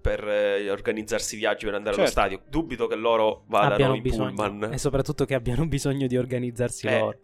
per 0.05 0.27
eh, 0.27 0.69
organizzarsi 0.69 1.35
viaggi 1.35 1.65
per 1.65 1.73
andare 1.73 1.95
Certo. 1.95 2.19
allo 2.19 2.27
stadio. 2.29 2.47
Dubito 2.47 2.85
che 2.85 2.93
loro 2.95 3.43
vadano 3.47 3.73
abbiano 3.73 3.95
in 3.95 4.03
bisogno. 4.03 4.33
pullman. 4.35 4.73
E 4.73 4.77
soprattutto 4.77 5.25
che 5.25 5.33
abbiano 5.33 5.65
bisogno 5.67 6.05
di 6.05 6.15
organizzarsi 6.15 6.85
Eh, 6.85 6.99
loro. 6.99 7.19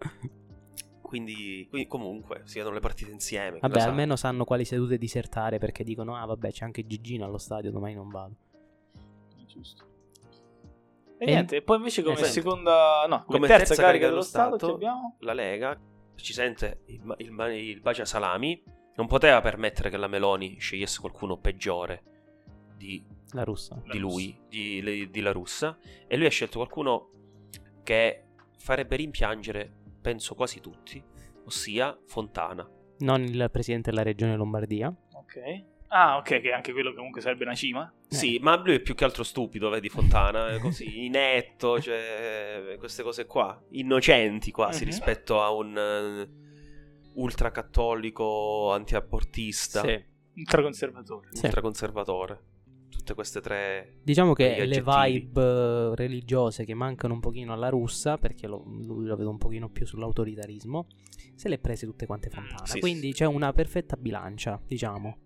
Quindi, 1.00 1.68
quindi 1.70 1.88
comunque 1.88 2.42
si 2.46 2.58
vedono 2.58 2.74
le 2.76 2.80
partite 2.82 3.12
insieme. 3.12 3.60
Vabbè, 3.60 3.82
almeno 3.82 4.16
sanno 4.16 4.46
quali 4.46 4.66
sedute 4.66 4.98
disertare 4.98 5.60
perché 5.60 5.84
dicono: 5.84 6.16
Ah, 6.16 6.26
vabbè, 6.26 6.50
c'è 6.52 6.64
anche 6.66 6.88
Gigino 6.88 7.24
allo 7.26 7.38
stadio, 7.38 7.70
domani 7.70 7.94
non 7.94 8.10
vado. 8.10 8.36
Giusto. 9.46 9.86
E, 11.20 11.26
E- 11.26 11.26
niente, 11.26 11.58
e 11.58 11.62
poi 11.62 11.78
invece 11.78 12.02
come 12.02 12.16
senti. 12.16 12.32
seconda, 12.32 13.06
no, 13.08 13.26
come, 13.26 13.38
Come 13.38 13.48
terza, 13.48 13.76
carica 13.76 14.08
dello 14.08 14.22
Stato, 14.22 14.56
Stato, 14.58 14.66
ci 14.70 14.74
abbiamo 14.74 15.18
la 15.20 15.34
Lega 15.34 15.80
ci 16.16 16.34
sente 16.34 16.82
il, 16.88 17.02
il, 17.18 17.52
il 17.56 17.82
bacia 17.82 18.06
salami. 18.06 18.64
Non 18.96 19.06
poteva 19.08 19.40
permettere 19.42 19.90
che 19.92 19.98
la 19.98 20.08
Meloni 20.08 20.58
scegliesse 20.60 21.00
qualcuno 21.00 21.38
peggiore 21.38 22.04
di, 22.82 23.06
La 23.34 23.44
russa. 23.44 23.76
La 23.86 23.92
di 23.94 24.00
Russa. 24.00 24.16
lui, 24.16 24.40
di, 24.50 25.10
di 25.12 25.22
La 25.22 25.32
Russa. 25.32 25.78
E 26.08 26.18
lui 26.18 26.26
ha 26.26 26.30
scelto 26.30 26.58
qualcuno 26.58 27.10
che 27.84 28.24
farebbe 28.58 28.96
rimpiangere, 28.96 29.72
penso 30.02 30.34
quasi 30.36 30.60
tutti, 30.60 31.04
ossia 31.46 31.98
Fontana. 32.08 32.68
Non 33.00 33.22
il 33.24 33.50
presidente 33.52 33.90
della 33.90 34.04
regione 34.04 34.36
Lombardia. 34.36 34.94
Ok. 35.14 35.70
Ah, 35.94 36.16
ok, 36.18 36.40
che 36.40 36.52
anche 36.54 36.72
quello 36.72 36.94
comunque 36.94 37.20
sarebbe 37.20 37.44
una 37.44 37.54
cima. 37.56 37.92
Eh. 38.10 38.16
Sì, 38.16 38.40
ma 38.40 38.56
lui 38.64 38.76
è 38.76 38.80
più 38.80 38.96
che 38.96 39.04
altro 39.04 39.24
stupido, 39.24 39.70
vedi 39.70 39.90
Fontana, 39.90 40.58
così 40.62 41.06
inetto, 41.06 41.82
cioè 41.82 42.76
queste 42.80 43.04
cose 43.04 43.26
qua, 43.26 43.62
innocenti 43.72 44.52
quasi 44.52 44.84
Mhm. 44.84 44.90
rispetto 44.90 45.42
a 45.42 45.52
un 45.52 45.78
eh, 45.78 46.30
ultracattolico 47.16 48.72
antiabortista, 48.72 49.82
Sì. 49.82 50.06
Ultraconservatore. 50.36 51.28
Sì. 51.32 51.46
ultraconservatore. 51.46 52.42
Tutte 53.02 53.14
queste 53.16 53.42
tre... 53.42 53.98
Diciamo 54.04 54.34
che 54.34 54.66
le 54.66 54.78
aggettivi. 54.78 55.20
vibe 55.20 55.42
eh, 55.42 55.96
religiose 55.96 56.64
che 56.64 56.74
mancano 56.74 57.16
un 57.16 57.20
pochino 57.20 57.52
alla 57.54 57.70
russa, 57.70 58.18
perché 58.18 58.48
lo, 58.48 58.64
lui 58.66 59.06
lo 59.06 59.16
vedo 59.16 59.30
un 59.30 59.38
pochino 59.38 59.70
più 59.70 59.86
sull'autoritarismo, 59.86 60.88
se 61.36 61.50
le 61.50 61.58
prese 61.58 61.86
tutte 61.86 62.06
quante 62.06 62.30
fontana. 62.30 62.62
Mm, 62.62 62.66
sì, 62.66 62.80
Quindi 62.80 63.08
sì. 63.08 63.14
c'è 63.14 63.26
una 63.26 63.52
perfetta 63.52 63.98
bilancia, 63.98 64.62
diciamo. 64.66 65.18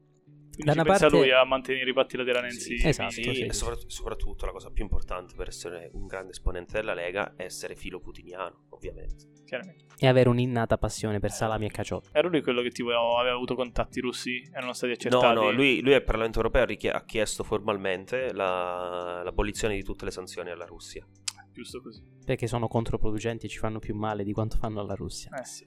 Da 0.64 0.72
una 0.74 0.84
pensa 0.84 1.02
parte- 1.10 1.18
lui 1.18 1.32
a 1.32 1.44
mantenere 1.44 1.90
i 1.90 1.94
patti 1.94 2.18
lateranensi. 2.18 2.78
Sì, 2.78 2.88
Esatto, 2.88 3.12
sì, 3.12 3.24
sì. 3.24 3.42
e 3.46 3.54
soprat- 3.54 3.86
soprattutto 3.88 4.46
la 4.46 4.52
cosa 4.52 4.70
più 4.70 4.84
importante 4.84 5.34
per 5.36 5.48
essere 5.50 5.90
un 5.94 6.06
grande 6.08 6.32
esponente 6.32 6.74
della 6.74 6.94
Lega 6.94 7.34
è 7.36 7.44
essere 7.44 7.76
filo 7.76 8.00
putiniano, 8.00 8.66
ovviamente. 8.70 9.34
Chiaramente. 9.46 9.86
E 9.98 10.08
avere 10.08 10.30
un'innata 10.30 10.78
passione 10.78 11.20
per 11.20 11.32
salami 11.32 11.66
e 11.68 11.70
caciotto. 11.70 12.10
Era 12.12 12.28
lui 12.28 12.42
quello 12.42 12.62
che 12.62 12.70
tipo 12.70 12.90
aveva 12.92 13.36
avuto 13.36 13.56
contatti 13.56 14.00
russi? 14.00 14.42
Erano 14.52 14.74
stati 14.74 14.94
No, 15.08 15.18
accertati? 15.20 15.36
no, 15.36 15.52
lui, 15.52 15.82
lui 15.82 15.94
al 15.94 16.04
Parlamento 16.04 16.38
europeo 16.38 16.64
ha 16.64 16.66
richie- 16.66 16.92
ha 16.92 17.04
chiesto 17.06 17.44
formalmente 17.44 18.34
la- 18.34 19.22
l'abolizione 19.24 19.76
di 19.76 19.84
tutte 19.84 20.06
le 20.06 20.12
sanzioni 20.12 20.50
alla 20.50 20.66
Russia. 20.66 21.06
Giusto 21.52 21.80
così. 21.82 22.04
Perché 22.26 22.48
sono 22.48 22.68
controproducenti 22.68 23.46
e 23.46 23.50
ci 23.50 23.60
fanno 23.60 23.80
più 23.80 23.96
male 23.96 24.24
di 24.24 24.34
quanto 24.34 24.58
fanno 24.58 24.82
alla 24.82 24.96
Russia. 24.96 25.30
Eh 25.40 25.46
sì. 25.46 25.66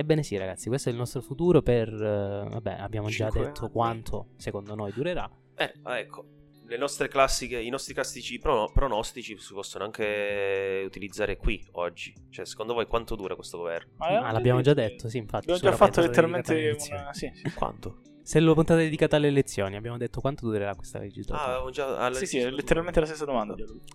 Ebbene 0.00 0.22
sì, 0.22 0.36
ragazzi, 0.36 0.68
questo 0.68 0.90
è 0.90 0.92
il 0.92 0.98
nostro 0.98 1.20
futuro 1.20 1.60
per... 1.60 1.88
eh, 1.88 2.48
vabbè, 2.48 2.76
abbiamo 2.78 3.08
già 3.08 3.24
Cinque 3.30 3.46
detto 3.46 3.62
anni. 3.62 3.72
quanto 3.72 4.26
secondo 4.36 4.76
noi 4.76 4.92
durerà. 4.92 5.28
Eh, 5.56 5.72
ah, 5.82 5.98
ecco, 5.98 6.24
le 6.66 6.76
nostre 6.76 7.08
classiche, 7.08 7.58
i 7.58 7.68
nostri 7.68 7.94
classici 7.94 8.38
prono- 8.38 8.70
pronostici 8.72 9.36
si 9.36 9.52
possono 9.52 9.82
anche 9.82 10.84
utilizzare 10.86 11.36
qui 11.36 11.66
oggi. 11.72 12.14
Cioè, 12.30 12.46
secondo 12.46 12.74
voi 12.74 12.86
quanto 12.86 13.16
dura 13.16 13.34
questo 13.34 13.58
governo? 13.58 13.94
Ah, 13.96 14.30
l'abbiamo 14.30 14.60
già 14.60 14.72
detto, 14.72 15.08
sì, 15.08 15.18
infatti. 15.18 15.50
Abbiamo 15.50 15.58
già 15.58 15.74
sulla 15.74 15.86
fatto 15.88 16.00
letteralmente 16.00 16.76
una... 16.90 17.12
Sì, 17.12 17.32
sì. 17.34 17.52
Quanto? 17.54 18.02
Se 18.28 18.40
la 18.40 18.52
puntata 18.52 18.78
dedicata 18.78 19.16
alle 19.16 19.28
elezioni, 19.28 19.74
abbiamo 19.74 19.96
detto 19.96 20.20
quanto 20.20 20.44
durerà 20.44 20.74
questa 20.74 20.98
Ah, 20.98 21.00
legislatura. 21.00 21.46
avevamo 21.46 21.70
già... 21.70 21.96
alla 21.96 22.14
Sì, 22.14 22.26
sì, 22.26 22.36
è 22.36 22.50
letteralmente 22.50 23.00
la 23.00 23.06
stessa 23.06 23.24
domanda. 23.24 23.54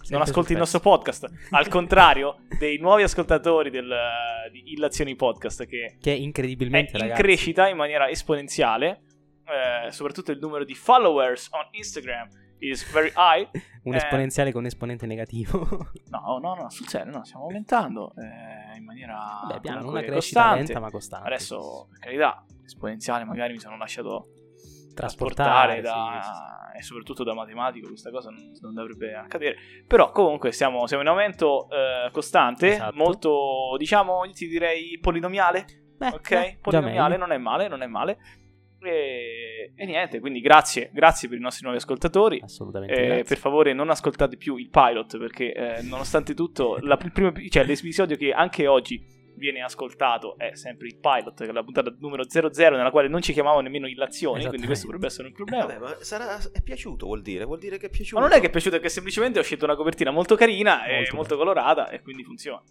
Non 0.09 0.21
ascolti 0.21 0.53
il 0.53 0.57
nostro 0.57 0.79
podcast. 0.79 1.29
Al 1.51 1.67
contrario 1.67 2.37
dei 2.57 2.79
nuovi 2.79 3.03
ascoltatori 3.03 3.69
del, 3.69 3.95
di 4.51 4.71
Illazioni 4.71 5.15
Podcast 5.15 5.67
che 5.67 5.97
Che 6.01 6.11
è 6.11 6.15
incredibilmente, 6.15 6.93
in 6.93 7.01
ragazzi, 7.03 7.21
crescita 7.21 7.67
in 7.67 7.77
maniera 7.77 8.09
esponenziale. 8.09 9.03
eh, 9.45 9.91
soprattutto 9.91 10.31
il 10.31 10.39
numero 10.41 10.63
di 10.63 10.73
followers 10.73 11.49
on 11.51 11.67
Instagram 11.69 12.27
is 12.69 12.89
very 12.91 13.11
high. 13.15 13.47
un 13.83 13.93
eh, 13.93 13.97
esponenziale 13.97 14.51
con 14.51 14.65
esponente 14.65 15.05
negativo. 15.05 15.67
No, 16.13 16.37
no, 16.39 16.53
no, 16.53 16.69
sul 16.69 16.87
serio, 16.87 17.11
no, 17.11 17.23
stiamo 17.25 17.45
aumentando 17.45 18.13
eh, 18.15 18.77
in 18.77 18.83
maniera 18.83 19.41
Vabbè, 19.47 19.61
piano, 19.61 19.89
una 19.89 20.01
crescita 20.03 20.41
costante. 20.41 20.63
lenta 20.63 20.79
ma 20.79 20.91
costante. 20.91 21.27
Adesso, 21.27 21.87
per 21.89 21.99
carità, 21.99 22.45
esponenziale, 22.63 23.23
magari 23.23 23.53
mi 23.53 23.59
sono 23.59 23.77
lasciato 23.77 24.27
trasportare 24.93 25.81
trasportare 25.81 25.81
da, 25.81 26.71
e 26.77 26.81
soprattutto 26.83 27.23
da 27.23 27.33
matematico 27.33 27.87
questa 27.87 28.11
cosa 28.11 28.29
non, 28.29 28.51
non 28.61 28.73
dovrebbe 28.73 29.15
accadere 29.15 29.55
però 29.87 30.11
comunque 30.11 30.51
siamo, 30.51 30.85
siamo 30.87 31.01
in 31.03 31.09
aumento 31.09 31.67
eh, 31.69 32.11
costante 32.11 32.73
Esatto. 32.73 32.95
molto 32.95 33.75
diciamo 33.77 34.21
ti 34.31 34.47
direi 34.47 34.99
polinomiale 35.01 35.65
Beh, 35.97 36.09
ok 36.09 36.31
eh, 36.31 36.57
polinomiale 36.61 37.17
non 37.17 37.31
è 37.31 37.37
male 37.37 37.67
non 37.67 37.81
è 37.81 37.87
male 37.87 38.17
e, 38.83 39.73
e 39.75 39.85
niente 39.85 40.19
quindi 40.19 40.39
grazie 40.41 40.89
grazie 40.93 41.27
per 41.27 41.37
i 41.37 41.41
nostri 41.41 41.63
nuovi 41.63 41.79
ascoltatori 41.79 42.39
Assolutamente. 42.43 43.19
eh, 43.19 43.23
per 43.23 43.37
favore 43.37 43.73
non 43.73 43.89
ascoltate 43.89 44.37
più 44.37 44.57
il 44.57 44.69
pilot 44.69 45.17
perché 45.17 45.53
eh, 45.53 45.81
nonostante 45.83 46.33
tutto 46.33 46.77
la, 46.83 46.97
il 47.01 47.11
primo, 47.11 47.31
cioè, 47.49 47.63
l'episodio 47.65 48.15
che 48.15 48.31
anche 48.31 48.67
oggi 48.67 49.21
viene 49.35 49.61
ascoltato 49.61 50.37
è 50.37 50.55
sempre 50.55 50.87
il 50.87 50.97
pilot 50.99 51.43
che 51.43 51.49
è 51.49 51.51
la 51.51 51.63
puntata 51.63 51.93
numero 51.99 52.23
00 52.29 52.75
nella 52.75 52.91
quale 52.91 53.07
non 53.07 53.21
ci 53.21 53.33
chiamavamo 53.33 53.61
nemmeno 53.61 53.87
illazioni 53.87 54.45
quindi 54.45 54.67
questo 54.67 54.85
potrebbe 54.85 55.07
essere 55.07 55.27
un 55.27 55.33
problema 55.33 55.65
Vabbè, 55.65 55.79
ma 55.79 55.95
sarà... 55.99 56.37
è 56.51 56.61
piaciuto 56.61 57.07
vuol 57.07 57.21
dire? 57.21 57.45
Vuol 57.45 57.59
dire 57.59 57.77
che 57.77 57.87
è 57.87 57.89
piaciuto? 57.89 58.21
ma 58.21 58.27
non 58.27 58.37
è 58.37 58.39
che 58.39 58.47
è 58.47 58.49
piaciuto, 58.49 58.75
è 58.75 58.79
che 58.79 58.89
semplicemente 58.89 59.39
ho 59.39 59.43
scelto 59.43 59.65
una 59.65 59.75
copertina 59.75 60.11
molto 60.11 60.35
carina 60.35 60.85
e 60.85 60.97
Molto 60.97 61.15
molto 61.15 61.37
colorata 61.37 61.89
e 61.89 62.01
quindi 62.01 62.23
funziona. 62.23 62.61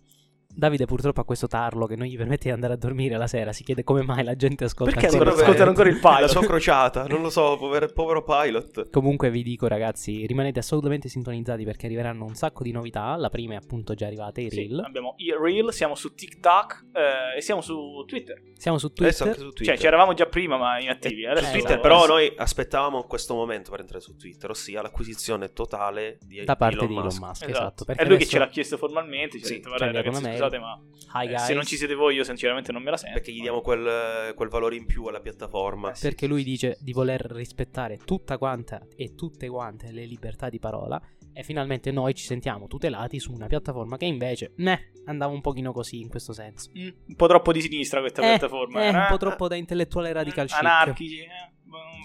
Davide 0.54 0.84
purtroppo 0.84 1.20
ha 1.20 1.24
questo 1.24 1.46
tarlo 1.46 1.86
che 1.86 1.96
non 1.96 2.06
gli 2.06 2.16
permette 2.16 2.44
di 2.44 2.50
andare 2.50 2.74
a 2.74 2.76
dormire 2.76 3.16
la 3.16 3.26
sera. 3.26 3.52
Si 3.52 3.64
chiede 3.64 3.84
come 3.84 4.02
mai 4.02 4.22
la 4.22 4.36
gente 4.36 4.64
ascolta 4.64 4.92
Perché 4.92 5.08
ancora 5.08 5.30
ascoltano 5.32 5.70
ancora 5.70 5.88
il 5.88 5.98
pilot? 5.98 6.20
La 6.20 6.28
sua 6.28 6.42
crociata, 6.42 7.06
non 7.06 7.22
lo 7.22 7.30
so, 7.30 7.56
povero, 7.58 7.86
povero 7.92 8.22
pilot. 8.22 8.90
Comunque 8.90 9.30
vi 9.30 9.42
dico 9.42 9.66
ragazzi, 9.66 10.26
rimanete 10.26 10.58
assolutamente 10.58 11.08
sintonizzati 11.08 11.64
perché 11.64 11.86
arriveranno 11.86 12.24
un 12.24 12.34
sacco 12.34 12.62
di 12.62 12.70
novità. 12.70 13.16
La 13.16 13.28
prima 13.30 13.54
è 13.54 13.56
appunto 13.56 13.94
già 13.94 14.06
arrivata, 14.06 14.40
i 14.40 14.50
Sì, 14.50 14.56
reel. 14.56 14.80
abbiamo 14.84 15.14
i 15.18 15.32
Reel, 15.38 15.72
siamo 15.72 15.94
su 15.94 16.14
TikTok 16.14 16.84
eh, 16.92 17.38
e 17.38 17.40
siamo 17.40 17.60
su 17.62 18.04
Twitter. 18.06 18.40
Siamo 18.56 18.78
su 18.78 18.86
Adesso 18.86 19.24
Twitter. 19.24 19.26
anche 19.28 19.38
su 19.40 19.50
Twitter. 19.52 19.74
Cioè, 19.74 19.82
c'eravamo 19.84 20.12
già 20.14 20.26
prima, 20.26 20.56
ma 20.58 20.78
inattivi. 20.80 21.22
Eh, 21.24 21.28
Adesso 21.30 21.46
su 21.46 21.50
Eh, 21.50 21.58
Twitter, 21.58 21.80
però 21.80 22.06
noi 22.06 22.32
aspettavamo 22.36 23.02
questo 23.04 23.34
momento 23.34 23.70
per 23.70 23.80
entrare 23.80 24.02
su 24.02 24.16
Twitter, 24.16 24.50
ossia 24.50 24.82
l'acquisizione 24.82 25.52
totale 25.52 26.18
di 26.22 26.44
da 26.44 26.56
parte 26.56 26.76
Elon 26.76 26.86
di 26.88 26.92
Elon 26.92 27.04
Musk. 27.06 27.20
Musk, 27.22 27.42
Esatto. 27.48 27.58
esatto. 27.58 27.82
È 27.82 27.86
perché 27.86 28.02
lui 28.04 28.10
che 28.10 28.14
adesso- 28.24 28.30
ce 28.30 28.38
l'ha 28.38 28.48
chiesto 28.48 28.76
formalmente. 28.76 29.38
Ci 29.38 29.44
ha 29.44 29.46
Sì, 29.46 29.52
detto, 29.54 29.68
ci 29.68 29.74
ha 29.74 29.78
guarda, 29.78 29.98
ragazzi, 30.02 30.22
scusate, 30.48 30.58
ma 30.58 30.80
Hi 31.14 31.24
eh, 31.26 31.28
guys. 31.28 31.44
se 31.44 31.54
non 31.54 31.64
ci 31.64 31.76
siete 31.76 31.94
voi, 31.94 32.14
io 32.16 32.24
sinceramente 32.24 32.72
non 32.72 32.82
me 32.82 32.90
la 32.90 32.96
sento. 32.96 33.16
Perché 33.18 33.32
gli 33.32 33.40
diamo 33.40 33.60
quel, 33.60 34.34
quel 34.34 34.48
valore 34.48 34.76
in 34.76 34.86
più 34.86 35.04
alla 35.06 35.20
piattaforma. 35.20 35.90
Eh 35.90 35.94
sì. 35.94 36.02
Perché 36.02 36.26
lui 36.26 36.42
dice 36.44 36.78
di 36.80 36.92
voler 36.92 37.20
rispettare 37.30 37.98
tutta 37.98 38.38
quanta 38.38 38.86
e 38.96 39.14
tutte 39.14 39.48
quante 39.48 39.90
le 39.92 40.04
libertà 40.06 40.48
di 40.48 40.58
parola. 40.58 41.00
E 41.34 41.42
finalmente 41.44 41.90
noi 41.90 42.14
ci 42.14 42.24
sentiamo 42.24 42.66
tutelati 42.66 43.18
su 43.18 43.32
una 43.32 43.46
piattaforma 43.46 43.96
che 43.96 44.04
invece, 44.04 44.52
ne, 44.56 44.92
andava 45.06 45.32
un 45.32 45.40
pochino 45.40 45.72
così 45.72 46.00
in 46.00 46.08
questo 46.08 46.32
senso. 46.34 46.70
Mm, 46.78 46.88
un 47.08 47.16
po' 47.16 47.26
troppo 47.26 47.52
di 47.52 47.62
sinistra 47.62 48.00
questa 48.00 48.20
Eh, 48.22 48.28
piattaforma. 48.36 48.82
eh, 48.82 48.86
eh? 48.88 48.96
un 48.96 49.06
po' 49.08 49.16
troppo 49.16 49.48
da 49.48 49.54
intellettuale 49.56 50.12
radical 50.12 50.46
chic. 50.46 50.58
Anarchici, 50.58 51.18
eh? 51.20 51.26
Ma 51.64 51.78
non 51.78 52.02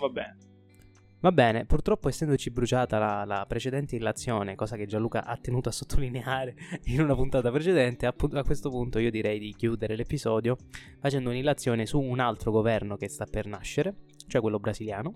va 1.27 1.31
bene. 1.31 1.65
Purtroppo 1.65 2.07
essendoci 2.07 2.49
bruciata 2.49 2.97
la, 2.97 3.25
la 3.25 3.45
precedente 3.47 3.95
illazione, 3.95 4.55
cosa 4.55 4.77
che 4.77 4.85
Gianluca 4.85 5.25
ha 5.25 5.35
tenuto 5.37 5.69
a 5.69 5.71
sottolineare 5.71 6.55
in 6.85 7.01
una 7.01 7.15
puntata 7.15 7.51
precedente, 7.51 8.05
a, 8.05 8.15
a 8.17 8.43
questo 8.43 8.69
punto 8.69 8.99
io 8.99 9.11
direi 9.11 9.39
di 9.39 9.53
chiudere 9.53 9.95
l'episodio 9.95 10.57
facendo 10.99 11.29
un'illazione 11.29 11.85
su 11.85 11.99
un 11.99 12.19
altro 12.19 12.51
governo 12.51 12.95
che 12.95 13.09
sta 13.09 13.25
per 13.25 13.45
nascere, 13.45 13.95
cioè 14.27 14.41
quello 14.41 14.59
brasiliano. 14.59 15.13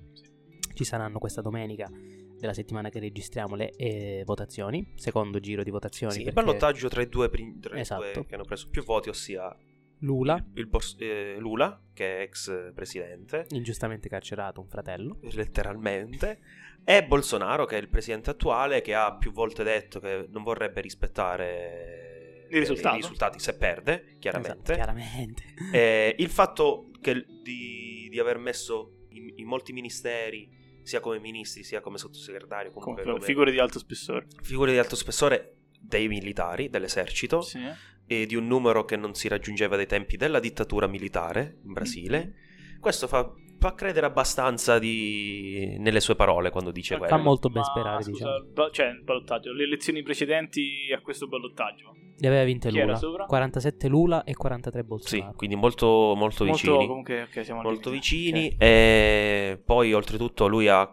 Ci 0.73 0.83
saranno 0.83 1.19
questa 1.19 1.41
domenica 1.41 1.89
della 2.37 2.53
settimana 2.53 2.89
che 2.89 2.99
registriamo 2.99 3.55
le 3.55 3.71
eh, 3.71 4.23
votazioni, 4.25 4.93
secondo 4.95 5.39
giro 5.39 5.63
di 5.63 5.69
votazioni. 5.69 6.13
Sì, 6.13 6.19
il 6.19 6.25
perché 6.25 6.41
ballottaggio 6.41 6.87
tra 6.89 7.01
i 7.01 7.07
due, 7.07 7.29
prim- 7.29 7.59
tra 7.59 7.77
i 7.77 7.81
Esatto. 7.81 8.11
due 8.13 8.25
che 8.25 8.35
hanno 8.35 8.45
preso 8.45 8.67
più 8.69 8.83
voti, 8.83 9.09
ossia 9.09 9.55
Lula, 10.01 10.35
il, 10.35 10.59
il 10.59 10.67
boss- 10.67 10.95
eh, 10.99 11.35
Lula, 11.39 11.79
che 11.93 12.19
è 12.19 12.21
ex 12.21 12.71
presidente, 12.73 13.45
ingiustamente 13.49 14.07
carcerato, 14.09 14.59
un 14.61 14.67
fratello. 14.67 15.17
letteralmente, 15.33 16.39
e 16.83 17.03
Bolsonaro, 17.05 17.65
che 17.65 17.77
è 17.77 17.81
il 17.81 17.89
presidente 17.89 18.29
attuale, 18.31 18.81
che 18.81 18.93
ha 18.95 19.15
più 19.15 19.31
volte 19.31 19.63
detto 19.63 19.99
che 19.99 20.27
non 20.29 20.43
vorrebbe 20.43 20.81
rispettare 20.81 22.47
Il 22.49 22.59
risultato. 22.59 22.95
i 22.97 23.01
risultati 23.01 23.39
se 23.39 23.55
perde, 23.55 23.93
Esatto, 24.03 24.17
chiaramente. 24.19 24.73
chiaramente. 24.73 25.43
Eh, 25.71 26.15
il 26.17 26.29
fatto 26.29 26.89
che 26.99 27.25
di, 27.43 28.07
di 28.09 28.19
aver 28.19 28.37
messo 28.37 29.05
in, 29.09 29.31
in 29.35 29.45
molti 29.47 29.71
ministeri, 29.73 30.59
sia 30.83 30.99
come 30.99 31.19
ministri 31.19 31.63
sia 31.63 31.79
come 31.79 31.97
sottosegretario, 31.99 32.71
comunque 32.71 33.03
Comunque, 33.03 33.13
come 33.13 33.25
figure 33.25 33.51
di 33.51 33.59
alto 33.59 33.77
spessore. 33.77 34.25
figure 34.41 34.71
di 34.71 34.77
alto 34.79 34.95
spessore 34.95 35.57
dei 35.81 36.07
militari, 36.07 36.69
dell'esercito, 36.69 37.41
Sì. 37.41 37.59
e 38.05 38.25
di 38.25 38.35
un 38.35 38.47
numero 38.47 38.85
che 38.85 38.95
non 38.97 39.13
si 39.13 39.27
raggiungeva 39.27 39.75
dai 39.75 39.87
tempi 39.87 40.17
della 40.17 40.39
dittatura 40.39 40.87
militare 40.87 41.57
in 41.65 41.73
Brasile. 41.73 42.33
Questo 42.79 43.07
fa, 43.07 43.31
fa 43.59 43.73
credere 43.75 44.05
abbastanza 44.07 44.79
di- 44.79 45.75
nelle 45.79 45.99
sue 45.99 46.15
parole 46.15 46.49
quando 46.49 46.71
dice 46.71 46.97
quello. 46.97 47.15
Fa 47.15 47.21
molto 47.21 47.49
ben 47.49 47.61
Ma, 47.61 47.67
sperare, 47.67 48.03
scusa, 48.03 48.25
diciamo. 48.39 48.53
ba- 48.53 48.69
cioè 48.71 48.87
il 48.87 49.03
ballottaggio, 49.03 49.53
le 49.53 49.63
elezioni 49.63 50.01
precedenti 50.01 50.91
a 50.95 50.99
questo 51.01 51.27
ballottaggio. 51.27 51.93
Li 52.17 52.27
aveva 52.27 52.43
vinte 52.43 52.69
Chi 52.69 52.79
Lula. 52.79 52.95
sopra? 52.95 53.25
47 53.25 53.87
Lula 53.87 54.23
e 54.23 54.33
43 54.35 54.81
Sì, 54.81 54.87
Bolsonaro. 54.87 55.33
quindi 55.35 55.55
molto, 55.55 56.13
molto 56.15 56.43
vicini. 56.43 56.71
Molto, 56.73 56.87
comunque, 56.87 57.21
ok, 57.23 57.43
siamo 57.43 57.59
al 57.61 57.65
molto 57.65 57.89
vicini. 57.91 58.45
Ok. 58.47 58.55
E 58.61 59.61
poi, 59.63 59.93
oltretutto, 59.93 60.47
lui 60.47 60.67
ha 60.67 60.87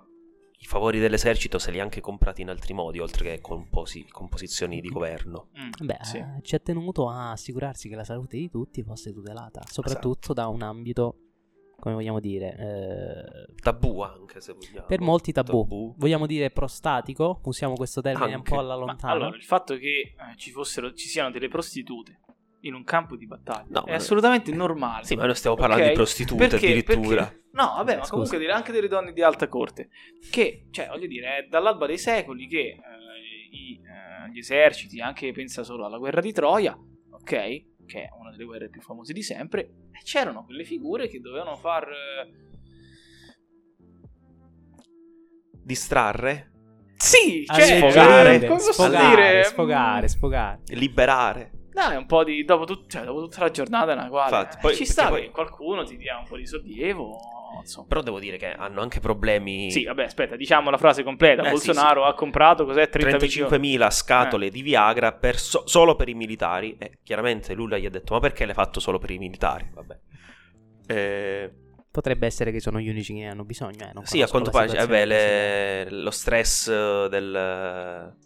i 0.60 0.64
favori 0.64 0.98
dell'esercito, 0.98 1.58
se 1.58 1.70
li 1.70 1.78
ha 1.78 1.82
anche 1.82 2.00
comprati 2.00 2.42
in 2.42 2.48
altri 2.48 2.74
modi, 2.74 2.98
oltre 2.98 3.24
che 3.30 3.40
con, 3.40 3.68
posi- 3.68 4.06
con 4.10 4.28
posizioni 4.28 4.80
di 4.80 4.88
governo. 4.88 5.50
Mm, 5.60 5.86
Beh, 5.86 5.98
sì. 6.02 6.24
ci 6.42 6.54
ha 6.56 6.58
tenuto 6.58 7.08
a 7.08 7.30
assicurarsi 7.30 7.88
che 7.88 7.94
la 7.94 8.04
salute 8.04 8.36
di 8.36 8.50
tutti 8.50 8.82
fosse 8.82 9.12
tutelata, 9.12 9.62
soprattutto 9.70 10.32
da 10.32 10.48
un 10.48 10.62
ambito, 10.62 11.16
come 11.78 11.94
vogliamo 11.94 12.18
dire, 12.18 12.56
eh, 13.48 13.54
Tabù 13.62 14.00
anche, 14.00 14.40
se 14.40 14.52
vogliamo. 14.52 14.86
per 14.86 15.00
molti 15.00 15.30
tabù. 15.30 15.94
Vogliamo 15.96 16.26
dire 16.26 16.50
prostatico, 16.50 17.40
usiamo 17.44 17.74
questo 17.74 18.00
termine 18.00 18.34
Anche. 18.34 18.36
un 18.36 18.42
po' 18.42 18.58
alla 18.58 18.76
Ma 18.76 18.84
lontana. 18.86 19.12
allora, 19.12 19.36
il 19.36 19.44
fatto 19.44 19.76
che 19.76 20.14
eh, 20.16 20.36
ci 20.36 20.50
fossero, 20.50 20.92
ci 20.92 21.06
siano 21.06 21.30
delle 21.30 21.46
prostitute 21.48 22.18
in 22.62 22.74
un 22.74 22.82
campo 22.82 23.14
di 23.14 23.24
battaglia 23.28 23.66
No, 23.68 23.84
è 23.84 23.90
ma- 23.90 23.96
assolutamente 23.96 24.50
normale. 24.52 25.04
Sì, 25.04 25.14
ma 25.14 25.26
noi 25.26 25.36
stiamo 25.36 25.54
parlando 25.54 25.84
Ok? 25.84 25.90
di 25.90 25.94
prostitute 25.94 26.48
Perché- 26.48 26.66
addirittura. 26.66 27.22
perché- 27.26 27.46
No, 27.58 27.72
vabbè, 27.74 27.94
ma 27.96 28.00
Scusa. 28.02 28.10
comunque 28.12 28.38
dire 28.38 28.52
anche 28.52 28.70
delle 28.70 28.86
donne 28.86 29.12
di 29.12 29.20
alta 29.20 29.48
corte. 29.48 29.88
Che, 30.30 30.68
cioè, 30.70 30.86
voglio 30.86 31.08
dire, 31.08 31.38
è 31.38 31.42
dall'alba 31.48 31.86
dei 31.86 31.98
secoli 31.98 32.46
che 32.46 32.58
eh, 32.58 32.76
i, 33.50 33.80
eh, 33.82 34.30
gli 34.30 34.38
eserciti, 34.38 35.00
anche 35.00 35.32
pensa 35.32 35.64
solo 35.64 35.84
alla 35.84 35.98
guerra 35.98 36.20
di 36.20 36.30
Troia, 36.32 36.72
ok? 37.10 37.24
Che 37.24 38.02
è 38.02 38.08
una 38.16 38.30
delle 38.30 38.44
guerre 38.44 38.68
più 38.68 38.80
famose 38.80 39.12
di 39.12 39.22
sempre, 39.22 39.60
e 39.90 40.00
c'erano 40.04 40.44
quelle 40.44 40.62
figure 40.62 41.08
che 41.08 41.18
dovevano 41.18 41.56
far. 41.56 41.88
eh, 41.88 42.46
distrarre, 45.64 46.52
Sì, 46.96 47.44
cioè, 47.44 47.60
sfogare, 47.78 48.38
come 48.38 48.46
posso 48.48 48.72
sfogare, 48.72 49.14
dire? 49.30 49.42
sfogare, 49.44 50.08
sfogare. 50.08 50.60
liberare. 50.68 51.52
Dai, 51.70 51.96
un 51.96 52.06
po' 52.06 52.24
di. 52.24 52.42
Dopo, 52.44 52.64
tut- 52.64 52.88
cioè, 52.90 53.04
dopo 53.04 53.20
tutta 53.22 53.40
la 53.42 53.50
giornata 53.50 53.94
nella 53.94 54.08
quale 54.08 54.30
Infatti, 54.36 54.56
eh, 54.56 54.60
poi- 54.60 54.74
ci 54.74 54.84
sta 54.86 55.08
poi- 55.08 55.22
che 55.22 55.30
qualcuno 55.30 55.84
ti 55.84 55.96
dia 55.96 56.18
un 56.18 56.26
po' 56.26 56.36
di 56.36 56.46
sollievo. 56.46 57.18
Insomma. 57.60 57.86
Però 57.88 58.02
devo 58.02 58.18
dire 58.18 58.36
che 58.36 58.52
hanno 58.52 58.80
anche 58.80 59.00
problemi. 59.00 59.70
Sì, 59.70 59.84
vabbè, 59.84 60.04
aspetta, 60.04 60.36
diciamo 60.36 60.70
la 60.70 60.78
frase 60.78 61.02
completa. 61.02 61.42
Eh, 61.42 61.50
Bolsonaro 61.50 62.04
ha 62.04 62.14
comprato 62.14 62.64
cos'è 62.64 62.88
30 62.88 63.16
milioni. 63.18 63.48
35.000 63.50 63.90
scatole 63.90 64.46
Eh. 64.46 64.50
di 64.50 64.62
Viagra 64.62 65.12
per 65.12 65.38
so- 65.38 65.62
solo 65.66 65.96
per 65.96 66.08
i 66.08 66.14
militari. 66.14 66.76
E 66.78 66.98
chiaramente 67.02 67.54
Lula 67.54 67.78
gli 67.78 67.86
ha 67.86 67.90
detto: 67.90 68.14
Ma 68.14 68.20
perché 68.20 68.44
l'hai 68.46 68.54
fatto 68.54 68.80
solo 68.80 68.98
per 68.98 69.10
i 69.10 69.18
militari? 69.18 69.68
Vabbè. 69.72 69.98
Eh, 70.86 71.52
Potrebbe 71.90 72.26
essere 72.26 72.52
che 72.52 72.60
sono 72.60 72.78
gli 72.80 72.88
unici 72.88 73.12
che 73.14 73.20
ne 73.20 73.30
hanno 73.30 73.44
bisogno. 73.44 73.88
Eh, 73.88 73.90
non 73.92 74.04
sì, 74.04 74.22
a 74.22 74.28
quanto 74.28 74.50
pare 74.50 74.76
eh 74.78 74.86
beh, 74.86 75.04
le- 75.04 75.90
lo 75.90 76.10
stress 76.10 76.68
eh, 76.68 77.08
del. 77.10 78.16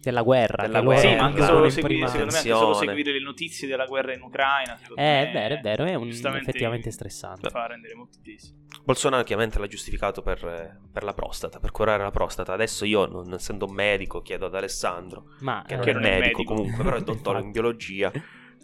Della 0.00 0.22
guerra. 0.22 0.62
della 0.66 0.78
che 0.78 0.84
guerra, 0.84 1.00
Sì, 1.00 1.06
anche 1.08 1.42
solo 1.42 1.68
seguire, 1.68 2.06
secondo 2.08 2.32
me, 2.32 2.36
anche 2.38 2.48
solo 2.50 2.74
seguire 2.74 3.12
le 3.12 3.20
notizie 3.20 3.66
della 3.68 3.86
guerra 3.86 4.14
in 4.14 4.22
Ucraina. 4.22 4.78
Eh, 4.90 4.94
me, 4.94 5.28
è 5.28 5.32
vero, 5.32 5.54
è 5.56 5.60
vero, 5.60 5.84
è 5.84 5.94
un, 5.94 6.08
effettivamente 6.08 6.90
stressante. 6.90 7.50
Fa 7.50 7.66
rendere 7.66 7.94
molto 7.94 8.18
tesi. 8.22 8.54
Bolsonaro 8.84 9.22
chiaramente 9.24 9.58
l'ha 9.58 9.66
giustificato 9.66 10.22
per, 10.22 10.44
eh, 10.46 10.78
per 10.92 11.02
la 11.02 11.12
prostata, 11.14 11.58
per 11.58 11.70
curare 11.72 12.02
la 12.02 12.10
prostata. 12.10 12.52
Adesso 12.52 12.84
io, 12.84 13.06
non 13.06 13.32
essendo 13.34 13.66
un 13.66 13.74
medico, 13.74 14.22
chiedo 14.22 14.46
ad 14.46 14.54
Alessandro, 14.54 15.24
Ma 15.40 15.62
che 15.66 15.74
eh, 15.74 15.76
non 15.76 15.88
è 15.88 15.92
non 15.92 16.04
è 16.04 16.10
medico 16.20 16.38
medico. 16.38 16.54
comunque, 16.54 16.84
però 16.84 16.96
è 16.96 17.00
dottore 17.02 17.40
in 17.40 17.50
biologia, 17.50 18.10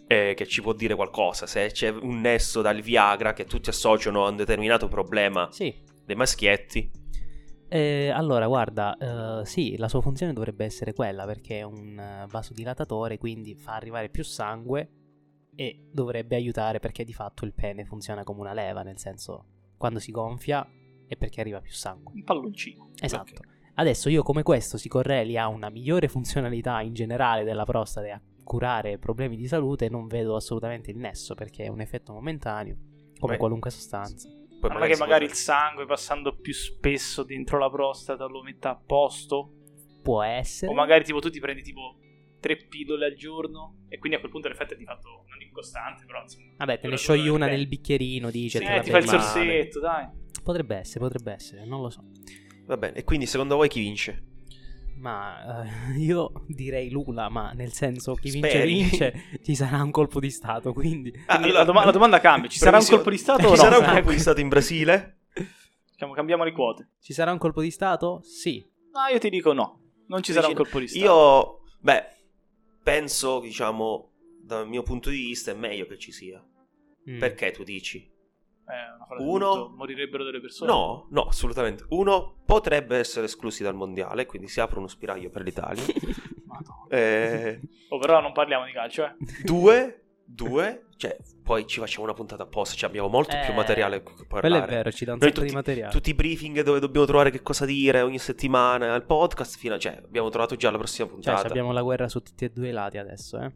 eh, 0.07 0.33
che 0.35 0.47
ci 0.47 0.61
può 0.61 0.73
dire 0.73 0.95
qualcosa. 0.95 1.45
Se 1.45 1.67
c'è 1.71 1.89
un 1.89 2.21
nesso 2.21 2.61
dal 2.61 2.81
Viagra 2.81 3.33
che 3.33 3.45
tutti 3.45 3.69
associano 3.69 4.25
a 4.25 4.29
un 4.29 4.35
determinato 4.37 4.87
problema 4.87 5.47
Sì. 5.51 5.73
dei 6.05 6.15
maschietti, 6.15 6.89
Eh, 7.75 8.07
allora, 8.07 8.47
guarda, 8.47 9.41
eh, 9.41 9.45
sì, 9.45 9.75
la 9.75 9.89
sua 9.89 9.99
funzione 9.99 10.31
dovrebbe 10.31 10.63
essere 10.63 10.93
quella 10.93 11.25
perché 11.25 11.59
è 11.59 11.63
un 11.63 11.99
eh, 11.99 12.25
vasodilatatore, 12.29 13.17
quindi 13.17 13.53
fa 13.53 13.73
arrivare 13.73 14.07
più 14.07 14.23
sangue 14.23 14.89
e 15.53 15.89
dovrebbe 15.91 16.37
aiutare 16.37 16.79
perché 16.79 17.03
di 17.03 17.11
fatto 17.11 17.43
il 17.43 17.53
pene 17.53 17.83
funziona 17.83 18.23
come 18.23 18.39
una 18.39 18.53
leva, 18.53 18.81
nel 18.81 18.97
senso 18.97 19.73
quando 19.75 19.99
si 19.99 20.11
gonfia 20.11 20.65
è 21.05 21.17
perché 21.17 21.41
arriva 21.41 21.59
più 21.59 21.73
sangue. 21.73 22.13
Un 22.13 22.23
palloncino. 22.23 22.91
Esatto. 23.01 23.41
Adesso 23.73 24.07
io 24.07 24.23
come 24.23 24.41
questo 24.41 24.77
si 24.77 24.87
correli 24.87 25.37
a 25.37 25.49
una 25.49 25.69
migliore 25.69 26.07
funzionalità 26.07 26.79
in 26.79 26.93
generale 26.93 27.43
della 27.43 27.65
prostata 27.65 28.07
e 28.07 28.11
a 28.11 28.21
curare 28.41 28.97
problemi 28.99 29.35
di 29.35 29.47
salute, 29.47 29.89
non 29.89 30.07
vedo 30.07 30.37
assolutamente 30.37 30.91
il 30.91 30.97
nesso 30.97 31.35
perché 31.35 31.65
è 31.65 31.67
un 31.67 31.81
effetto 31.81 32.13
momentaneo, 32.13 32.77
come 33.19 33.33
Beh, 33.33 33.37
qualunque 33.39 33.69
sostanza. 33.69 34.29
Poi 34.67 34.79
Ma 34.79 34.87
che 34.87 34.97
magari 34.97 35.25
il 35.25 35.33
sangue 35.33 35.85
passando 35.85 36.35
più 36.35 36.53
spesso 36.53 37.23
dentro 37.23 37.57
la 37.57 37.69
prostata 37.69 38.25
lo 38.25 38.41
metta 38.41 38.71
a 38.71 38.75
posto? 38.75 39.51
Può 40.01 40.21
essere. 40.21 40.71
O 40.71 40.75
magari 40.75 41.03
tipo 41.03 41.19
tu 41.19 41.29
ti 41.29 41.39
prendi 41.39 41.61
tipo 41.61 41.97
tre 42.39 42.57
pillole 42.57 43.07
al 43.07 43.15
giorno 43.15 43.85
e 43.89 43.97
quindi 43.97 44.17
a 44.17 44.19
quel 44.19 44.31
punto 44.31 44.47
l'effetto 44.47 44.75
è 44.75 44.77
di 44.77 44.85
fatto 44.85 45.25
non 45.27 45.37
dico 45.39 45.53
costante, 45.55 46.05
però 46.05 46.21
insomma. 46.21 46.53
Vabbè, 46.57 46.79
te 46.79 46.87
ne 46.87 46.97
sciogli 46.97 47.27
una 47.27 47.47
nel 47.47 47.67
bicchierino, 47.67 48.29
dice. 48.29 48.59
Sì, 48.59 48.65
eh, 48.65 48.81
ti 48.81 48.91
fa 48.91 48.97
il 48.97 49.07
sorsetto, 49.07 49.79
dai. 49.79 50.07
Potrebbe 50.43 50.75
essere, 50.75 50.99
potrebbe 50.99 51.33
essere, 51.33 51.65
non 51.65 51.81
lo 51.81 51.89
so. 51.89 52.03
Va 52.65 52.77
bene, 52.77 52.97
e 52.97 53.03
quindi 53.03 53.25
secondo 53.25 53.55
voi 53.55 53.67
chi 53.67 53.79
vince? 53.79 54.34
Ma 54.95 55.63
eh, 55.65 55.97
io 55.99 56.31
direi 56.47 56.89
Lula, 56.89 57.29
ma 57.29 57.51
nel 57.51 57.71
senso 57.71 58.13
chi 58.13 58.31
vince 58.31 58.49
Speri. 58.49 58.73
vince, 58.73 59.13
ci 59.43 59.55
sarà 59.55 59.81
un 59.81 59.91
colpo 59.91 60.19
di 60.19 60.29
Stato, 60.29 60.73
quindi... 60.73 61.11
Quindi 61.11 61.51
la, 61.51 61.63
doma- 61.63 61.85
la 61.85 61.91
domanda 61.91 62.19
cambia: 62.19 62.49
ci 62.49 62.57
sarà 62.57 62.77
un 62.77 62.85
colpo 62.85 63.09
di 63.09 63.17
Stato 63.17 63.41
Ci 63.43 63.47
o 63.47 63.49
no? 63.49 63.55
sarà 63.55 63.77
un 63.77 63.85
colpo 63.85 64.11
di 64.11 64.19
Stato 64.19 64.39
in 64.39 64.49
Brasile? 64.49 65.19
Cambiamo 65.97 66.43
le 66.43 66.51
quote. 66.51 66.89
Ci 66.99 67.13
sarà 67.13 67.31
un 67.31 67.37
colpo 67.37 67.61
di 67.61 67.71
Stato? 67.71 68.21
Sì. 68.23 68.65
No, 68.91 69.11
io 69.11 69.19
ti 69.19 69.29
dico 69.29 69.53
no. 69.53 69.81
Non 70.07 70.21
ci 70.21 70.33
sarà 70.33 70.47
un 70.47 70.53
colpo 70.53 70.79
di 70.79 70.87
Stato. 70.87 71.03
Io, 71.05 71.59
beh, 71.79 72.03
penso, 72.83 73.39
diciamo, 73.39 74.11
dal 74.41 74.67
mio 74.67 74.83
punto 74.83 75.09
di 75.09 75.17
vista 75.17 75.51
è 75.51 75.55
meglio 75.55 75.85
che 75.87 75.97
ci 75.97 76.11
sia. 76.11 76.43
Mm. 77.09 77.19
Perché 77.19 77.51
tu 77.51 77.63
dici? 77.63 78.13
Eh, 78.67 78.95
una 78.95 79.05
frase 79.05 79.23
Uno- 79.23 79.73
morirebbero 79.75 80.23
delle 80.23 80.41
persone. 80.41 80.71
No, 80.71 81.07
no, 81.11 81.21
assolutamente. 81.27 81.85
Uno, 81.89 82.35
potrebbe 82.45 82.97
essere 82.97 83.25
esclusi 83.25 83.61
dal 83.63 83.75
mondiale, 83.75 84.25
quindi 84.25 84.47
si 84.47 84.59
apre 84.59 84.79
uno 84.79 84.87
spiraglio 84.87 85.29
per 85.29 85.43
l'Italia. 85.43 85.83
Eh, 86.89 87.59
Oh, 87.89 87.99
però 87.99 88.21
non 88.21 88.31
parliamo 88.31 88.65
di 88.65 88.71
calcio, 88.71 89.03
eh. 89.05 89.15
due, 89.43 90.03
due, 90.23 90.85
cioè, 90.95 91.17
poi 91.43 91.67
ci 91.67 91.79
facciamo 91.79 92.05
una 92.05 92.13
puntata 92.13 92.43
apposta, 92.43 92.75
cioè 92.75 92.87
abbiamo 92.89 93.07
molto 93.09 93.35
più 93.43 93.51
Eh, 93.51 93.55
materiale 93.55 94.01
per 94.01 94.13
parlare. 94.27 94.39
Quello 94.39 94.63
è 94.63 94.67
vero, 94.67 94.91
ci 94.91 95.03
dà 95.05 95.13
un 95.13 95.19
Noi 95.19 95.27
sacco 95.29 95.41
di 95.41 95.47
tutti- 95.47 95.57
materiale. 95.57 95.91
Tutti 95.91 96.09
i 96.09 96.13
briefing 96.13 96.61
dove 96.61 96.79
dobbiamo 96.79 97.05
trovare 97.05 97.29
che 97.31 97.41
cosa 97.41 97.65
dire 97.65 98.01
ogni 98.01 98.19
settimana 98.19 98.93
al 98.93 99.05
podcast, 99.05 99.57
fino 99.57 99.75
a, 99.75 99.77
cioè, 99.79 100.01
abbiamo 100.03 100.29
trovato 100.29 100.55
già 100.55 100.71
la 100.71 100.77
prossima 100.77 101.07
Cioè, 101.07 101.13
puntata. 101.17 101.47
abbiamo 101.47 101.71
la 101.73 101.81
guerra 101.81 102.07
su 102.07 102.21
tutti 102.21 102.45
e 102.45 102.49
due 102.49 102.69
i 102.69 102.71
lati 102.71 102.97
adesso, 102.97 103.37
eh. 103.39 103.51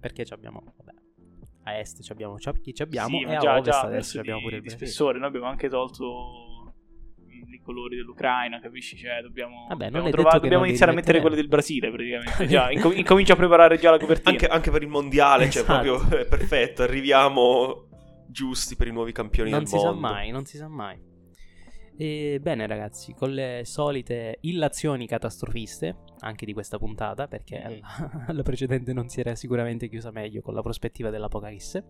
Perché 0.00 0.24
ci 0.24 0.32
abbiamo, 0.32 0.62
vabbè, 0.76 0.97
a 1.68 1.78
est 1.78 2.02
ci 2.02 2.12
abbiamo 2.12 2.36
chi 2.60 2.74
ci 2.74 2.82
abbiamo 2.82 3.16
Sì, 3.18 3.22
e 3.22 3.26
ma 3.26 3.36
a 3.36 3.38
già, 3.38 3.52
ovest 3.52 3.64
già 3.70 3.80
adesso 3.82 4.10
ci 4.12 4.18
abbiamo 4.18 4.40
pure 4.40 4.56
il 4.56 4.60
Brasile. 4.62 4.86
spessore. 4.86 5.18
Noi 5.18 5.28
abbiamo 5.28 5.46
anche 5.46 5.68
tolto 5.68 6.72
i, 7.28 7.60
colori 7.62 7.96
dell'Ucraina, 7.96 8.60
capisci? 8.60 8.96
Cioè, 8.96 9.20
dobbiamo, 9.22 9.66
Vabbè, 9.68 9.84
non 9.90 9.92
dobbiamo, 9.92 10.10
trovare- 10.10 10.34
dobbiamo 10.40 10.58
non 10.60 10.68
iniziare 10.68 10.92
a 10.92 10.94
mettere 10.94 11.18
rimetteremo. 11.18 11.22
quelli 11.22 11.36
del 11.36 11.48
Brasile, 11.48 11.90
praticamente. 11.90 12.46
Già, 12.46 12.70
inco- 12.72 12.92
incomincio 12.92 13.32
a 13.32 13.36
preparare 13.36 13.78
già 13.78 13.90
la 13.90 13.98
copertina. 13.98 14.30
Anche, 14.30 14.46
anche 14.46 14.70
per 14.70 14.82
il 14.82 14.88
mondiale, 14.88 15.50
cioè 15.50 15.62
Esatto. 15.62 15.96
proprio 15.98 16.18
è 16.20 16.26
perfetto, 16.26 16.82
arriviamo 16.82 17.86
giusti 18.30 18.76
per 18.76 18.86
i 18.88 18.92
nuovi 18.92 19.12
campioni 19.12 19.50
Non 19.50 19.60
del 19.60 19.68
si 19.68 19.74
mondo. 19.76 19.90
sa 19.92 19.96
mai, 19.98 20.30
non 20.30 20.44
si 20.44 20.56
sa 20.56 20.68
mai. 20.68 21.06
E 22.00 22.38
bene 22.40 22.64
ragazzi, 22.68 23.12
con 23.12 23.32
le 23.32 23.62
solite 23.64 24.38
illazioni 24.42 25.08
catastrofiste, 25.08 25.96
anche 26.20 26.46
di 26.46 26.52
questa 26.52 26.78
puntata, 26.78 27.26
perché 27.26 27.80
la, 27.80 28.26
la 28.32 28.42
precedente 28.44 28.92
non 28.92 29.08
si 29.08 29.18
era 29.18 29.34
sicuramente 29.34 29.88
chiusa 29.88 30.12
meglio 30.12 30.40
con 30.40 30.54
la 30.54 30.62
prospettiva 30.62 31.10
dell'Apocalisse, 31.10 31.86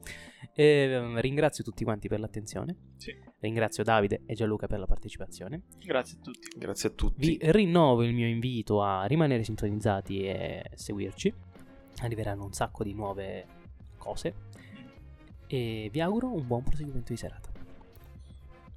ehm, 0.54 1.20
ringrazio 1.20 1.62
tutti 1.62 1.84
quanti 1.84 2.08
per 2.08 2.20
l'attenzione, 2.20 2.74
Sì. 2.96 3.14
ringrazio 3.40 3.84
Davide 3.84 4.22
e 4.24 4.32
Gianluca 4.32 4.66
per 4.66 4.78
la 4.78 4.86
partecipazione, 4.86 5.64
Grazie 5.84 6.16
a 6.16 6.20
tutti. 6.22 6.48
Grazie 6.58 6.88
a 6.88 6.92
tutti. 6.92 7.26
vi 7.26 7.38
rinnovo 7.42 8.02
il 8.02 8.14
mio 8.14 8.26
invito 8.26 8.80
a 8.82 9.04
rimanere 9.04 9.44
sintonizzati 9.44 10.22
e 10.22 10.64
seguirci, 10.72 11.34
arriveranno 12.00 12.44
un 12.44 12.52
sacco 12.54 12.82
di 12.82 12.94
nuove 12.94 13.44
cose 13.98 14.34
e 15.46 15.90
vi 15.92 16.00
auguro 16.00 16.32
un 16.32 16.46
buon 16.46 16.62
proseguimento 16.62 17.12
di 17.12 17.18
serata. 17.18 17.50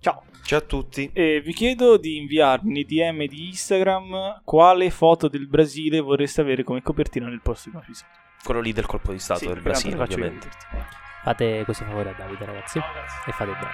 Ciao. 0.02 0.24
Ciao 0.44 0.58
a 0.58 0.62
tutti. 0.64 1.12
E 1.14 1.42
vi 1.42 1.54
chiedo 1.54 1.98
di 1.98 2.18
inviarmi 2.18 2.74
nei 2.74 2.86
DM 2.86 3.26
di 3.28 3.50
Instagram 3.50 4.42
quale 4.44 4.90
foto 4.90 5.28
del 5.28 5.48
Brasile 5.48 6.00
vorreste 6.00 6.42
avere 6.42 6.64
come 6.64 6.82
copertina 6.82 7.28
nel 7.28 7.40
prossimo 7.42 7.80
episodio. 7.80 8.16
Quello 8.44 8.60
lì 8.62 8.74
del 8.74 8.88
colpo 8.88 9.12
di 9.12 9.20
stato 9.20 9.42
Sì, 9.42 9.48
del 9.48 9.62
Brasile, 9.62 10.02
ovviamente. 10.02 10.50
Fate 11.24 11.62
questo 11.64 11.86
favore 11.86 12.10
a 12.10 12.14
Davide 12.14 12.46
ragazzi 12.46 12.80
Ciao, 12.80 12.92
ragazzi. 12.94 13.30
e 13.30 13.32
fate 13.32 13.52
bene. 13.52 13.70